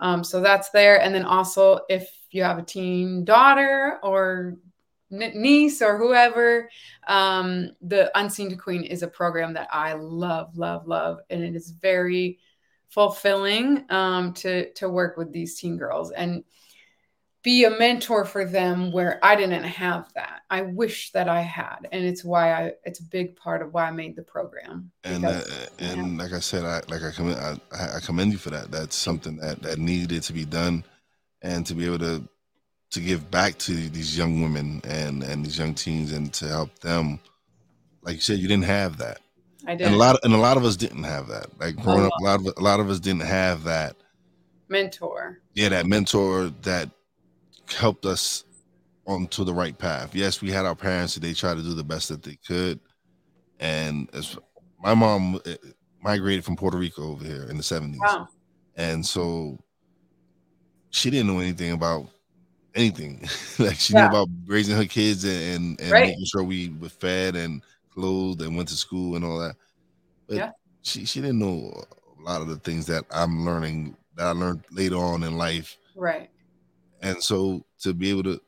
Um, 0.00 0.24
so 0.24 0.40
that's 0.40 0.70
there. 0.70 1.00
And 1.00 1.14
then 1.14 1.24
also 1.24 1.80
if 1.88 2.10
you 2.30 2.42
have 2.42 2.58
a 2.58 2.62
teen 2.62 3.24
daughter 3.24 3.98
or 4.02 4.56
niece 5.10 5.82
or 5.82 5.98
whoever 5.98 6.70
um, 7.06 7.70
the 7.82 8.16
unseen 8.18 8.48
to 8.48 8.56
queen 8.56 8.84
is 8.84 9.02
a 9.02 9.08
program 9.08 9.52
that 9.52 9.68
i 9.72 9.92
love 9.92 10.56
love 10.56 10.86
love. 10.86 11.18
And 11.28 11.42
it 11.42 11.54
is 11.54 11.70
very 11.70 12.38
fulfilling 12.88 13.84
um, 13.90 14.32
to 14.34 14.72
to 14.74 14.88
work 14.88 15.16
with 15.16 15.32
these 15.32 15.58
teen 15.58 15.76
girls. 15.76 16.12
And 16.12 16.44
be 17.42 17.64
a 17.64 17.70
mentor 17.70 18.24
for 18.24 18.44
them 18.44 18.92
where 18.92 19.18
i 19.22 19.34
didn't 19.34 19.64
have 19.64 20.12
that 20.14 20.42
i 20.50 20.60
wish 20.62 21.10
that 21.12 21.28
i 21.28 21.40
had 21.40 21.88
and 21.92 22.04
it's 22.04 22.24
why 22.24 22.52
i 22.52 22.72
it's 22.84 23.00
a 23.00 23.04
big 23.04 23.34
part 23.36 23.62
of 23.62 23.72
why 23.72 23.86
i 23.86 23.90
made 23.90 24.14
the 24.16 24.22
program 24.22 24.90
And 25.04 25.24
uh, 25.24 25.42
and 25.78 26.18
like 26.18 26.32
I 26.32 26.40
said, 26.40 26.64
I 26.64 26.82
like 26.88 27.02
I 27.02 27.10
commend 27.10 27.40
I, 27.72 27.96
I 27.96 28.00
commend 28.00 28.32
you 28.32 28.38
for 28.38 28.50
that. 28.50 28.70
That's 28.70 28.94
something 28.94 29.36
that 29.38 29.62
that 29.62 29.78
needed 29.78 30.22
to 30.24 30.32
be 30.32 30.44
done, 30.44 30.84
and 31.42 31.66
to 31.66 31.74
be 31.74 31.86
able 31.86 31.98
to 32.00 32.28
to 32.90 33.00
give 33.00 33.30
back 33.30 33.56
to 33.58 33.72
these 33.72 34.16
young 34.16 34.42
women 34.42 34.80
and 34.84 35.22
and 35.22 35.44
these 35.44 35.58
young 35.58 35.74
teens 35.74 36.12
and 36.12 36.32
to 36.34 36.48
help 36.48 36.78
them. 36.80 37.18
Like 38.02 38.16
you 38.16 38.20
said, 38.20 38.38
you 38.38 38.48
didn't 38.48 38.64
have 38.64 38.98
that, 38.98 39.20
i 39.66 39.74
did 39.74 39.86
and 39.86 39.94
a 39.94 39.98
lot 39.98 40.16
of, 40.16 40.20
and 40.24 40.34
a 40.34 40.38
lot 40.38 40.56
of 40.56 40.64
us 40.64 40.76
didn't 40.76 41.04
have 41.04 41.28
that. 41.28 41.46
Like 41.58 41.76
growing 41.76 42.04
up, 42.04 42.12
a 42.20 42.24
lot 42.24 42.40
of 42.40 42.46
a 42.56 42.60
lot 42.60 42.80
of 42.80 42.90
us 42.90 43.00
didn't 43.00 43.22
have 43.26 43.64
that. 43.64 43.96
mentor 44.68 45.40
Yeah, 45.54 45.70
that 45.70 45.86
mentor 45.86 46.50
that 46.62 46.90
helped 47.74 48.06
us 48.06 48.44
onto 49.06 49.44
the 49.44 49.54
right 49.54 49.76
path. 49.78 50.14
Yes, 50.14 50.42
we 50.42 50.50
had 50.50 50.66
our 50.66 50.76
parents; 50.76 51.16
and 51.16 51.24
they 51.24 51.34
tried 51.34 51.56
to 51.56 51.62
do 51.62 51.74
the 51.74 51.84
best 51.84 52.08
that 52.10 52.22
they 52.22 52.36
could. 52.46 52.80
And 53.60 54.10
as 54.14 54.36
my 54.78 54.94
mom 54.94 55.36
uh, 55.46 55.54
migrated 56.02 56.44
from 56.44 56.56
Puerto 56.56 56.78
Rico 56.78 57.10
over 57.12 57.24
here 57.24 57.44
in 57.50 57.56
the 57.56 57.62
seventies, 57.62 58.18
wow 58.18 58.28
and 58.76 59.04
so 59.06 59.58
she 60.90 61.10
didn't 61.10 61.28
know 61.28 61.38
anything 61.40 61.72
about 61.72 62.06
anything. 62.74 63.20
like 63.58 63.76
she 63.76 63.94
Yeah. 63.94 64.00
knew 64.00 64.06
about 64.06 64.28
raising 64.46 64.76
her 64.76 64.84
kids 64.86 65.24
and 65.24 65.42
and, 65.42 65.80
and 65.80 65.92
Right. 65.92 66.06
making 66.06 66.26
sure 66.26 66.44
we 66.44 66.70
were 66.80 66.88
fed 66.88 67.36
and 67.36 67.62
clothed 67.92 68.42
and 68.42 68.56
went 68.56 68.68
to 68.70 68.76
school 68.76 69.16
and 69.16 69.24
all 69.24 69.38
that. 69.40 69.56
But 70.28 70.38
Yeah. 70.38 70.52
she 70.82 71.04
she 71.04 71.20
didn't 71.20 71.40
know 71.40 71.84
a 72.18 72.22
lot 72.22 72.42
of 72.42 72.48
the 72.48 72.58
things 72.58 72.86
that 72.86 73.04
I'm 73.10 73.44
learning 73.46 73.96
that 74.16 74.28
I 74.28 74.32
learned 74.32 74.64
later 74.72 74.96
on 74.98 75.24
in 75.24 75.36
life. 75.38 75.78
right 75.94 76.29
And 77.00 77.22
so 77.22 77.64
to 77.80 77.94
be 77.94 78.10
able 78.10 78.24
to, 78.24 78.40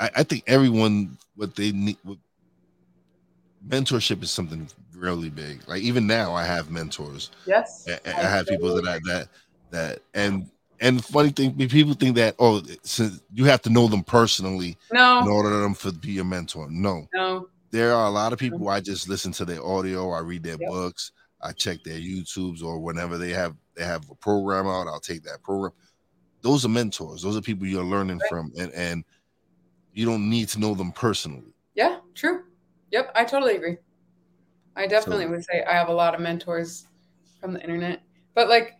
I, 0.00 0.10
I 0.16 0.22
think 0.22 0.44
everyone 0.46 1.16
what 1.36 1.54
they 1.54 1.72
need. 1.72 1.98
What, 2.02 2.18
mentorship 3.66 4.22
is 4.22 4.30
something 4.30 4.68
really 4.96 5.30
big. 5.30 5.62
Like 5.68 5.82
even 5.82 6.06
now, 6.06 6.34
I 6.34 6.44
have 6.44 6.70
mentors. 6.70 7.30
yes 7.46 7.88
I, 7.88 7.98
I 8.10 8.28
have 8.28 8.46
people 8.46 8.74
that 8.74 8.86
I 8.86 8.98
that 9.04 9.28
that 9.70 9.98
and 10.14 10.50
and 10.80 11.04
funny 11.04 11.30
thing, 11.30 11.54
people 11.68 11.94
think 11.94 12.16
that 12.16 12.34
oh, 12.38 12.62
since 12.82 13.20
you 13.32 13.44
have 13.44 13.62
to 13.62 13.70
know 13.70 13.86
them 13.86 14.02
personally 14.02 14.76
in 14.90 14.96
no 14.96 15.20
order 15.28 15.50
for 15.74 15.90
them 15.90 16.00
to 16.00 16.06
be 16.06 16.18
a 16.18 16.24
mentor. 16.24 16.68
No, 16.70 17.08
no 17.14 17.48
there 17.70 17.94
are 17.94 18.06
a 18.06 18.10
lot 18.10 18.32
of 18.32 18.38
people 18.38 18.68
I 18.68 18.80
just 18.80 19.08
listen 19.08 19.32
to 19.32 19.44
their 19.44 19.64
audio, 19.64 20.10
I 20.10 20.20
read 20.20 20.42
their 20.42 20.58
Yep. 20.58 20.68
books, 20.68 21.12
I 21.40 21.52
check 21.52 21.78
their 21.84 21.98
YouTubes, 21.98 22.62
or 22.62 22.78
whenever 22.78 23.18
they 23.18 23.30
have 23.30 23.56
they 23.76 23.84
have 23.84 24.08
a 24.10 24.14
program 24.16 24.66
out, 24.66 24.86
I'll 24.86 25.00
take 25.00 25.22
that 25.24 25.42
program. 25.42 25.72
Those 26.42 26.64
are 26.64 26.68
mentors. 26.68 27.22
Those 27.22 27.36
are 27.36 27.40
people 27.40 27.66
you're 27.66 27.84
learning 27.84 28.18
Right. 28.18 28.28
from, 28.28 28.52
and 28.58 28.72
and 28.72 29.04
you 29.94 30.04
don't 30.06 30.28
need 30.28 30.48
to 30.50 30.58
know 30.60 30.74
them 30.74 30.92
personally. 30.92 31.52
Yeah, 31.74 31.98
true. 32.14 32.44
Yep, 32.90 33.12
I 33.14 33.24
totally 33.24 33.56
agree. 33.56 33.76
I 34.76 34.86
definitely 34.86 35.24
So- 35.26 35.30
would 35.30 35.44
say 35.44 35.62
I 35.64 35.72
have 35.72 35.88
a 35.88 35.92
lot 35.94 36.14
of 36.14 36.20
mentors 36.20 36.86
from 37.40 37.52
the 37.52 37.60
internet. 37.62 38.02
But 38.34 38.48
like 38.48 38.76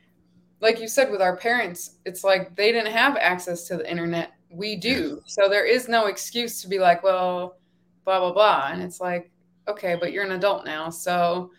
like 0.61 0.81
you 0.81 0.87
said 0.89 1.11
with 1.11 1.21
our 1.21 1.37
parents, 1.37 1.99
it's 2.05 2.23
like 2.23 2.55
they 2.57 2.71
didn't 2.73 2.93
have 2.93 3.17
access 3.17 3.67
to 3.69 3.77
the 3.77 3.91
internet. 3.91 4.33
We 4.51 4.77
do. 4.77 5.21
So 5.27 5.49
there 5.49 5.65
is 5.67 5.89
no 5.89 6.07
excuse 6.07 6.63
to 6.63 6.69
be 6.69 6.79
like, 6.79 7.03
well, 7.03 7.57
blah 8.05 8.21
blah 8.21 8.33
blah. 8.33 8.69
And 8.73 8.83
it's 8.83 9.01
like, 9.01 9.31
okay, 9.69 9.97
but 10.01 10.13
you're 10.13 10.25
an 10.25 10.33
adult 10.33 10.65
now, 10.65 10.89
so 10.91 11.51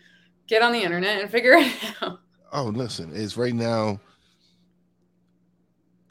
get 0.46 0.62
on 0.62 0.72
the 0.72 0.82
internet 0.82 1.20
and 1.20 1.30
figure 1.30 1.54
it 1.54 1.72
out. 2.02 2.20
Oh, 2.52 2.64
listen, 2.64 3.10
it's 3.14 3.36
right 3.36 3.54
now. 3.54 4.00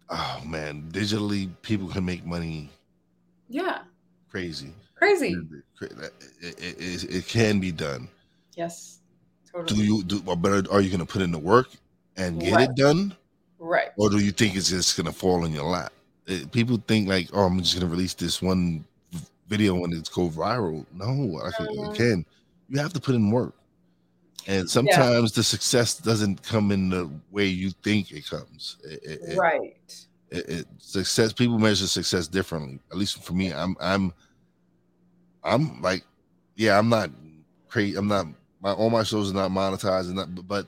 Oh 0.09 0.41
man, 0.45 0.83
digitally 0.91 1.49
people 1.61 1.87
can 1.87 2.05
make 2.05 2.25
money 2.25 2.69
Yeah. 3.49 3.79
crazy. 4.29 4.73
Crazy. 4.95 5.35
It, 5.81 5.91
it, 6.41 6.55
it, 6.59 7.03
it 7.15 7.27
can 7.27 7.59
be 7.59 7.71
done. 7.71 8.07
Yes. 8.55 8.99
Totally. 9.51 9.81
Do 9.81 9.85
you 9.85 10.03
do? 10.03 10.21
But 10.21 10.67
are 10.69 10.81
you 10.81 10.89
going 10.89 10.99
to 10.99 11.05
put 11.05 11.21
in 11.21 11.31
the 11.31 11.39
work 11.39 11.69
and 12.17 12.39
get 12.39 12.53
Right. 12.53 12.69
it 12.69 12.75
done, 12.75 13.15
Right. 13.59 13.89
or 13.97 14.09
do 14.09 14.19
you 14.19 14.31
think 14.31 14.55
it's 14.55 14.69
just 14.69 14.95
going 14.95 15.05
to 15.07 15.11
fall 15.11 15.45
in 15.45 15.51
your 15.51 15.65
lap? 15.65 15.91
It- 16.25 16.51
people 16.51 16.81
think 16.87 17.07
like, 17.09 17.29
oh, 17.33 17.43
I'm 17.45 17.59
just 17.59 17.75
going 17.75 17.85
to 17.87 17.91
release 17.91 18.13
this 18.13 18.41
one 18.41 18.83
video 19.47 19.83
and 19.83 19.93
it's 19.93 20.09
go 20.09 20.29
viral. 20.29 20.85
No, 20.93 21.39
I 21.43 21.51
can, 21.51 21.67
it 21.69 21.95
can. 21.95 22.25
You 22.69 22.79
have 22.79 22.93
to 22.93 22.99
put 23.01 23.15
in 23.15 23.29
work, 23.29 23.53
and 24.47 24.69
sometimes 24.69 25.31
the 25.31 25.43
success 25.43 25.95
doesn't 25.97 26.43
come 26.43 26.71
in 26.71 26.89
the 26.89 27.09
way 27.31 27.45
you 27.45 27.71
think 27.83 28.11
it 28.11 28.27
comes. 28.27 28.77
It, 28.83 29.21
it, 29.21 29.37
Right. 29.37 29.75
it, 30.29 30.65
success 30.79 31.31
people 31.33 31.59
measure 31.59 31.87
success 31.87 32.27
differently 32.27 32.79
at 32.91 32.97
least 32.97 33.23
for 33.23 33.33
me 33.33 33.53
i'm 33.53 33.75
i'm 33.79 34.11
i'm 35.43 35.79
like 35.81 36.03
yeah, 36.55 36.77
I'm 36.77 36.89
not 36.89 37.09
crazy. 37.67 37.97
I'm 37.97 38.07
not 38.07 38.27
my 38.61 38.71
all 38.71 38.89
my 38.89 39.03
shows 39.03 39.31
are 39.31 39.33
not 39.33 39.51
monetized 39.51 40.07
and 40.07 40.15
not, 40.15 40.47
but 40.47 40.67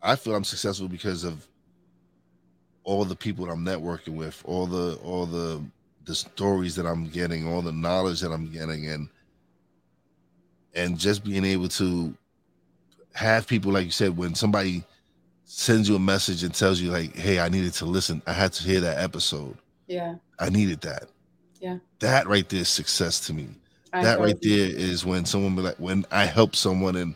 I 0.00 0.16
feel 0.16 0.34
I'm 0.34 0.44
successful 0.44 0.88
because 0.88 1.24
of 1.24 1.46
all 2.84 3.04
the 3.04 3.16
people 3.16 3.46
that 3.46 3.52
I'm 3.52 3.64
networking 3.64 4.14
with, 4.14 4.40
all 4.44 4.66
the 4.66 4.98
all 5.02 5.26
the 5.26 5.62
the 6.04 6.14
stories 6.14 6.74
that 6.76 6.86
I'm 6.86 7.08
getting, 7.08 7.46
all 7.46 7.62
the 7.62 7.72
knowledge 7.72 8.20
that 8.20 8.32
I'm 8.32 8.50
getting, 8.50 8.88
and 8.88 9.08
and 10.74 10.98
just 10.98 11.24
being 11.24 11.44
able 11.44 11.68
to 11.70 12.14
have 13.18 13.46
people 13.46 13.72
like 13.72 13.84
you 13.84 13.90
said 13.90 14.16
when 14.16 14.34
somebody 14.34 14.84
sends 15.44 15.88
you 15.88 15.96
a 15.96 15.98
message 15.98 16.44
and 16.44 16.54
tells 16.54 16.80
you 16.80 16.90
like 16.90 17.14
hey 17.16 17.40
i 17.40 17.48
needed 17.48 17.72
to 17.72 17.84
listen. 17.86 18.22
I 18.26 18.32
had 18.32 18.52
to 18.54 18.62
hear 18.62 18.80
that 18.80 18.98
episode. 18.98 19.56
Yeah. 19.88 20.16
I 20.38 20.50
needed 20.50 20.80
that. 20.82 21.08
Yeah. 21.60 21.78
That 22.00 22.28
right 22.28 22.48
there 22.48 22.60
is 22.60 22.68
success 22.68 23.18
to 23.26 23.32
me. 23.32 23.48
I 23.92 24.04
that 24.04 24.20
right 24.20 24.36
there 24.40 24.68
is 24.68 25.04
when 25.04 25.24
someone 25.24 25.56
be 25.56 25.62
like 25.62 25.76
when 25.78 26.04
i 26.12 26.26
help 26.26 26.54
someone 26.54 26.94
and 26.96 27.14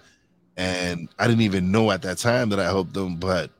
and 0.57 1.09
i 1.18 1.26
didn't 1.28 1.42
even 1.42 1.70
know 1.70 1.90
at 1.90 2.03
that 2.03 2.18
time 2.18 2.48
that 2.48 2.59
i 2.59 2.64
helped 2.64 2.94
them 2.94 3.16
but 3.16 3.50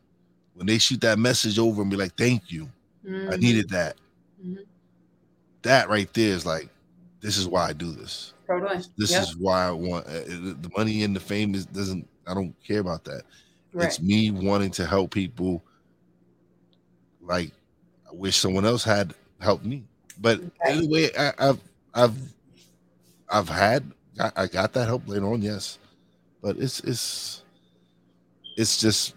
when 0.55 0.67
they 0.67 0.79
shoot 0.79 1.01
that 1.03 1.19
message 1.19 1.59
over 1.59 1.83
and 1.83 1.91
be 1.91 1.97
like 1.97 2.15
thank 2.17 2.51
you. 2.51 2.69
I 3.05 3.09
Mhm. 3.09 3.41
needed 3.41 3.69
that. 3.71 3.97
Mhm. 4.45 4.65
that 5.63 5.89
right 5.89 6.13
there 6.15 6.33
is 6.33 6.45
like 6.47 6.69
this 7.21 7.37
is 7.37 7.47
why 7.47 7.69
i 7.69 7.73
do 7.73 7.93
this. 7.93 8.33
Totally. 8.49 8.79
This 8.97 9.13
Yep. 9.13 9.23
is 9.23 9.37
why 9.37 9.67
i 9.69 9.71
want 9.71 10.07
uh, 10.07 10.25
the 10.65 10.71
money 10.77 11.05
and 11.05 11.15
the 11.15 11.21
fame 11.21 11.55
is 11.55 11.67
doesn't 11.67 12.09
i 12.27 12.35
don't 12.35 12.55
care 12.67 12.81
about 12.81 13.05
that 13.05 13.23
right 13.73 13.87
it's 13.87 14.01
me 14.01 14.31
wanting 14.31 14.71
to 14.71 14.87
help 14.87 15.11
people 15.13 15.63
like 17.21 17.53
i 18.11 18.15
wish 18.15 18.37
someone 18.37 18.65
else 18.65 18.85
had 18.85 19.15
helped 19.41 19.65
me 19.65 19.85
but 20.21 20.39
Okay. 20.41 20.51
anyway 20.67 21.11
I, 21.19 21.33
i've 21.39 21.61
i've 21.95 22.17
i've 23.29 23.49
had 23.49 23.85
I, 24.21 24.31
I 24.37 24.47
got 24.47 24.73
that 24.75 24.87
help 24.87 25.07
later 25.09 25.27
on 25.27 25.43
yes 25.43 25.79
but 26.43 26.57
it's 26.59 26.81
it's 26.81 27.43
it's 28.57 28.79
just 28.81 29.15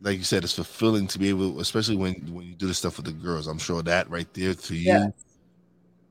like 0.00 0.18
you 0.18 0.24
said 0.24 0.44
it's 0.44 0.52
fulfilling 0.52 1.06
to 1.08 1.18
be 1.18 1.28
able 1.28 1.60
especially 1.60 1.96
when 1.96 2.14
when 2.32 2.46
you 2.46 2.54
do 2.54 2.66
the 2.66 2.74
stuff 2.74 2.96
with 2.96 3.06
the 3.06 3.12
girls 3.12 3.46
i'm 3.46 3.58
sure 3.58 3.82
that 3.82 4.08
right 4.10 4.32
there 4.34 4.54
to 4.54 4.74
you 4.74 4.84
Yes. 4.84 5.12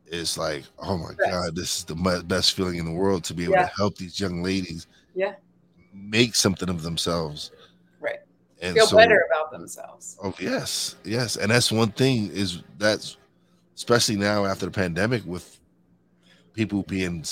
is 0.08 0.38
like 0.38 0.64
oh 0.80 0.98
my 0.98 1.12
Yes. 1.20 1.32
god 1.32 1.56
this 1.56 1.78
is 1.80 1.84
the 1.86 2.24
best 2.28 2.54
feeling 2.54 2.78
in 2.78 2.86
the 2.86 2.92
world 2.92 3.24
to 3.26 3.34
be 3.34 3.44
able 3.44 3.54
Yeah. 3.54 3.66
to 3.68 3.72
help 3.78 3.96
these 3.98 4.20
young 4.20 4.44
ladies 4.44 4.88
Yeah. 5.16 5.36
Make 5.96 6.36
something 6.36 6.70
of 6.70 6.82
themselves 6.84 7.52
Right. 8.00 8.20
and 8.62 8.76
feel 8.76 8.88
so 8.88 8.98
better 8.98 9.24
about 9.32 9.52
themselves 9.52 10.18
Oh 10.22 10.34
yes, 10.40 10.96
yes, 11.04 11.36
and 11.38 11.50
that's 11.52 11.72
one 11.72 11.92
thing 11.92 12.30
is 12.32 12.62
that's 12.78 13.18
especially 13.76 14.16
now 14.18 14.46
after 14.46 14.66
the 14.66 14.72
pandemic 14.72 15.26
with 15.26 15.60
people 16.54 16.84
being 16.84 17.24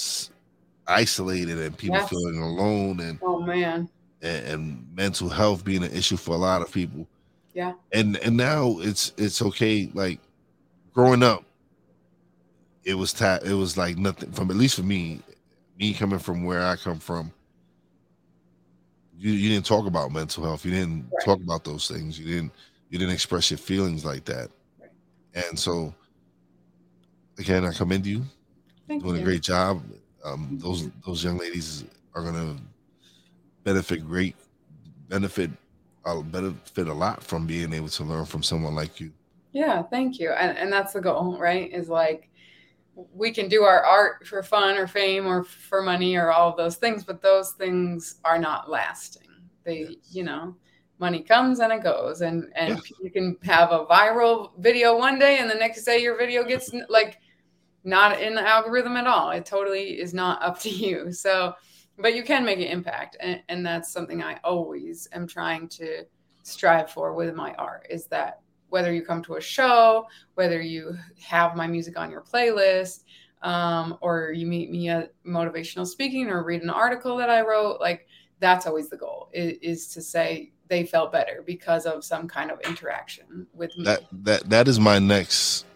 isolated 0.87 1.59
and 1.59 1.77
people 1.77 1.97
Yes. 1.97 2.09
feeling 2.09 2.39
alone 2.41 2.99
and, 2.99 3.19
oh 3.21 3.41
man 3.41 3.89
and 4.21 4.45
and 4.47 4.87
mental 4.95 5.29
health 5.29 5.63
being 5.63 5.83
an 5.83 5.91
issue 5.91 6.17
for 6.17 6.33
a 6.33 6.37
lot 6.37 6.61
of 6.61 6.71
people. 6.71 7.07
Yeah. 7.53 7.73
and 7.91 8.17
and 8.17 8.35
now 8.37 8.77
it's 8.79 9.11
it's 9.17 9.41
okay. 9.41 9.89
Like 9.93 10.19
growing 10.93 11.21
up, 11.23 11.43
it 12.83 12.95
was 12.95 13.13
ta- 13.13 13.39
it 13.45 13.53
was 13.53 13.77
like 13.77 13.97
nothing 13.97 14.31
from 14.31 14.49
at 14.49 14.57
least 14.57 14.75
for 14.75 14.83
me, 14.83 15.21
me 15.77 15.93
coming 15.93 16.19
from 16.19 16.43
where 16.45 16.63
I 16.65 16.75
come 16.77 16.99
from. 16.99 17.31
You 19.17 19.31
you 19.31 19.49
didn't 19.49 19.65
talk 19.65 19.85
about 19.85 20.11
mental 20.11 20.43
health. 20.43 20.65
You 20.65 20.71
didn't 20.71 21.05
Right. 21.11 21.25
talk 21.25 21.39
about 21.41 21.63
those 21.63 21.87
things. 21.87 22.19
You 22.19 22.25
didn't 22.25 22.51
you 22.89 22.99
didn't 22.99 23.13
express 23.13 23.49
your 23.51 23.57
feelings 23.57 24.03
like 24.05 24.25
that. 24.25 24.49
Right. 24.79 24.89
And 25.33 25.57
so 25.57 25.93
again, 27.37 27.65
I 27.65 27.71
commend 27.73 28.05
you 28.05 28.23
thank 28.87 29.03
doing 29.03 29.15
you 29.15 29.21
a 29.21 29.25
great 29.25 29.41
job. 29.41 29.83
Um, 30.23 30.57
those 30.61 30.89
those 31.05 31.23
young 31.23 31.37
ladies 31.37 31.85
are 32.15 32.23
gonna 32.23 32.55
benefit 33.63 34.05
great 34.07 34.35
benefit 35.09 35.49
uh, 36.05 36.21
benefit 36.21 36.87
a 36.87 36.93
lot 36.93 37.23
from 37.23 37.45
being 37.47 37.71
able 37.73 37.87
to 37.89 38.03
learn 38.03 38.25
from 38.25 38.43
someone 38.43 38.75
like 38.75 38.99
you. 38.99 39.11
Yeah, 39.51 39.83
thank 39.83 40.19
you. 40.19 40.31
And 40.31 40.57
and 40.57 40.71
that's 40.71 40.93
the 40.93 41.01
goal, 41.01 41.37
right? 41.37 41.71
Is 41.71 41.87
like 41.89 42.29
we 42.95 43.31
can 43.31 43.49
do 43.49 43.63
our 43.63 43.83
art 43.83 44.27
for 44.27 44.43
fun 44.43 44.77
or 44.77 44.87
fame 44.87 45.25
or 45.25 45.43
for 45.43 45.81
money 45.81 46.15
or 46.15 46.31
all 46.31 46.49
of 46.51 46.57
those 46.57 46.75
things, 46.75 47.03
but 47.03 47.21
those 47.21 47.51
things 47.53 48.15
are 48.23 48.37
not 48.37 48.69
lasting. 48.69 49.29
They, 49.63 49.97
you 50.11 50.23
know, 50.23 50.55
money 50.99 51.21
comes 51.21 51.59
and 51.59 51.73
it 51.73 51.83
goes 51.83 52.21
and 52.21 52.51
and 52.55 52.75
Yeah. 52.75 52.81
you 53.01 53.09
can 53.11 53.37
have 53.43 53.71
a 53.71 53.85
viral 53.85 54.51
video 54.59 54.97
one 54.97 55.17
day 55.19 55.39
and 55.39 55.49
the 55.49 55.55
next 55.55 55.83
day 55.85 55.99
your 56.01 56.17
video 56.17 56.43
gets 56.43 56.71
like 56.89 57.19
not 57.83 58.21
in 58.21 58.35
the 58.35 58.47
algorithm 58.47 58.97
at 58.97 59.07
all. 59.07 59.31
It 59.31 59.45
totally 59.45 59.99
is 59.99 60.13
not 60.13 60.41
up 60.43 60.59
to 60.61 60.69
you. 60.85 61.11
So, 61.11 61.55
but 61.97 62.15
you 62.15 62.23
can 62.23 62.45
make 62.45 62.59
an 62.59 62.65
impact 62.65 63.17
and 63.19 63.41
and 63.49 63.65
that's 63.65 63.91
something 63.91 64.23
I 64.23 64.39
always 64.43 65.07
am 65.13 65.27
trying 65.27 65.67
to 65.69 66.05
strive 66.43 66.91
for 66.91 67.13
with 67.13 67.33
my 67.35 67.53
art 67.55 67.87
is 67.89 68.07
that 68.07 68.41
whether 68.73 68.91
you 68.91 69.03
come 69.03 69.21
to 69.21 69.35
a 69.35 69.41
show, 69.41 70.07
whether 70.33 70.59
you 70.59 70.97
have 71.21 71.55
my 71.55 71.67
music 71.67 71.95
on 71.95 72.09
your 72.09 72.21
playlist, 72.21 73.03
um, 73.43 73.95
or 74.01 74.31
you 74.31 74.47
meet 74.47 74.71
me 74.71 74.89
at 74.89 75.13
motivational 75.23 75.85
speaking 75.85 76.27
or 76.27 76.43
read 76.43 76.63
an 76.63 76.71
article 76.71 77.15
that 77.17 77.29
I 77.29 77.41
wrote, 77.41 77.79
like 77.79 78.07
that's 78.39 78.65
always 78.65 78.89
the 78.89 78.97
goal 78.97 79.29
is, 79.31 79.59
is 79.61 79.87
to 79.89 80.01
say 80.01 80.53
they 80.69 80.87
felt 80.87 81.11
better 81.11 81.43
because 81.45 81.85
of 81.85 82.03
some 82.03 82.27
kind 82.27 82.49
of 82.49 82.59
interaction 82.61 83.45
with 83.53 83.77
me. 83.77 83.83
That 83.83 84.01
that 84.23 84.49
that 84.49 84.67
is 84.67 84.79
my 84.79 84.97
next 84.97 85.67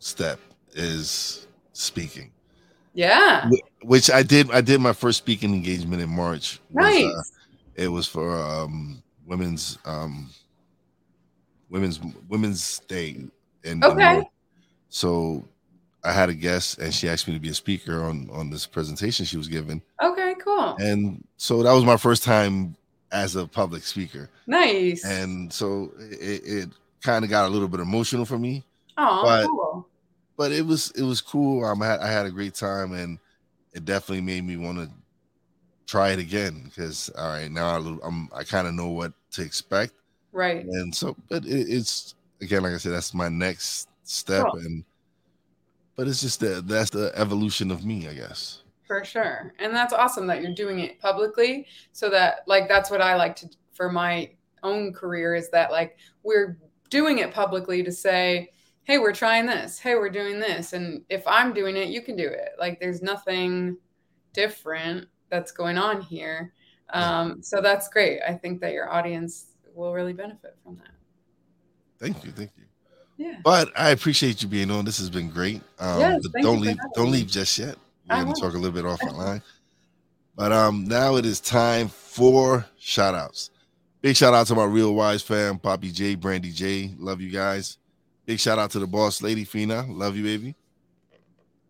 step 0.00 0.38
is 0.74 1.46
speaking. 1.72 2.32
yeah. 2.92 3.48
Which 3.82 4.10
I 4.10 4.22
did 4.22 4.50
I 4.50 4.60
did 4.60 4.78
my 4.82 4.92
first 4.92 5.16
speaking 5.16 5.54
engagement 5.54 6.02
in 6.02 6.10
March. 6.10 6.60
was, 6.70 6.84
Nice. 6.84 7.02
uh, 7.02 7.22
it 7.76 7.88
was 7.88 8.06
for 8.06 8.36
um 8.36 9.02
women's 9.24 9.78
um 9.86 10.28
women's 11.70 12.00
women's 12.28 12.78
day 12.80 13.16
in 13.64 13.84
Okay. 13.84 14.22
So 14.88 15.44
I 16.04 16.12
had 16.12 16.28
a 16.28 16.34
guest 16.34 16.78
and 16.78 16.94
she 16.94 17.08
asked 17.08 17.26
me 17.28 17.34
to 17.34 17.40
be 17.40 17.48
a 17.50 17.54
speaker 17.54 18.04
on 18.04 18.28
on 18.30 18.50
this 18.50 18.66
presentation 18.66 19.24
she 19.26 19.36
was 19.36 19.48
giving. 19.48 19.82
okay, 20.02 20.34
cool. 20.42 20.76
And 20.78 21.24
so 21.36 21.62
that 21.62 21.72
was 21.72 21.84
my 21.84 21.96
first 21.96 22.22
time 22.22 22.76
as 23.12 23.36
a 23.36 23.46
public 23.46 23.82
speaker. 23.84 24.28
Nice. 24.46 25.04
And 25.04 25.52
so 25.52 25.92
it, 25.98 26.42
it 26.44 26.68
kind 27.02 27.24
of 27.24 27.30
got 27.30 27.46
a 27.46 27.48
little 27.48 27.68
bit 27.68 27.80
emotional 27.80 28.24
for 28.24 28.38
me, 28.38 28.64
oh, 28.96 29.22
but- 29.22 29.46
cool. 29.46 29.88
but 30.36 30.52
it 30.52 30.64
was 30.64 30.90
it 30.92 31.02
was 31.02 31.20
cool. 31.20 31.64
Um, 31.64 31.82
I 31.82 31.86
had, 31.86 32.00
I 32.00 32.10
had 32.10 32.26
a 32.26 32.30
great 32.30 32.54
time 32.54 32.92
and 32.92 33.18
it 33.72 33.84
definitely 33.84 34.22
made 34.22 34.44
me 34.44 34.56
want 34.56 34.78
to 34.78 34.90
try 35.86 36.10
it 36.10 36.18
again 36.18 36.62
because 36.64 37.10
all 37.16 37.28
right 37.28 37.50
now 37.50 37.76
I, 37.76 37.96
I'm 38.06 38.28
I 38.34 38.44
kind 38.44 38.66
of 38.68 38.74
know 38.74 38.88
what 38.88 39.12
to 39.32 39.42
expect 39.42 39.92
Right. 40.32 40.64
and 40.64 40.94
so 40.94 41.16
but 41.28 41.44
it, 41.44 41.68
it's 41.70 42.14
again 42.40 42.62
like 42.62 42.72
I 42.74 42.76
said 42.76 42.92
that's 42.92 43.14
my 43.14 43.28
next 43.28 43.88
step 44.04 44.46
Cool. 44.52 44.60
and 44.60 44.84
but 45.96 46.06
it's 46.06 46.20
just 46.20 46.40
that 46.40 46.68
that's 46.68 46.90
the 46.90 47.12
evolution 47.16 47.70
of 47.70 47.84
me 47.84 48.08
I 48.08 48.14
guess. 48.14 48.62
For 48.86 49.04
sure. 49.04 49.52
And 49.58 49.74
that's 49.74 49.92
awesome 49.92 50.26
that 50.28 50.40
you're 50.40 50.54
doing 50.54 50.78
it 50.78 50.98
publicly 50.98 51.66
so 51.92 52.08
that 52.08 52.40
like 52.46 52.68
that's 52.68 52.90
what 52.90 53.02
I 53.02 53.16
like 53.16 53.36
to 53.36 53.48
for 53.74 53.90
my 53.92 54.30
own 54.62 54.92
career 54.94 55.34
is 55.34 55.50
that 55.50 55.70
like 55.70 55.98
we're 56.22 56.58
doing 56.88 57.18
it 57.18 57.32
publicly 57.34 57.82
to 57.82 57.92
say, 57.92 58.50
"Hey, 58.84 58.96
we're 58.96 59.12
trying 59.12 59.44
this. 59.44 59.78
Hey, 59.78 59.94
we're 59.94 60.08
doing 60.08 60.40
this." 60.40 60.72
And 60.72 61.02
if 61.10 61.22
I'm 61.26 61.52
doing 61.52 61.76
it, 61.76 61.88
you 61.90 62.00
can 62.00 62.16
do 62.16 62.26
it. 62.26 62.52
Like 62.58 62.80
there's 62.80 63.02
nothing 63.02 63.76
different 64.32 65.06
that's 65.30 65.52
going 65.52 65.76
on 65.76 66.00
here. 66.00 66.54
Um 66.94 67.42
so 67.42 67.60
that's 67.60 67.88
great. 67.90 68.20
I 68.26 68.32
think 68.32 68.60
that 68.62 68.72
your 68.72 68.90
audience 68.90 69.47
will 69.78 69.94
really 69.94 70.12
benefit 70.12 70.56
from 70.64 70.76
that. 70.76 70.88
Thank 71.98 72.24
you, 72.24 72.32
thank 72.32 72.50
you. 72.56 72.64
Yeah. 73.16 73.36
But 73.42 73.70
I 73.76 73.90
appreciate 73.90 74.42
you 74.42 74.48
being 74.48 74.70
on. 74.70 74.84
This 74.84 74.98
has 74.98 75.10
been 75.10 75.28
great. 75.30 75.62
Um, 75.78 76.00
Yes, 76.00 76.22
don't 76.40 76.60
leave. 76.60 76.76
Don't 76.94 77.10
leave 77.10 77.26
just 77.26 77.58
yet. 77.58 77.76
We're 78.08 78.22
gonna 78.22 78.34
talk 78.34 78.54
a 78.54 78.58
little 78.58 78.70
bit 78.70 78.84
offline. 79.00 79.42
But 80.36 80.52
um, 80.52 80.84
now 80.84 81.16
it 81.16 81.26
is 81.26 81.40
time 81.40 81.88
for 81.88 82.64
shout 82.78 83.14
outs. 83.14 83.50
Big 84.00 84.14
shout 84.16 84.34
out 84.34 84.46
to 84.46 84.54
my 84.54 84.64
real 84.64 84.94
wise 84.94 85.22
fam, 85.22 85.58
Poppy 85.58 85.90
J, 85.90 86.14
Brandy 86.14 86.52
J. 86.52 86.94
Love 86.98 87.20
you 87.20 87.30
guys. 87.30 87.78
Big 88.26 88.38
shout 88.38 88.58
out 88.58 88.70
to 88.72 88.78
the 88.78 88.86
boss 88.86 89.20
lady, 89.22 89.44
Fina. 89.44 89.84
Love 89.88 90.16
you, 90.16 90.22
baby. 90.22 90.54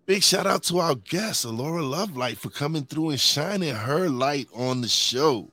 Big 0.04 0.22
shout 0.22 0.46
out 0.46 0.62
to 0.64 0.78
our 0.80 0.94
guest, 0.94 1.44
Alora 1.46 1.82
Lovelight, 1.82 2.36
for 2.36 2.50
coming 2.50 2.84
through 2.84 3.10
and 3.10 3.20
shining 3.20 3.74
her 3.74 4.08
light 4.08 4.48
on 4.54 4.80
the 4.82 4.88
show. 4.88 5.50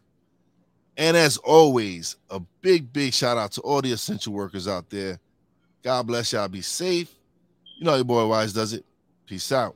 And 0.97 1.17
as 1.17 1.37
always, 1.37 2.15
a 2.29 2.39
big, 2.61 2.91
big 2.93 3.13
shout 3.13 3.37
out 3.37 3.51
to 3.53 3.61
all 3.61 3.81
the 3.81 3.91
essential 3.91 4.33
workers 4.33 4.67
out 4.67 4.89
there. 4.89 5.19
God 5.83 6.07
bless 6.07 6.33
y'all. 6.33 6.47
Be 6.47 6.61
safe. 6.61 7.13
You 7.77 7.85
know 7.85 7.95
your 7.95 8.05
boy 8.05 8.25
Wise 8.27 8.53
does 8.53 8.73
it. 8.73 8.85
Peace 9.27 9.51
out. 9.51 9.75